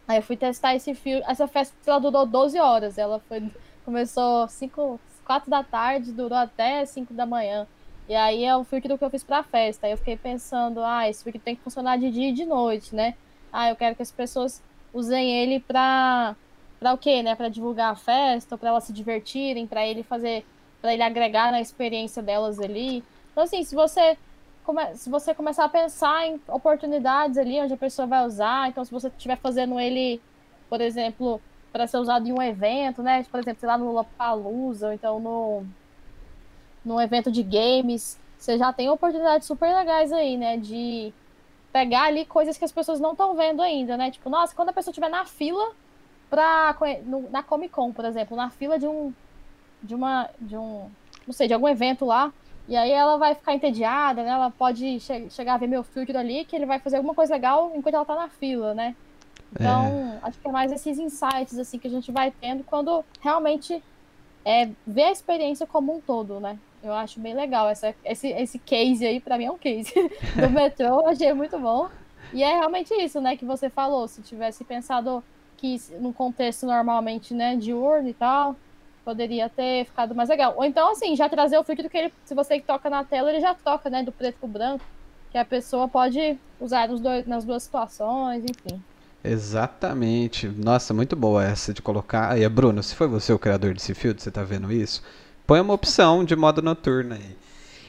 Aí 0.06 0.18
eu 0.18 0.22
fui 0.22 0.36
testar 0.36 0.74
esse 0.74 0.94
filtro. 0.94 1.30
Essa 1.30 1.46
festa 1.46 1.76
ela 1.86 1.98
durou 2.00 2.26
12 2.26 2.58
horas. 2.58 2.98
Ela 2.98 3.20
foi. 3.20 3.50
Começou 3.84 4.48
5, 4.48 5.00
4 5.24 5.50
da 5.50 5.62
tarde, 5.62 6.12
durou 6.12 6.36
até 6.36 6.84
5 6.84 7.14
da 7.14 7.24
manhã. 7.26 7.66
E 8.08 8.14
aí 8.14 8.44
é 8.44 8.56
o 8.56 8.64
filtro 8.64 8.98
que 8.98 9.04
eu 9.04 9.10
fiz 9.10 9.22
pra 9.22 9.42
festa. 9.42 9.86
Aí 9.86 9.92
eu 9.92 9.98
fiquei 9.98 10.16
pensando, 10.16 10.82
ah, 10.82 11.08
esse 11.08 11.22
filtro 11.22 11.40
tem 11.40 11.54
que 11.56 11.62
funcionar 11.62 11.98
de 11.98 12.10
dia 12.10 12.30
e 12.30 12.32
de 12.32 12.44
noite, 12.46 12.94
né? 12.94 13.14
Ah, 13.52 13.70
eu 13.70 13.76
quero 13.76 13.94
que 13.94 14.02
as 14.02 14.10
pessoas 14.10 14.62
usem 14.92 15.30
ele 15.30 15.60
pra. 15.60 16.34
Pra 16.80 16.94
o 16.94 16.98
quê, 16.98 17.22
né? 17.22 17.34
Pra 17.34 17.48
divulgar 17.48 17.92
a 17.92 17.96
festa, 17.96 18.56
para 18.56 18.70
elas 18.70 18.84
se 18.84 18.92
divertirem, 18.92 19.66
para 19.66 19.86
ele 19.86 20.02
fazer. 20.02 20.44
para 20.80 20.92
ele 20.94 21.02
agregar 21.02 21.52
na 21.52 21.60
experiência 21.60 22.22
delas 22.22 22.58
ali. 22.60 23.04
Então, 23.32 23.44
assim, 23.44 23.62
se 23.62 23.74
você 23.74 24.16
se 24.94 25.08
você 25.10 25.34
começar 25.34 25.64
a 25.64 25.68
pensar 25.68 26.26
em 26.26 26.40
oportunidades 26.48 27.38
ali 27.38 27.60
onde 27.60 27.74
a 27.74 27.76
pessoa 27.76 28.06
vai 28.06 28.24
usar, 28.26 28.68
então 28.68 28.84
se 28.84 28.90
você 28.90 29.08
estiver 29.08 29.36
fazendo 29.36 29.78
ele, 29.78 30.20
por 30.68 30.80
exemplo, 30.80 31.40
para 31.72 31.86
ser 31.86 31.98
usado 31.98 32.26
em 32.26 32.32
um 32.32 32.42
evento, 32.42 33.02
né? 33.02 33.24
Por 33.30 33.40
exemplo, 33.40 33.60
sei 33.60 33.68
lá, 33.68 33.78
no 33.78 33.86
Lollapalooza, 33.86 34.88
ou 34.88 34.92
então 34.92 35.20
no 35.20 35.64
num 36.84 37.00
evento 37.00 37.30
de 37.30 37.42
games, 37.42 38.18
você 38.38 38.56
já 38.56 38.72
tem 38.72 38.88
oportunidades 38.88 39.46
super 39.46 39.74
legais 39.74 40.12
aí, 40.12 40.36
né, 40.36 40.56
de 40.56 41.12
pegar 41.72 42.04
ali 42.04 42.24
coisas 42.24 42.56
que 42.56 42.64
as 42.64 42.72
pessoas 42.72 42.98
não 42.98 43.12
estão 43.12 43.34
vendo 43.34 43.60
ainda, 43.60 43.96
né? 43.96 44.10
Tipo, 44.10 44.30
nossa, 44.30 44.54
quando 44.54 44.70
a 44.70 44.72
pessoa 44.72 44.92
estiver 44.92 45.10
na 45.10 45.24
fila 45.24 45.72
no, 47.04 47.28
na 47.30 47.42
Comic 47.42 47.72
Con, 47.72 47.92
por 47.92 48.04
exemplo, 48.04 48.36
na 48.36 48.50
fila 48.50 48.78
de 48.78 48.86
um 48.86 49.12
de 49.82 49.94
uma 49.94 50.28
de 50.40 50.56
um, 50.56 50.90
não 51.26 51.32
sei, 51.32 51.46
de 51.46 51.54
algum 51.54 51.68
evento 51.68 52.04
lá, 52.04 52.32
e 52.68 52.76
aí 52.76 52.90
ela 52.90 53.16
vai 53.16 53.34
ficar 53.34 53.54
entediada, 53.54 54.22
né? 54.22 54.30
Ela 54.30 54.50
pode 54.50 55.00
che 55.00 55.30
chegar 55.30 55.54
a 55.54 55.58
ver 55.58 55.66
meu 55.66 55.82
filtro 55.82 56.18
ali, 56.18 56.44
que 56.44 56.54
ele 56.54 56.66
vai 56.66 56.78
fazer 56.78 56.96
alguma 56.96 57.14
coisa 57.14 57.32
legal 57.32 57.72
enquanto 57.74 57.94
ela 57.94 58.04
tá 58.04 58.14
na 58.14 58.28
fila, 58.28 58.74
né? 58.74 58.94
Então, 59.52 59.86
é. 60.22 60.26
acho 60.26 60.38
que 60.38 60.46
é 60.46 60.52
mais 60.52 60.70
esses 60.70 60.98
insights 60.98 61.58
assim 61.58 61.78
que 61.78 61.88
a 61.88 61.90
gente 61.90 62.12
vai 62.12 62.30
tendo 62.30 62.62
quando 62.64 63.02
realmente 63.20 63.82
é, 64.44 64.68
vê 64.86 65.04
a 65.04 65.12
experiência 65.12 65.66
como 65.66 65.96
um 65.96 66.00
todo, 66.00 66.38
né? 66.38 66.58
Eu 66.82 66.92
acho 66.92 67.18
bem 67.18 67.34
legal. 67.34 67.68
Essa, 67.68 67.94
esse, 68.04 68.28
esse 68.28 68.58
case 68.58 69.04
aí, 69.06 69.18
para 69.18 69.38
mim, 69.38 69.46
é 69.46 69.50
um 69.50 69.58
case 69.58 69.92
do 70.36 70.50
metrô, 70.50 70.86
eu 70.86 71.06
achei 71.08 71.32
muito 71.32 71.58
bom. 71.58 71.88
E 72.32 72.42
é 72.42 72.58
realmente 72.58 72.92
isso, 72.94 73.20
né, 73.20 73.36
que 73.36 73.44
você 73.44 73.70
falou. 73.70 74.06
Se 74.06 74.20
tivesse 74.20 74.62
pensado 74.62 75.24
que 75.56 75.80
no 75.98 76.12
contexto 76.12 76.66
normalmente, 76.66 77.32
né, 77.34 77.56
diurno 77.56 78.08
e 78.08 78.14
tal, 78.14 78.54
poderia 79.08 79.48
ter 79.48 79.86
ficado 79.86 80.14
mais 80.14 80.28
legal. 80.28 80.52
Ou 80.54 80.66
então, 80.66 80.92
assim, 80.92 81.16
já 81.16 81.30
trazer 81.30 81.56
o 81.56 81.64
filtro 81.64 81.88
que 81.88 81.96
ele, 81.96 82.12
se 82.26 82.34
você 82.34 82.60
toca 82.60 82.90
na 82.90 83.02
tela, 83.02 83.30
ele 83.30 83.40
já 83.40 83.54
toca, 83.54 83.88
né, 83.88 84.02
do 84.02 84.12
preto 84.12 84.36
pro 84.38 84.46
branco, 84.46 84.84
que 85.32 85.38
a 85.38 85.46
pessoa 85.46 85.88
pode 85.88 86.36
usar 86.60 86.88
nos 86.88 87.00
dois, 87.00 87.26
nas 87.26 87.42
duas 87.42 87.62
situações, 87.62 88.44
enfim. 88.44 88.78
Exatamente. 89.24 90.46
Nossa, 90.46 90.92
muito 90.92 91.16
boa 91.16 91.42
essa 91.42 91.72
de 91.72 91.80
colocar. 91.80 92.32
Aí, 92.32 92.46
Bruno, 92.50 92.82
se 92.82 92.94
foi 92.94 93.08
você 93.08 93.32
o 93.32 93.38
criador 93.38 93.72
desse 93.72 93.94
filtro, 93.94 94.22
você 94.22 94.30
tá 94.30 94.42
vendo 94.42 94.70
isso? 94.70 95.02
Põe 95.46 95.60
uma 95.60 95.72
opção 95.72 96.22
de 96.22 96.36
modo 96.36 96.60
noturno 96.60 97.14
aí. 97.14 97.34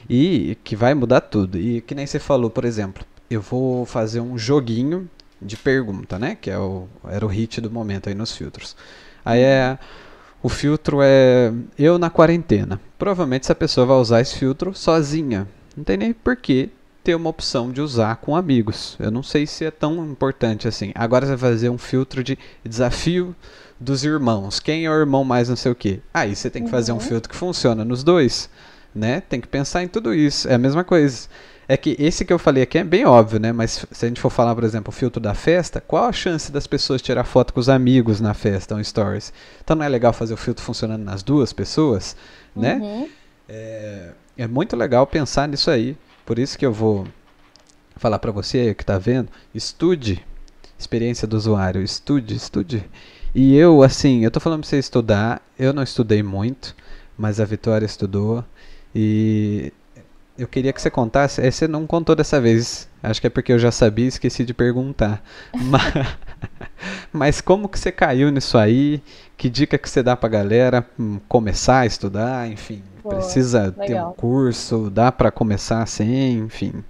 E 0.08 0.56
que 0.64 0.74
vai 0.74 0.94
mudar 0.94 1.20
tudo. 1.20 1.58
E 1.58 1.82
que 1.82 1.94
nem 1.94 2.06
você 2.06 2.18
falou, 2.18 2.48
por 2.48 2.64
exemplo, 2.64 3.04
eu 3.28 3.42
vou 3.42 3.84
fazer 3.84 4.22
um 4.22 4.38
joguinho 4.38 5.06
de 5.40 5.58
pergunta, 5.58 6.18
né? 6.18 6.34
Que 6.40 6.50
é 6.50 6.58
o, 6.58 6.88
era 7.06 7.26
o 7.26 7.28
hit 7.28 7.60
do 7.60 7.70
momento 7.70 8.08
aí 8.08 8.14
nos 8.14 8.34
filtros. 8.34 8.74
Aí 9.22 9.42
é 9.42 9.78
o 10.42 10.48
filtro 10.48 11.00
é 11.02 11.52
eu 11.78 11.98
na 11.98 12.10
quarentena. 12.10 12.80
Provavelmente 12.98 13.44
essa 13.44 13.54
pessoa 13.54 13.86
vai 13.86 13.96
usar 13.96 14.20
esse 14.20 14.36
filtro 14.36 14.74
sozinha. 14.74 15.46
Não 15.76 15.84
tem 15.84 15.96
nem 15.96 16.12
porquê 16.12 16.70
ter 17.02 17.14
uma 17.14 17.30
opção 17.30 17.70
de 17.72 17.80
usar 17.80 18.16
com 18.16 18.36
amigos. 18.36 18.96
Eu 18.98 19.10
não 19.10 19.22
sei 19.22 19.46
se 19.46 19.64
é 19.64 19.70
tão 19.70 20.04
importante 20.04 20.68
assim. 20.68 20.92
Agora 20.94 21.26
você 21.26 21.36
vai 21.36 21.50
fazer 21.50 21.70
um 21.70 21.78
filtro 21.78 22.22
de 22.22 22.38
desafio 22.64 23.34
dos 23.78 24.04
irmãos. 24.04 24.60
Quem 24.60 24.84
é 24.84 24.90
o 24.90 24.94
irmão 24.94 25.24
mais 25.24 25.48
não 25.48 25.56
sei 25.56 25.72
o 25.72 25.74
que. 25.74 26.00
Aí 26.12 26.36
você 26.36 26.50
tem 26.50 26.64
que 26.64 26.70
fazer 26.70 26.92
um 26.92 26.96
uhum. 26.96 27.00
filtro 27.00 27.30
que 27.30 27.36
funciona 27.36 27.84
nos 27.84 28.04
dois. 28.04 28.50
Né? 28.94 29.20
Tem 29.20 29.40
que 29.40 29.48
pensar 29.48 29.82
em 29.82 29.88
tudo 29.88 30.12
isso. 30.12 30.48
É 30.48 30.54
a 30.54 30.58
mesma 30.58 30.84
coisa. 30.84 31.28
É 31.70 31.76
que 31.76 31.94
esse 32.00 32.24
que 32.24 32.32
eu 32.32 32.38
falei 32.38 32.64
aqui 32.64 32.78
é 32.78 32.82
bem 32.82 33.06
óbvio, 33.06 33.38
né? 33.38 33.52
Mas 33.52 33.86
se 33.92 34.04
a 34.04 34.08
gente 34.08 34.20
for 34.20 34.28
falar, 34.28 34.56
por 34.56 34.64
exemplo, 34.64 34.90
o 34.90 34.92
filtro 34.92 35.20
da 35.20 35.34
festa, 35.34 35.80
qual 35.80 36.06
a 36.06 36.12
chance 36.12 36.50
das 36.50 36.66
pessoas 36.66 37.00
tirar 37.00 37.22
foto 37.22 37.54
com 37.54 37.60
os 37.60 37.68
amigos 37.68 38.20
na 38.20 38.34
festa, 38.34 38.74
um 38.74 38.82
stories? 38.82 39.32
Então 39.62 39.76
não 39.76 39.84
é 39.84 39.88
legal 39.88 40.12
fazer 40.12 40.34
o 40.34 40.36
filtro 40.36 40.64
funcionando 40.64 41.04
nas 41.04 41.22
duas 41.22 41.52
pessoas, 41.52 42.16
né? 42.56 42.74
Uhum. 42.74 43.08
É, 43.48 44.10
é 44.36 44.48
muito 44.48 44.74
legal 44.74 45.06
pensar 45.06 45.46
nisso 45.46 45.70
aí. 45.70 45.96
Por 46.26 46.40
isso 46.40 46.58
que 46.58 46.66
eu 46.66 46.72
vou 46.72 47.06
falar 47.94 48.18
para 48.18 48.32
você 48.32 48.74
que 48.74 48.82
está 48.82 48.98
vendo, 48.98 49.28
estude 49.54 50.26
experiência 50.76 51.24
do 51.28 51.36
usuário, 51.36 51.80
estude, 51.84 52.34
estude. 52.34 52.84
E 53.32 53.54
eu, 53.54 53.84
assim, 53.84 54.24
eu 54.24 54.30
tô 54.32 54.40
falando 54.40 54.62
pra 54.62 54.70
você 54.70 54.78
estudar, 54.80 55.40
eu 55.56 55.72
não 55.72 55.84
estudei 55.84 56.20
muito, 56.20 56.74
mas 57.16 57.38
a 57.38 57.44
Vitória 57.44 57.86
estudou. 57.86 58.44
E 58.92 59.72
eu 60.40 60.48
queria 60.48 60.72
que 60.72 60.80
você 60.80 60.90
contasse. 60.90 61.50
Você 61.50 61.68
não 61.68 61.86
contou 61.86 62.16
dessa 62.16 62.40
vez. 62.40 62.88
Acho 63.02 63.20
que 63.20 63.26
é 63.26 63.30
porque 63.30 63.52
eu 63.52 63.58
já 63.58 63.70
sabia 63.70 64.06
e 64.06 64.08
esqueci 64.08 64.44
de 64.44 64.54
perguntar. 64.54 65.22
Mas, 65.54 66.18
mas, 67.12 67.40
como 67.42 67.68
que 67.68 67.78
você 67.78 67.92
caiu 67.92 68.30
nisso 68.30 68.56
aí? 68.56 69.02
Que 69.36 69.50
dica 69.50 69.76
que 69.76 69.88
você 69.88 70.02
dá 70.02 70.16
pra 70.16 70.28
galera 70.28 70.86
hum, 70.98 71.20
começar 71.28 71.80
a 71.80 71.86
estudar? 71.86 72.48
Enfim, 72.50 72.82
precisa 73.06 73.74
legal. 73.76 73.86
ter 73.86 74.02
um 74.02 74.12
curso? 74.12 74.88
Dá 74.88 75.12
para 75.12 75.30
começar 75.30 75.82
assim? 75.82 76.38
Enfim. 76.38 76.82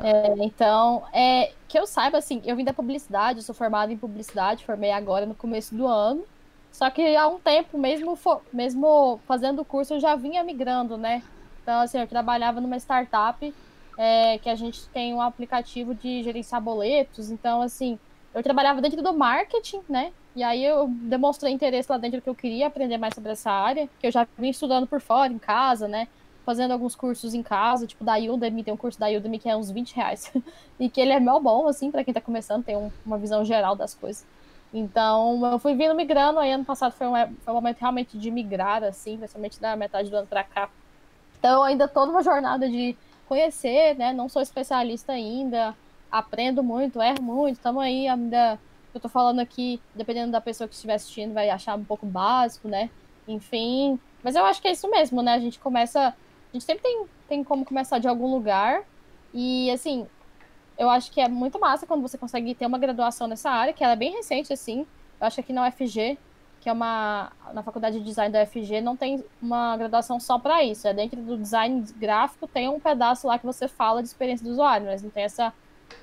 É, 0.00 0.34
então, 0.38 1.02
é, 1.12 1.52
que 1.68 1.78
eu 1.78 1.86
saiba, 1.86 2.16
assim, 2.16 2.40
eu 2.44 2.56
vim 2.56 2.64
da 2.64 2.72
publicidade, 2.72 3.40
eu 3.40 3.42
sou 3.42 3.54
formada 3.54 3.92
em 3.92 3.96
publicidade, 3.96 4.64
formei 4.64 4.90
agora 4.90 5.26
no 5.26 5.34
começo 5.34 5.74
do 5.74 5.86
ano. 5.86 6.24
Só 6.72 6.88
que 6.88 7.14
há 7.14 7.28
um 7.28 7.38
tempo, 7.38 7.78
mesmo, 7.78 8.18
mesmo 8.52 9.20
fazendo 9.26 9.60
o 9.60 9.64
curso, 9.64 9.94
eu 9.94 10.00
já 10.00 10.16
vinha 10.16 10.42
migrando, 10.42 10.96
né? 10.96 11.22
Então, 11.62 11.80
assim, 11.80 11.98
eu 11.98 12.06
trabalhava 12.06 12.60
numa 12.60 12.76
startup 12.76 13.54
é, 13.96 14.38
que 14.38 14.48
a 14.48 14.54
gente 14.54 14.86
tem 14.88 15.14
um 15.14 15.20
aplicativo 15.20 15.94
de 15.94 16.22
gerenciar 16.22 16.60
boletos. 16.60 17.30
Então, 17.30 17.62
assim, 17.62 17.98
eu 18.34 18.42
trabalhava 18.42 18.80
dentro 18.80 19.02
do 19.02 19.12
marketing, 19.12 19.80
né? 19.88 20.12
E 20.34 20.42
aí 20.42 20.64
eu 20.64 20.88
demonstrei 20.88 21.52
interesse 21.52 21.90
lá 21.90 21.98
dentro 21.98 22.20
que 22.22 22.28
eu 22.28 22.34
queria 22.34 22.66
aprender 22.66 22.96
mais 22.96 23.14
sobre 23.14 23.32
essa 23.32 23.50
área, 23.50 23.88
que 24.00 24.06
eu 24.06 24.10
já 24.10 24.26
vim 24.38 24.48
estudando 24.48 24.86
por 24.86 25.00
fora, 25.00 25.32
em 25.32 25.38
casa, 25.38 25.86
né? 25.86 26.08
Fazendo 26.44 26.72
alguns 26.72 26.96
cursos 26.96 27.34
em 27.34 27.42
casa, 27.42 27.86
tipo 27.86 28.02
da 28.02 28.16
Udemy, 28.16 28.64
tem 28.64 28.74
um 28.74 28.76
curso 28.76 28.98
da 28.98 29.08
Udemy 29.08 29.38
que 29.38 29.48
é 29.48 29.56
uns 29.56 29.70
20 29.70 29.94
reais. 29.94 30.32
e 30.80 30.88
que 30.88 31.00
ele 31.00 31.12
é 31.12 31.20
mó 31.20 31.38
bom, 31.38 31.68
assim, 31.68 31.90
para 31.90 32.02
quem 32.02 32.14
tá 32.14 32.20
começando, 32.20 32.64
tem 32.64 32.76
um, 32.76 32.90
uma 33.04 33.18
visão 33.18 33.44
geral 33.44 33.76
das 33.76 33.94
coisas. 33.94 34.26
Então, 34.72 35.44
eu 35.52 35.58
fui 35.58 35.74
vindo 35.74 35.94
migrando, 35.94 36.38
aí 36.38 36.50
ano 36.50 36.64
passado 36.64 36.92
foi 36.92 37.06
um, 37.06 37.12
foi 37.12 37.52
um 37.52 37.54
momento 37.54 37.78
realmente 37.78 38.16
de 38.16 38.30
migrar, 38.30 38.82
assim, 38.82 39.18
principalmente 39.18 39.60
da 39.60 39.76
metade 39.76 40.08
do 40.08 40.16
ano 40.16 40.26
pra 40.26 40.42
cá, 40.42 40.70
então, 41.42 41.64
ainda 41.64 41.86
estou 41.86 42.06
numa 42.06 42.22
jornada 42.22 42.70
de 42.70 42.96
conhecer, 43.26 43.96
né? 43.96 44.12
Não 44.12 44.28
sou 44.28 44.40
especialista 44.40 45.12
ainda, 45.12 45.74
aprendo 46.08 46.62
muito, 46.62 47.02
erro 47.02 47.20
muito, 47.20 47.56
estamos 47.56 47.82
aí 47.82 48.06
ainda. 48.06 48.60
Eu 48.94 48.98
estou 48.98 49.10
falando 49.10 49.40
aqui, 49.40 49.82
dependendo 49.92 50.30
da 50.30 50.40
pessoa 50.40 50.68
que 50.68 50.74
estiver 50.74 50.94
assistindo, 50.94 51.34
vai 51.34 51.50
achar 51.50 51.76
um 51.76 51.82
pouco 51.82 52.06
básico, 52.06 52.68
né? 52.68 52.88
Enfim. 53.26 53.98
Mas 54.22 54.36
eu 54.36 54.44
acho 54.44 54.62
que 54.62 54.68
é 54.68 54.70
isso 54.70 54.88
mesmo, 54.88 55.20
né? 55.20 55.34
A 55.34 55.40
gente 55.40 55.58
começa. 55.58 56.10
A 56.10 56.52
gente 56.52 56.64
sempre 56.64 56.84
tem, 56.84 57.06
tem 57.28 57.42
como 57.42 57.64
começar 57.64 57.98
de 57.98 58.06
algum 58.06 58.30
lugar. 58.32 58.84
E, 59.34 59.68
assim, 59.72 60.06
eu 60.78 60.88
acho 60.88 61.10
que 61.10 61.20
é 61.20 61.26
muito 61.26 61.58
massa 61.58 61.88
quando 61.88 62.02
você 62.02 62.16
consegue 62.16 62.54
ter 62.54 62.66
uma 62.66 62.78
graduação 62.78 63.26
nessa 63.26 63.50
área, 63.50 63.72
que 63.72 63.82
ela 63.82 63.94
é 63.94 63.96
bem 63.96 64.12
recente, 64.12 64.52
assim. 64.52 64.86
Eu 65.20 65.26
acho 65.26 65.34
que 65.34 65.40
aqui 65.40 65.52
na 65.52 65.66
UFG 65.66 66.16
que 66.62 66.68
é 66.68 66.72
uma 66.72 67.32
na 67.52 67.60
faculdade 67.60 67.98
de 67.98 68.04
design 68.04 68.32
da 68.32 68.46
FG 68.46 68.80
não 68.80 68.96
tem 68.96 69.22
uma 69.42 69.76
graduação 69.76 70.20
só 70.20 70.38
para 70.38 70.62
isso. 70.62 70.86
É 70.86 70.94
dentro 70.94 71.20
do 71.20 71.36
design 71.36 71.84
gráfico 71.96 72.46
tem 72.46 72.68
um 72.68 72.78
pedaço 72.78 73.26
lá 73.26 73.36
que 73.36 73.44
você 73.44 73.66
fala 73.66 74.00
de 74.00 74.06
experiência 74.06 74.46
do 74.46 74.52
usuário, 74.52 74.86
mas 74.86 75.02
não 75.02 75.10
tem 75.10 75.24
essa 75.24 75.52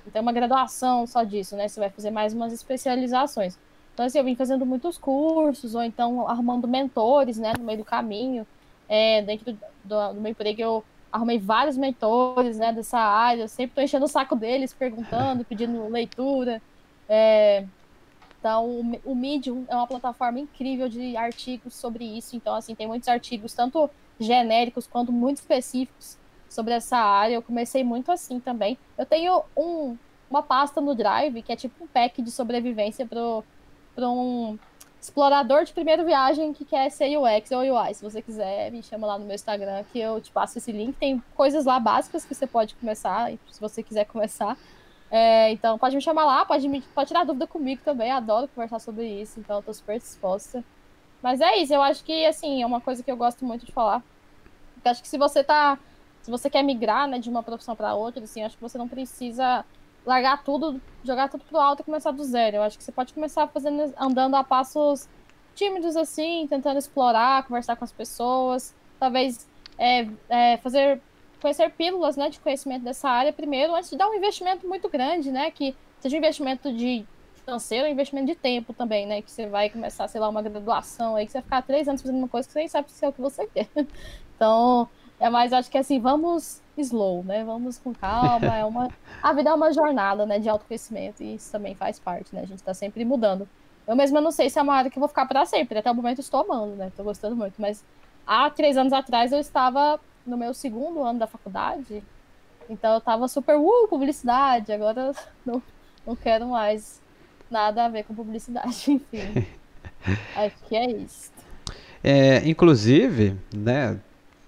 não 0.05 0.12
tem 0.12 0.22
uma 0.22 0.34
graduação 0.34 1.07
só 1.07 1.24
disso, 1.24 1.55
né? 1.55 1.70
Você 1.70 1.80
vai 1.80 1.89
fazer 1.89 2.12
mais 2.12 2.34
umas 2.34 2.51
especializações. 2.51 3.57
Então, 3.93 4.05
assim, 4.05 4.18
eu 4.18 4.24
vim 4.24 4.36
fazendo 4.36 4.66
muitos 4.66 4.97
cursos, 4.97 5.76
ou 5.76 5.82
então 5.82 6.28
arrumando 6.28 6.68
mentores, 6.68 7.38
né, 7.38 7.53
no 7.57 7.64
meio 7.64 7.80
do 7.80 7.86
caminho. 7.86 8.45
É, 8.88 9.22
dentro 9.22 9.57
do, 9.84 10.14
do 10.14 10.22
meu 10.22 10.32
emprego, 10.32 10.62
eu 10.62 10.84
arrumei 11.12 11.39
vários 11.39 11.78
mentores, 11.78 12.57
né, 12.57 12.74
dessa 12.74 12.99
área. 12.99 13.43
Eu 13.43 13.47
sempre 13.47 13.76
tô 13.76 13.82
enchendo 13.82 14.05
o 14.05 14.10
saco 14.10 14.36
deles, 14.36 14.74
perguntando, 14.74 15.45
pedindo 15.45 15.88
leitura. 15.88 16.62
É, 17.07 17.66
então, 18.39 18.99
o, 19.03 19.15
Medium 19.15 19.65
é 19.67 19.75
uma 19.75 19.85
plataforma 19.85 20.39
incrível 20.39 20.87
de 20.87 21.17
artigos 21.17 21.73
sobre 21.73 22.05
isso. 22.05 22.35
Então, 22.35 22.55
assim, 22.55 22.73
tem 22.73 22.87
muitos 22.87 23.09
artigos, 23.09 23.53
tanto 23.53 23.89
genéricos 24.17 24.87
quanto 24.87 25.11
muito 25.11 25.37
específicos 25.37 26.17
sobre 26.47 26.73
essa 26.73 26.97
área. 26.97 27.35
Eu 27.35 27.41
comecei 27.41 27.83
muito 27.83 28.11
assim 28.11 28.39
também. 28.39 28.77
Eu 28.97 29.05
tenho 29.05 29.43
um, 29.57 29.97
uma 30.29 30.41
pasta 30.41 30.79
no 30.79 30.95
Drive 30.95 31.41
que 31.41 31.51
é 31.51 31.55
tipo 31.55 31.83
um 31.83 31.87
pack 31.87 32.21
de 32.21 32.31
sobrevivência 32.31 33.05
para 33.05 34.09
um 34.09 34.57
explorador 35.01 35.63
de 35.63 35.73
primeira 35.73 36.03
viagem 36.03 36.53
que 36.53 36.63
quer 36.63 36.89
ser 36.89 37.17
UX 37.17 37.51
ou 37.51 37.59
UI. 37.59 37.93
Se 37.93 38.03
você 38.03 38.21
quiser, 38.21 38.71
me 38.71 38.81
chama 38.81 39.05
lá 39.05 39.19
no 39.19 39.25
meu 39.25 39.35
Instagram 39.35 39.83
que 39.91 39.99
eu 39.99 40.21
te 40.21 40.31
passo 40.31 40.57
esse 40.57 40.71
link. 40.71 40.95
Tem 40.97 41.21
coisas 41.35 41.65
lá 41.65 41.77
básicas 41.77 42.23
que 42.23 42.33
você 42.33 42.47
pode 42.47 42.75
começar, 42.75 43.31
se 43.49 43.59
você 43.59 43.83
quiser 43.83 44.05
começar. 44.07 44.57
É, 45.12 45.51
então, 45.51 45.78
pode 45.78 45.95
me 45.95 46.01
chamar 46.01 46.26
lá, 46.26 46.45
pode, 46.45 46.68
me, 46.68 46.82
pode 46.82 47.07
tirar 47.07 47.24
dúvida 47.24 47.47
comigo 47.47 47.82
também. 47.84 48.12
Adoro 48.12 48.47
conversar 48.49 48.80
sobre 48.80 49.07
isso, 49.07 49.39
então 49.39 49.57
eu 49.57 49.64
tô 49.64 49.74
super 49.74 49.97
disposta. 49.97 50.64
Mas 51.22 51.41
é 51.41 51.57
isso, 51.57 51.74
eu 51.74 51.82
acho 51.82 52.03
que, 52.03 52.26
assim, 52.26 52.62
é 52.62 52.66
uma 52.66 52.80
coisa 52.80 53.03
que 53.03 53.12
eu 53.12 53.18
gosto 53.18 53.43
muito 53.45 53.66
de 53.66 53.72
falar. 53.72 54.03
Porque 54.76 54.89
acho 54.89 55.01
que 55.01 55.07
se 55.07 55.18
você 55.18 55.43
tá. 55.43 55.78
Se 56.22 56.32
você 56.32 56.49
quer 56.49 56.64
migrar, 56.64 57.07
né, 57.07 57.18
de 57.18 57.30
uma 57.30 57.41
profissão 57.41 57.76
para 57.76 57.95
outra, 57.95 58.24
assim, 58.24 58.43
acho 58.43 58.55
que 58.55 58.62
você 58.62 58.78
não 58.78 58.88
precisa 58.88 59.66
largar 60.05 60.43
tudo, 60.43 60.82
jogar 61.03 61.30
tudo 61.30 61.43
pro 61.45 61.57
alto 61.57 61.82
e 61.82 61.86
começar 61.86 62.12
do 62.12 62.24
zero. 62.24 62.57
Eu 62.57 62.64
acho 62.64 62.78
que 62.78 62.84
você 62.84 62.91
pode 62.91 63.14
começar 63.14 63.47
fazendo, 63.47 63.93
andando 63.97 64.36
a 64.36 64.43
passos 64.43 65.07
tímidos, 65.55 65.95
assim, 65.95 66.47
tentando 66.47 66.78
explorar, 66.78 67.43
conversar 67.43 67.76
com 67.76 67.84
as 67.84 67.91
pessoas, 67.91 68.76
talvez 68.99 69.47
é, 69.78 70.07
é, 70.30 70.57
fazer 70.57 71.01
conhecer 71.39 71.69
pílulas 71.71 72.15
né, 72.17 72.29
de 72.29 72.39
conhecimento 72.39 72.83
dessa 72.83 73.09
área 73.09 73.33
primeiro, 73.33 73.75
antes 73.75 73.89
de 73.89 73.97
dar 73.97 74.09
um 74.09 74.13
investimento 74.13 74.67
muito 74.67 74.89
grande, 74.89 75.31
né? 75.31 75.51
Que 75.51 75.75
seja 75.99 76.15
um 76.15 76.19
investimento 76.19 76.71
de 76.71 77.05
financeiro, 77.49 77.87
um 77.87 77.91
investimento 77.91 78.27
de 78.27 78.35
tempo 78.35 78.73
também, 78.73 79.05
né? 79.05 79.21
Que 79.21 79.31
você 79.31 79.47
vai 79.47 79.69
começar, 79.69 80.07
sei 80.07 80.21
lá, 80.21 80.29
uma 80.29 80.41
graduação 80.41 81.15
aí, 81.15 81.25
que 81.25 81.31
você 81.31 81.39
vai 81.39 81.43
ficar 81.43 81.61
três 81.63 81.87
anos 81.87 82.01
fazendo 82.01 82.17
uma 82.17 82.27
coisa 82.27 82.47
que 82.47 82.53
você 82.53 82.59
nem 82.59 82.67
sabe 82.67 82.91
se 82.91 83.03
é 83.03 83.09
o 83.09 83.13
que 83.13 83.21
você 83.21 83.47
quer. 83.53 83.67
Então, 84.35 84.87
é 85.19 85.29
mais, 85.29 85.51
acho 85.51 85.69
que 85.69 85.77
assim, 85.77 85.99
vamos 85.99 86.61
slow, 86.77 87.23
né? 87.23 87.43
Vamos 87.43 87.77
com 87.77 87.93
calma. 87.93 88.55
É 88.55 88.63
uma... 88.63 88.89
A 89.21 89.33
vida 89.33 89.49
é 89.49 89.53
uma 89.53 89.73
jornada, 89.73 90.25
né, 90.25 90.39
de 90.39 90.47
autoconhecimento, 90.47 91.21
e 91.21 91.35
isso 91.35 91.51
também 91.51 91.75
faz 91.75 91.99
parte, 91.99 92.33
né? 92.33 92.41
A 92.41 92.45
gente 92.45 92.63
tá 92.63 92.73
sempre 92.73 93.03
mudando. 93.03 93.47
Eu 93.85 93.95
mesma 93.95 94.21
não 94.21 94.31
sei 94.31 94.49
se 94.49 94.59
é 94.59 94.61
uma 94.61 94.75
área 94.75 94.89
que 94.89 94.97
eu 94.97 95.01
vou 95.01 95.09
ficar 95.09 95.25
para 95.25 95.45
sempre. 95.45 95.79
Até 95.79 95.89
o 95.91 95.95
momento 95.95 96.19
estou 96.19 96.41
amando, 96.41 96.75
né? 96.75 96.91
Tô 96.95 97.03
gostando 97.03 97.35
muito. 97.35 97.59
Mas 97.59 97.83
há 98.25 98.49
três 98.49 98.77
anos 98.77 98.93
atrás 98.93 99.31
eu 99.31 99.39
estava 99.39 99.99
no 100.26 100.38
meu 100.38 100.53
segundo 100.53 101.03
ano 101.03 101.20
da 101.20 101.28
faculdade. 101.28 102.03
Então 102.70 102.93
eu 102.93 103.01
tava 103.01 103.28
super, 103.28 103.57
uh, 103.57 103.88
publicidade. 103.88 104.72
Agora 104.72 105.11
não, 105.45 105.61
não 106.05 106.15
quero 106.15 106.47
mais 106.47 107.01
nada 107.49 107.86
a 107.86 107.89
ver 107.89 108.03
com 108.03 108.13
publicidade, 108.13 108.91
enfim. 108.91 109.45
Acho 110.36 110.55
que 110.67 110.76
é 110.76 110.91
isso. 110.91 111.32
É, 112.03 112.47
inclusive, 112.47 113.36
né, 113.53 113.99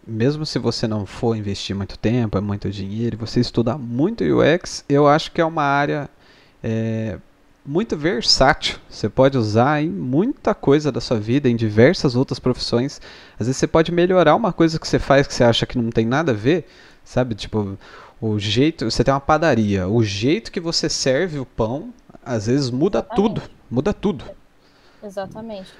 mesmo 0.07 0.45
se 0.45 0.57
você 0.57 0.88
não 0.88 1.05
for 1.05 1.36
investir 1.36 1.76
muito 1.76 1.97
tempo, 1.97 2.38
é 2.38 2.41
muito 2.41 2.69
dinheiro, 2.69 3.17
você 3.17 3.39
estudar 3.39 3.78
muito 3.78 4.24
UX, 4.24 4.86
eu 4.88 5.05
acho 5.05 5.32
que 5.32 5.41
é 5.41 5.45
uma 5.45 5.63
área 5.63 6.09
é, 6.63 7.19
muito 7.66 7.95
versátil. 7.95 8.80
Você 8.89 9.09
pode 9.09 9.38
usar 9.38 9.82
em 9.84 9.89
muita 9.89 10.53
coisa 10.53 10.91
da 10.91 10.99
sua 10.99 11.20
vida, 11.20 11.47
em 11.47 11.55
diversas 11.55 12.16
outras 12.16 12.39
profissões. 12.39 12.99
Às 13.39 13.47
vezes 13.47 13.57
você 13.57 13.68
pode 13.68 13.91
melhorar 13.91 14.36
uma 14.36 14.51
coisa 14.51 14.80
que 14.80 14.88
você 14.88 14.99
faz 14.99 15.28
que 15.28 15.34
você 15.34 15.43
acha 15.43 15.66
que 15.66 15.78
não 15.78 15.89
tem 15.89 16.05
nada 16.05 16.32
a 16.32 16.36
ver, 16.36 16.68
sabe? 17.03 17.36
Tipo, 17.36 17.78
o 18.20 18.38
jeito, 18.39 18.89
você 18.89 19.03
tem 19.03 19.14
uma 19.14 19.20
padaria, 19.20 19.88
o 19.88 20.03
jeito 20.03 20.51
que 20.51 20.59
você 20.59 20.88
serve 20.89 21.39
o 21.39 21.45
pão, 21.45 21.93
às 22.24 22.47
vezes 22.47 22.70
muda 22.70 22.99
Exatamente. 22.99 23.16
tudo, 23.16 23.41
muda 23.70 23.93
tudo. 23.93 24.26
Exatamente. 25.03 25.74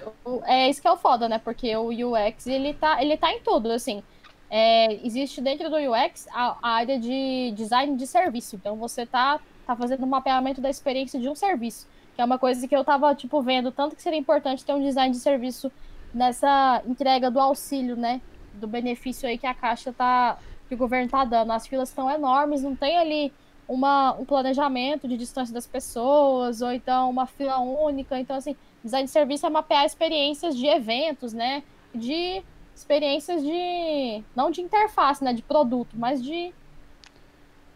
É 0.46 0.70
isso 0.70 0.82
que 0.82 0.88
é 0.88 0.92
o 0.92 0.98
foda, 0.98 1.30
né? 1.30 1.40
Porque 1.44 1.76
o 1.76 1.90
UX, 1.90 2.48
ele 2.48 2.74
tá, 2.74 3.02
ele 3.02 3.16
tá 3.16 3.32
em 3.32 3.40
tudo, 3.42 3.72
assim. 3.72 4.02
É, 4.50 5.06
existe 5.06 5.40
dentro 5.40 5.70
do 5.70 5.78
UX 5.78 6.28
a, 6.34 6.58
a, 6.62 6.70
área 6.72 7.00
de 7.00 7.54
design 7.56 7.96
de 7.96 8.06
serviço. 8.06 8.56
Então 8.56 8.76
você 8.76 9.06
tá 9.06 9.40
tá 9.66 9.76
fazendo 9.76 10.03
um 10.03 10.09
mapeamento 10.09 10.62
da 10.62 10.70
experiência 10.70 11.20
de 11.20 11.30
um 11.30 11.36
serviço. 11.36 11.88
Que 12.16 12.22
é 12.22 12.26
uma 12.26 12.38
coisa 12.38 12.68
que 12.68 12.76
eu 12.76 12.84
tava, 12.84 13.14
tipo, 13.16 13.41
vendo, 13.41 13.72
tanto 13.72 13.95
que 13.95 14.01
seria 14.01 14.20
importante 14.20 14.66
ter 14.66 14.74
um 14.74 14.82
design 14.82 15.12
de 15.12 15.20
serviço 15.20 15.72
nessa 16.14 16.82
entrega 16.86 17.32
do 17.32 17.39
auxílio, 17.39 17.95
né? 17.95 18.22
Do 18.53 18.68
benefício 18.68 19.28
aí 19.28 19.38
que 19.38 19.47
a 19.47 19.53
Caixa 19.53 19.93
tá. 19.93 20.38
que 20.68 20.76
o 20.76 20.78
governo 20.78 21.09
tá 21.09 21.24
dando. 21.24 21.51
As 21.51 21.68
filas 21.68 21.89
estão 21.89 22.09
enormes, 22.09 22.62
não 22.62 22.76
tem 22.76 22.97
ali 22.97 23.34
uma, 23.68 24.14
um 24.14 24.26
planejamento 24.26 25.07
de 25.07 25.16
distância 25.16 25.53
das 25.53 25.66
pessoas, 25.66 26.62
ou 26.62 26.72
então 26.72 27.09
uma 27.09 27.26
fila 27.26 27.59
única. 27.59 28.20
Então, 28.20 28.36
assim, 28.36 28.55
design 28.84 29.05
de 29.05 29.12
serviço 29.12 29.45
é 29.45 29.49
mapear 29.49 29.86
experiências 29.86 30.57
de 30.57 30.68
eventos, 30.68 31.32
né? 31.34 31.64
De 31.95 32.43
experiências 32.76 33.41
de. 33.41 34.24
não 34.36 34.51
de 34.51 34.62
interface, 34.62 35.24
né? 35.24 35.34
De 35.34 35.41
produto, 35.41 35.95
mas 35.95 36.22
de. 36.22 36.53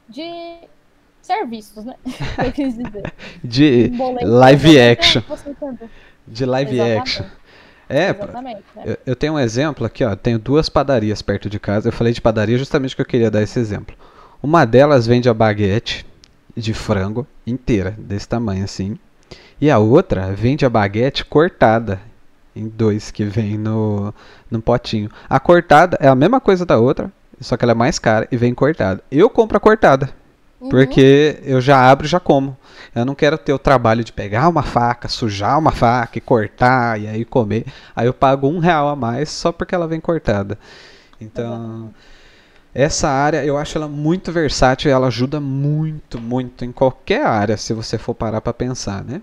de 0.10 0.60
serviços, 1.26 1.84
né? 1.84 1.96
Eu 2.44 2.52
quis 2.52 2.76
dizer. 2.78 3.14
de 3.44 3.92
live 4.22 4.80
action. 4.80 5.22
De 6.28 6.46
live 6.46 6.76
Exatamente. 6.76 7.00
action. 7.00 7.26
É, 7.88 8.14
né? 8.14 8.58
eu, 8.84 8.98
eu, 9.06 9.16
tenho 9.16 9.34
um 9.34 9.40
exemplo 9.40 9.86
aqui, 9.86 10.04
ó. 10.04 10.16
Tenho 10.16 10.40
duas 10.40 10.70
padarias 10.70 11.22
perto 11.22 11.48
de 11.48 11.60
casa. 11.60 11.90
Eu 11.90 11.94
falei 11.94 12.14
de 12.14 12.22
padaria 12.22 12.58
justamente 12.58 12.96
porque 12.96 13.04
eu 13.04 13.06
queria 13.06 13.30
dar 13.30 13.44
esse 13.44 13.60
exemplo. 13.60 13.96
Uma 14.42 14.66
delas 14.66 15.06
vende 15.06 15.30
a 15.30 15.34
baguete 15.36 16.06
de 16.56 16.74
frango 16.74 17.28
inteira, 17.46 17.92
desse 17.98 18.28
tamanho 18.28 18.64
assim. 18.64 18.98
E 19.62 19.70
a 19.70 19.78
outra 19.78 20.34
vende 20.34 20.66
a 20.66 20.70
baguete 20.70 21.24
cortada 21.26 22.02
em 22.56 22.68
dois 22.68 23.12
que 23.12 23.24
vem 23.24 23.58
no, 23.58 24.14
no 24.50 24.62
potinho. 24.62 25.12
A 25.30 25.40
cortada 25.40 25.98
é 26.02 26.08
a 26.08 26.16
mesma 26.16 26.40
coisa 26.40 26.66
da 26.66 26.80
outra, 26.80 27.12
só 27.40 27.56
que 27.56 27.66
ela 27.66 27.74
é 27.74 27.76
mais 27.76 28.00
cara 28.00 28.28
e 28.32 28.38
vem 28.38 28.54
cortada. 28.54 29.04
Eu 29.12 29.30
compro 29.30 29.58
a 29.58 29.60
cortada 29.60 30.10
Uhum. 30.66 30.70
Porque 30.70 31.40
eu 31.44 31.62
já 31.62 31.90
abro 31.90 32.06
e 32.06 32.10
já 32.10 32.20
como. 32.20 32.58
Eu 32.94 33.06
não 33.06 33.14
quero 33.14 33.38
ter 33.38 33.54
o 33.54 33.60
trabalho 33.60 34.04
de 34.04 34.12
pegar 34.12 34.50
uma 34.50 34.64
faca, 34.64 35.08
sujar 35.08 35.60
uma 35.60 35.72
faca 35.72 36.18
e 36.18 36.22
cortar 36.22 37.00
e 37.00 37.08
aí 37.08 37.24
comer. 37.24 37.66
Aí 37.96 38.08
eu 38.08 38.14
pago 38.14 38.48
um 38.48 38.60
real 38.60 38.88
a 38.88 38.96
mais 38.96 39.30
só 39.30 39.52
porque 39.52 39.76
ela 39.76 39.88
vem 39.88 40.00
cortada. 40.00 40.58
Então, 41.22 41.94
essa 42.74 43.08
área 43.08 43.46
eu 43.46 43.58
acho 43.58 43.78
ela 43.78 43.88
muito 43.88 44.32
versátil 44.32 44.90
e 44.90 44.94
ela 44.94 45.08
ajuda 45.08 45.40
muito, 45.40 46.20
muito 46.20 46.66
em 46.66 46.72
qualquer 46.72 47.26
área, 47.26 47.58
se 47.58 47.74
você 47.74 47.98
for 47.98 48.16
parar 48.16 48.42
para 48.42 48.54
pensar, 48.54 49.04
né? 49.04 49.22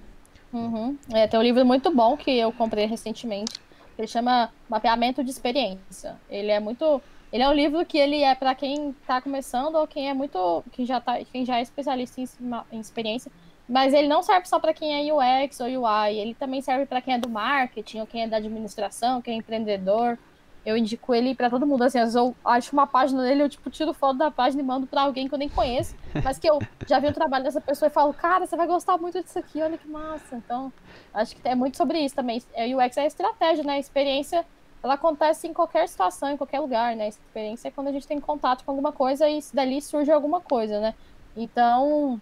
Uhum. 0.53 0.97
É, 1.13 1.27
tem 1.27 1.41
um 1.41 1.43
livro 1.43 1.65
muito 1.65 1.91
bom 1.91 2.17
que 2.17 2.31
eu 2.31 2.53
comprei 2.53 2.87
recentemente. 2.87 3.61
Ele 3.99 4.07
chama 4.07 4.51
Mapeamento 4.69 5.25
de 5.25 5.31
Experiência. 5.31 6.15
Ele 6.31 6.51
é 6.51 6.61
muito 6.61 7.01
ele 7.33 7.43
é 7.43 7.49
um 7.49 7.53
livro 7.53 7.85
que 7.87 7.97
ele 7.97 8.23
é 8.23 8.35
para 8.35 8.55
quem 8.55 8.91
está 8.91 9.21
começando 9.21 9.77
ou 9.77 9.87
quem 9.87 10.11
é 10.11 10.15
muito, 10.15 10.63
quem 10.71 10.85
já 10.85 11.01
tá, 11.01 11.19
quem 11.25 11.47
já 11.47 11.59
é 11.59 11.63
especialista 11.63 12.21
em, 12.21 12.29
em 12.71 12.79
experiência, 12.79 13.33
mas 13.67 13.95
ele 13.95 14.07
não 14.07 14.23
serve 14.23 14.47
só 14.47 14.59
para 14.59 14.75
quem 14.75 15.09
é 15.09 15.13
UX 15.13 15.61
ou 15.61 15.67
UI, 15.67 16.19
ele 16.19 16.35
também 16.35 16.61
serve 16.61 16.85
para 16.85 17.01
quem 17.01 17.15
é 17.15 17.19
do 17.19 17.31
marketing 17.31 18.01
ou 18.01 18.07
quem 18.07 18.25
é 18.25 18.29
da 18.29 18.37
administração, 18.37 19.23
quem 19.23 19.35
é 19.35 19.37
empreendedor. 19.39 20.19
Eu 20.65 20.77
indico 20.77 21.13
ele 21.13 21.35
para 21.35 21.51
todo 21.51 21.67
mundo, 21.67 21.83
assim, 21.83 21.99
eu 21.99 22.37
acho 22.45 22.73
uma 22.73 22.87
página 22.87 23.23
dele, 23.23 23.43
eu 23.43 23.49
tipo 23.49 23.69
tiro 23.69 23.93
foto 23.93 24.19
da 24.19 24.31
página 24.31 24.63
e 24.63 24.65
mando 24.65 24.87
para 24.87 25.03
alguém 25.03 25.27
que 25.27 25.35
eu 25.35 25.39
nem 25.39 25.49
conheço, 25.49 25.97
mas 26.23 26.39
que 26.39 26.49
eu 26.49 26.61
já 26.87 27.01
vi 27.01 27.09
o 27.09 27.13
trabalho 27.13 27.43
dessa 27.43 27.61
pessoa 27.61 27.89
e 27.89 27.91
falo, 27.91 28.13
cara, 28.13 28.47
você 28.47 28.57
vai 28.57 28.67
gostar 28.69 28.97
muito 28.97 29.21
disso 29.21 29.39
aqui, 29.39 29.61
olha 29.61 29.77
que 29.77 29.89
massa. 29.89 30.37
Então, 30.37 30.73
acho 31.13 31.35
que 31.35 31.49
é 31.49 31.55
muito 31.55 31.77
sobre 31.77 31.99
isso 31.99 32.15
também. 32.15 32.41
É, 32.55 32.77
UX 32.77 32.97
é 32.97 33.07
estratégia, 33.07 33.65
né? 33.65 33.81
Experiência 33.81 34.47
ela 34.83 34.95
acontece 34.95 35.47
em 35.47 35.53
qualquer 35.53 35.89
situação, 35.89 36.31
em 36.31 36.37
qualquer 36.37 36.61
lugar, 36.61 36.97
né? 36.97 37.05
A 37.05 37.09
experiência 37.09 37.69
é 37.69 37.71
quando 37.71 37.89
a 37.89 37.93
gente 37.93 38.07
tem 38.07 38.19
contato 38.19 38.65
com 38.65 38.73
alguma 38.73 38.93
coisa 38.93 39.29
e 39.29 39.39
dali 39.55 39.81
surge 39.81 40.11
alguma 40.11 40.41
coisa, 40.41 40.81
né? 40.81 40.95
Então, 41.37 42.21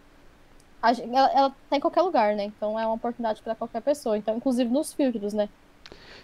ela, 0.83 1.31
ela 1.33 1.57
tá 1.69 1.77
em 1.77 1.81
qualquer 1.81 2.03
lugar, 2.03 2.35
né? 2.35 2.45
Então 2.45 2.79
é 2.79 2.85
uma 2.85 2.95
oportunidade 2.95 3.41
para 3.43 3.55
qualquer 3.55 3.81
pessoa. 3.81 4.19
Então, 4.19 4.37
inclusive 4.37 4.71
nos 4.71 4.93
filtros, 4.93 5.33
né? 5.33 5.49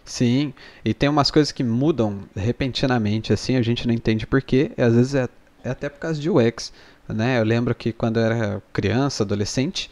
Sim, 0.05 0.55
e 0.84 0.95
tem 0.95 1.09
umas 1.09 1.30
coisas 1.30 1.51
que 1.51 1.64
mudam 1.64 2.20
repentinamente, 2.37 3.32
assim, 3.32 3.57
a 3.57 3.62
gente 3.62 3.87
não 3.89 3.95
entende 3.95 4.24
porquê, 4.26 4.70
às 4.78 4.95
vezes 4.95 5.14
é, 5.16 5.28
é 5.64 5.70
até 5.70 5.89
por 5.89 5.99
causa 5.99 6.20
de 6.20 6.30
UX, 6.30 6.72
né? 7.09 7.41
Eu 7.41 7.45
lembro 7.45 7.74
que 7.74 7.93
quando 7.93 8.20
eu 8.20 8.24
era 8.24 8.62
criança, 8.72 9.24
adolescente, 9.24 9.91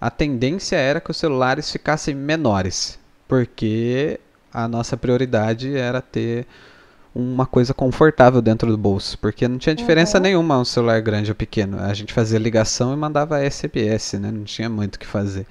a 0.00 0.10
tendência 0.10 0.76
era 0.76 1.00
que 1.00 1.10
os 1.10 1.16
celulares 1.18 1.70
ficassem 1.70 2.14
menores, 2.14 2.98
porque 3.28 4.18
a 4.52 4.68
nossa 4.68 4.96
prioridade 4.96 5.76
era 5.76 6.00
ter 6.00 6.46
uma 7.14 7.44
coisa 7.44 7.74
confortável 7.74 8.40
dentro 8.40 8.70
do 8.70 8.78
bolso, 8.78 9.18
porque 9.18 9.48
não 9.48 9.58
tinha 9.58 9.74
diferença 9.74 10.18
uhum. 10.18 10.22
nenhuma 10.22 10.58
um 10.58 10.64
celular 10.64 11.00
grande 11.00 11.30
ou 11.30 11.34
pequeno. 11.34 11.80
A 11.80 11.92
gente 11.92 12.12
fazia 12.12 12.38
ligação 12.38 12.92
e 12.92 12.96
mandava 12.96 13.40
SMS, 13.48 14.14
né? 14.14 14.30
Não 14.30 14.44
tinha 14.44 14.68
muito 14.68 14.94
o 14.94 14.98
que 14.98 15.06
fazer. 15.06 15.46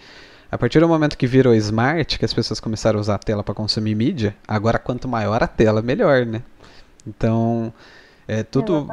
A 0.51 0.57
partir 0.57 0.79
do 0.79 0.87
momento 0.87 1.17
que 1.17 1.27
virou 1.27 1.53
smart, 1.55 2.17
que 2.17 2.25
as 2.25 2.33
pessoas 2.33 2.59
começaram 2.59 2.97
a 2.97 3.01
usar 3.01 3.15
a 3.15 3.19
tela 3.19 3.43
para 3.43 3.53
consumir 3.53 3.93
mídia, 3.93 4.35
agora 4.47 4.79
quanto 4.79 5.07
maior 5.07 5.43
a 5.43 5.47
tela, 5.47 5.81
melhor, 5.81 6.25
né? 6.25 6.41
Então, 7.05 7.73
é, 8.27 8.41
tudo, 8.41 8.87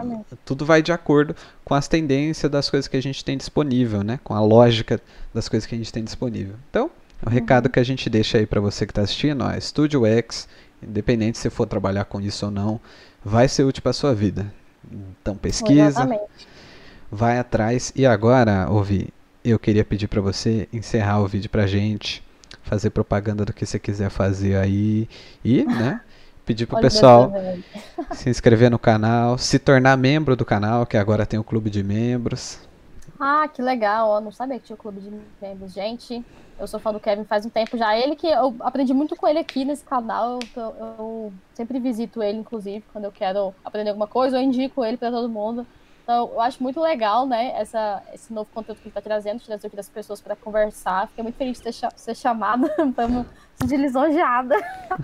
tudo 0.44 0.66
vai 0.66 0.82
de 0.82 0.92
acordo 0.92 1.34
com 1.64 1.74
as 1.74 1.88
tendências 1.88 2.50
das 2.50 2.68
coisas 2.68 2.88
que 2.88 2.96
a 2.96 3.02
gente 3.02 3.24
tem 3.24 3.38
disponível, 3.38 4.02
né? 4.02 4.18
Com 4.22 4.34
a 4.34 4.40
lógica 4.40 5.00
das 5.32 5.48
coisas 5.48 5.66
que 5.66 5.74
a 5.74 5.78
gente 5.78 5.92
tem 5.92 6.04
disponível. 6.04 6.56
Então, 6.68 6.90
o 7.22 7.28
uhum. 7.28 7.32
recado 7.32 7.68
que 7.68 7.80
a 7.80 7.84
gente 7.84 8.10
deixa 8.10 8.38
aí 8.38 8.46
para 8.46 8.60
você 8.60 8.86
que 8.86 8.92
está 8.92 9.02
assistindo, 9.02 9.44
ó, 9.44 9.60
Studio 9.60 10.04
X, 10.06 10.48
independente 10.82 11.38
se 11.38 11.50
for 11.50 11.66
trabalhar 11.66 12.04
com 12.04 12.20
isso 12.20 12.46
ou 12.46 12.52
não, 12.52 12.80
vai 13.24 13.48
ser 13.48 13.64
útil 13.64 13.82
para 13.82 13.92
sua 13.92 14.14
vida. 14.14 14.52
Então 15.20 15.36
pesquisa, 15.36 15.86
Exatamente. 15.86 16.22
vai 17.10 17.38
atrás. 17.38 17.92
E 17.96 18.06
agora, 18.06 18.68
ouvi, 18.70 19.08
eu 19.44 19.58
queria 19.58 19.84
pedir 19.84 20.08
para 20.08 20.20
você 20.20 20.68
encerrar 20.72 21.20
o 21.20 21.26
vídeo 21.26 21.48
pra 21.48 21.66
gente, 21.66 22.22
fazer 22.62 22.90
propaganda 22.90 23.44
do 23.44 23.52
que 23.52 23.64
você 23.64 23.78
quiser 23.78 24.10
fazer 24.10 24.56
aí 24.56 25.08
e, 25.44 25.64
né? 25.64 26.00
Pedir 26.44 26.66
pro 26.66 26.76
Olha 26.76 26.84
pessoal 26.84 27.32
se 28.12 28.30
inscrever 28.30 28.70
no 28.70 28.78
canal, 28.78 29.36
se 29.36 29.58
tornar 29.58 29.96
membro 29.96 30.36
do 30.36 30.44
canal, 30.44 30.86
que 30.86 30.96
agora 30.96 31.26
tem 31.26 31.40
o 31.40 31.44
clube 31.44 31.70
de 31.70 31.82
membros. 31.82 32.60
Ah, 33.18 33.48
que 33.48 33.62
legal, 33.62 34.08
ó, 34.08 34.20
não 34.20 34.30
sabia 34.30 34.58
que 34.58 34.66
tinha 34.66 34.74
o 34.74 34.78
clube 34.78 35.00
de 35.00 35.10
membros, 35.40 35.72
gente. 35.72 36.24
Eu 36.58 36.66
sou 36.66 36.80
fã 36.80 36.92
do 36.92 37.00
Kevin 37.00 37.24
faz 37.24 37.44
um 37.44 37.50
tempo 37.50 37.76
já. 37.76 37.96
Ele 37.96 38.16
que 38.16 38.26
eu 38.26 38.54
aprendi 38.60 38.94
muito 38.94 39.14
com 39.16 39.28
ele 39.28 39.38
aqui 39.38 39.64
nesse 39.64 39.84
canal. 39.84 40.38
Eu, 40.56 40.74
eu 40.98 41.32
sempre 41.54 41.78
visito 41.78 42.22
ele, 42.22 42.38
inclusive, 42.38 42.84
quando 42.92 43.04
eu 43.04 43.12
quero 43.12 43.54
aprender 43.64 43.90
alguma 43.90 44.06
coisa, 44.06 44.38
eu 44.38 44.42
indico 44.42 44.84
ele 44.84 44.96
para 44.96 45.10
todo 45.10 45.28
mundo. 45.28 45.66
Então, 46.02 46.30
eu 46.32 46.40
acho 46.40 46.62
muito 46.62 46.80
legal, 46.80 47.26
né, 47.26 47.52
essa, 47.56 48.00
esse 48.14 48.32
novo 48.32 48.48
conteúdo 48.54 48.78
que 48.78 48.84
ele 48.84 48.90
está 48.90 49.00
trazendo, 49.00 49.42
trazer 49.42 49.66
aqui 49.66 49.74
das 49.74 49.88
pessoas 49.88 50.20
para 50.20 50.36
conversar. 50.36 51.08
Fiquei 51.08 51.24
muito 51.24 51.36
feliz 51.36 51.60
de 51.60 51.72
ser, 51.72 51.90
ser 51.96 52.14
chamada, 52.14 52.68
estamos 52.78 53.26
de 53.64 53.76
lisonjeada. 53.76 54.54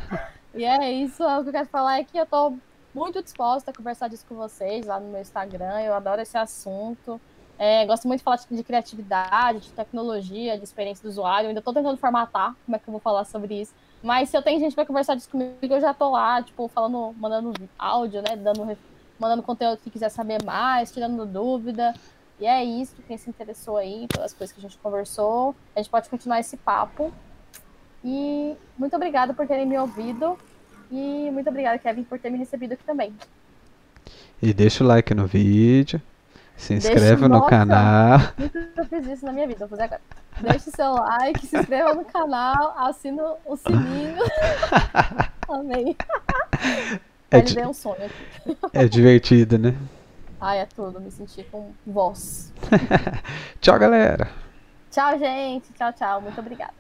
e 0.55 0.65
é 0.65 0.93
isso, 0.93 1.25
o 1.25 1.43
que 1.43 1.49
eu 1.49 1.53
quero 1.53 1.67
falar 1.67 1.99
é 1.99 2.05
que 2.05 2.17
eu 2.17 2.23
estou 2.23 2.57
muito 2.95 3.21
disposta 3.21 3.71
a 3.71 3.75
conversar 3.75 4.09
disso 4.09 4.25
com 4.29 4.37
vocês 4.37 4.87
lá 4.87 5.01
no 5.01 5.09
meu 5.09 5.21
Instagram. 5.21 5.81
Eu 5.81 5.95
adoro 5.95 6.21
esse 6.21 6.37
assunto. 6.39 7.21
É, 7.65 7.87
gosto 7.87 8.09
muito 8.09 8.19
de 8.19 8.25
falar 8.25 8.41
de 8.51 8.65
criatividade, 8.65 9.61
de 9.61 9.71
tecnologia, 9.71 10.59
de 10.59 10.65
experiência 10.65 11.01
do 11.01 11.09
usuário. 11.09 11.47
ainda 11.47 11.61
estou 11.61 11.73
tentando 11.73 11.97
formatar 11.97 12.57
como 12.67 12.75
é 12.75 12.79
que 12.81 12.89
eu 12.89 12.91
vou 12.91 13.01
falar 13.01 13.25
sobre 13.25 13.61
isso. 13.61 13.73
Mas 14.03 14.31
se 14.31 14.37
eu 14.37 14.43
tenho 14.43 14.59
gente 14.59 14.75
para 14.75 14.85
conversar 14.85 15.15
disso 15.15 15.29
comigo, 15.29 15.55
eu 15.63 15.81
já 15.81 15.93
estou 15.93 16.11
lá, 16.11 16.43
tipo, 16.43 16.67
falando, 16.67 17.15
mandando 17.17 17.55
áudio, 17.79 18.21
né? 18.21 18.35
Dando 18.35 18.77
mandando 19.17 19.45
conteúdo 19.45 19.79
que 19.79 19.91
quiser 19.91 20.09
saber 20.09 20.43
mais, 20.43 20.91
tirando 20.91 21.25
dúvida. 21.25 21.95
E 22.41 22.47
é 22.47 22.65
isso, 22.65 22.97
quem 23.07 23.17
se 23.17 23.31
interessou 23.31 23.77
aí 23.77 24.09
pelas 24.13 24.33
coisas 24.33 24.53
que 24.53 24.59
a 24.59 24.69
gente 24.69 24.77
conversou, 24.79 25.55
a 25.77 25.79
gente 25.79 25.89
pode 25.89 26.11
continuar 26.11 26.41
esse 26.41 26.57
papo. 26.57 27.15
E 28.03 28.57
muito 28.77 28.97
obrigada 28.97 29.33
por 29.33 29.47
terem 29.47 29.67
me 29.67 29.79
ouvido. 29.79 30.37
E 30.91 31.31
muito 31.31 31.49
obrigada, 31.49 31.79
Kevin, 31.79 32.03
por 32.03 32.19
ter 32.19 32.29
me 32.29 32.39
recebido 32.39 32.73
aqui 32.73 32.83
também. 32.83 33.15
E 34.43 34.53
deixa 34.53 34.83
o 34.83 34.87
like 34.89 35.15
no 35.15 35.29
vídeo. 35.29 36.03
Se 36.63 36.75
inscreve 36.75 37.27
no 37.27 37.45
canal. 37.45 38.21
Nunca 38.39 38.85
fiz 38.85 39.07
isso 39.09 39.27
na 39.27 39.33
minha 39.33 39.49
vida, 39.49 39.67
vou 39.67 39.71
fazer 39.71 39.83
agora. 39.83 40.01
Deixe 40.41 40.71
seu 40.71 40.93
like, 40.93 41.45
se 41.45 41.57
inscreva 41.57 41.93
no 41.93 42.05
canal, 42.05 42.73
assina 42.79 43.35
o 43.45 43.57
sininho. 43.57 44.23
Amei. 45.51 45.97
É 47.33 47.41
deu 47.41 47.71
um 47.71 47.73
sonho 47.73 48.05
aqui. 48.05 48.57
É 48.73 48.87
divertido, 48.87 49.59
né? 49.59 49.75
Ai, 50.41 50.61
é 50.61 50.67
tudo, 50.67 51.01
me 51.01 51.11
senti 51.11 51.43
com 51.43 51.73
voz. 51.85 52.53
tchau, 53.61 53.77
galera. 53.77 54.31
Tchau, 54.89 55.19
gente. 55.19 55.73
Tchau, 55.73 55.93
tchau. 55.93 56.21
Muito 56.21 56.41
obrigada. 56.41 56.75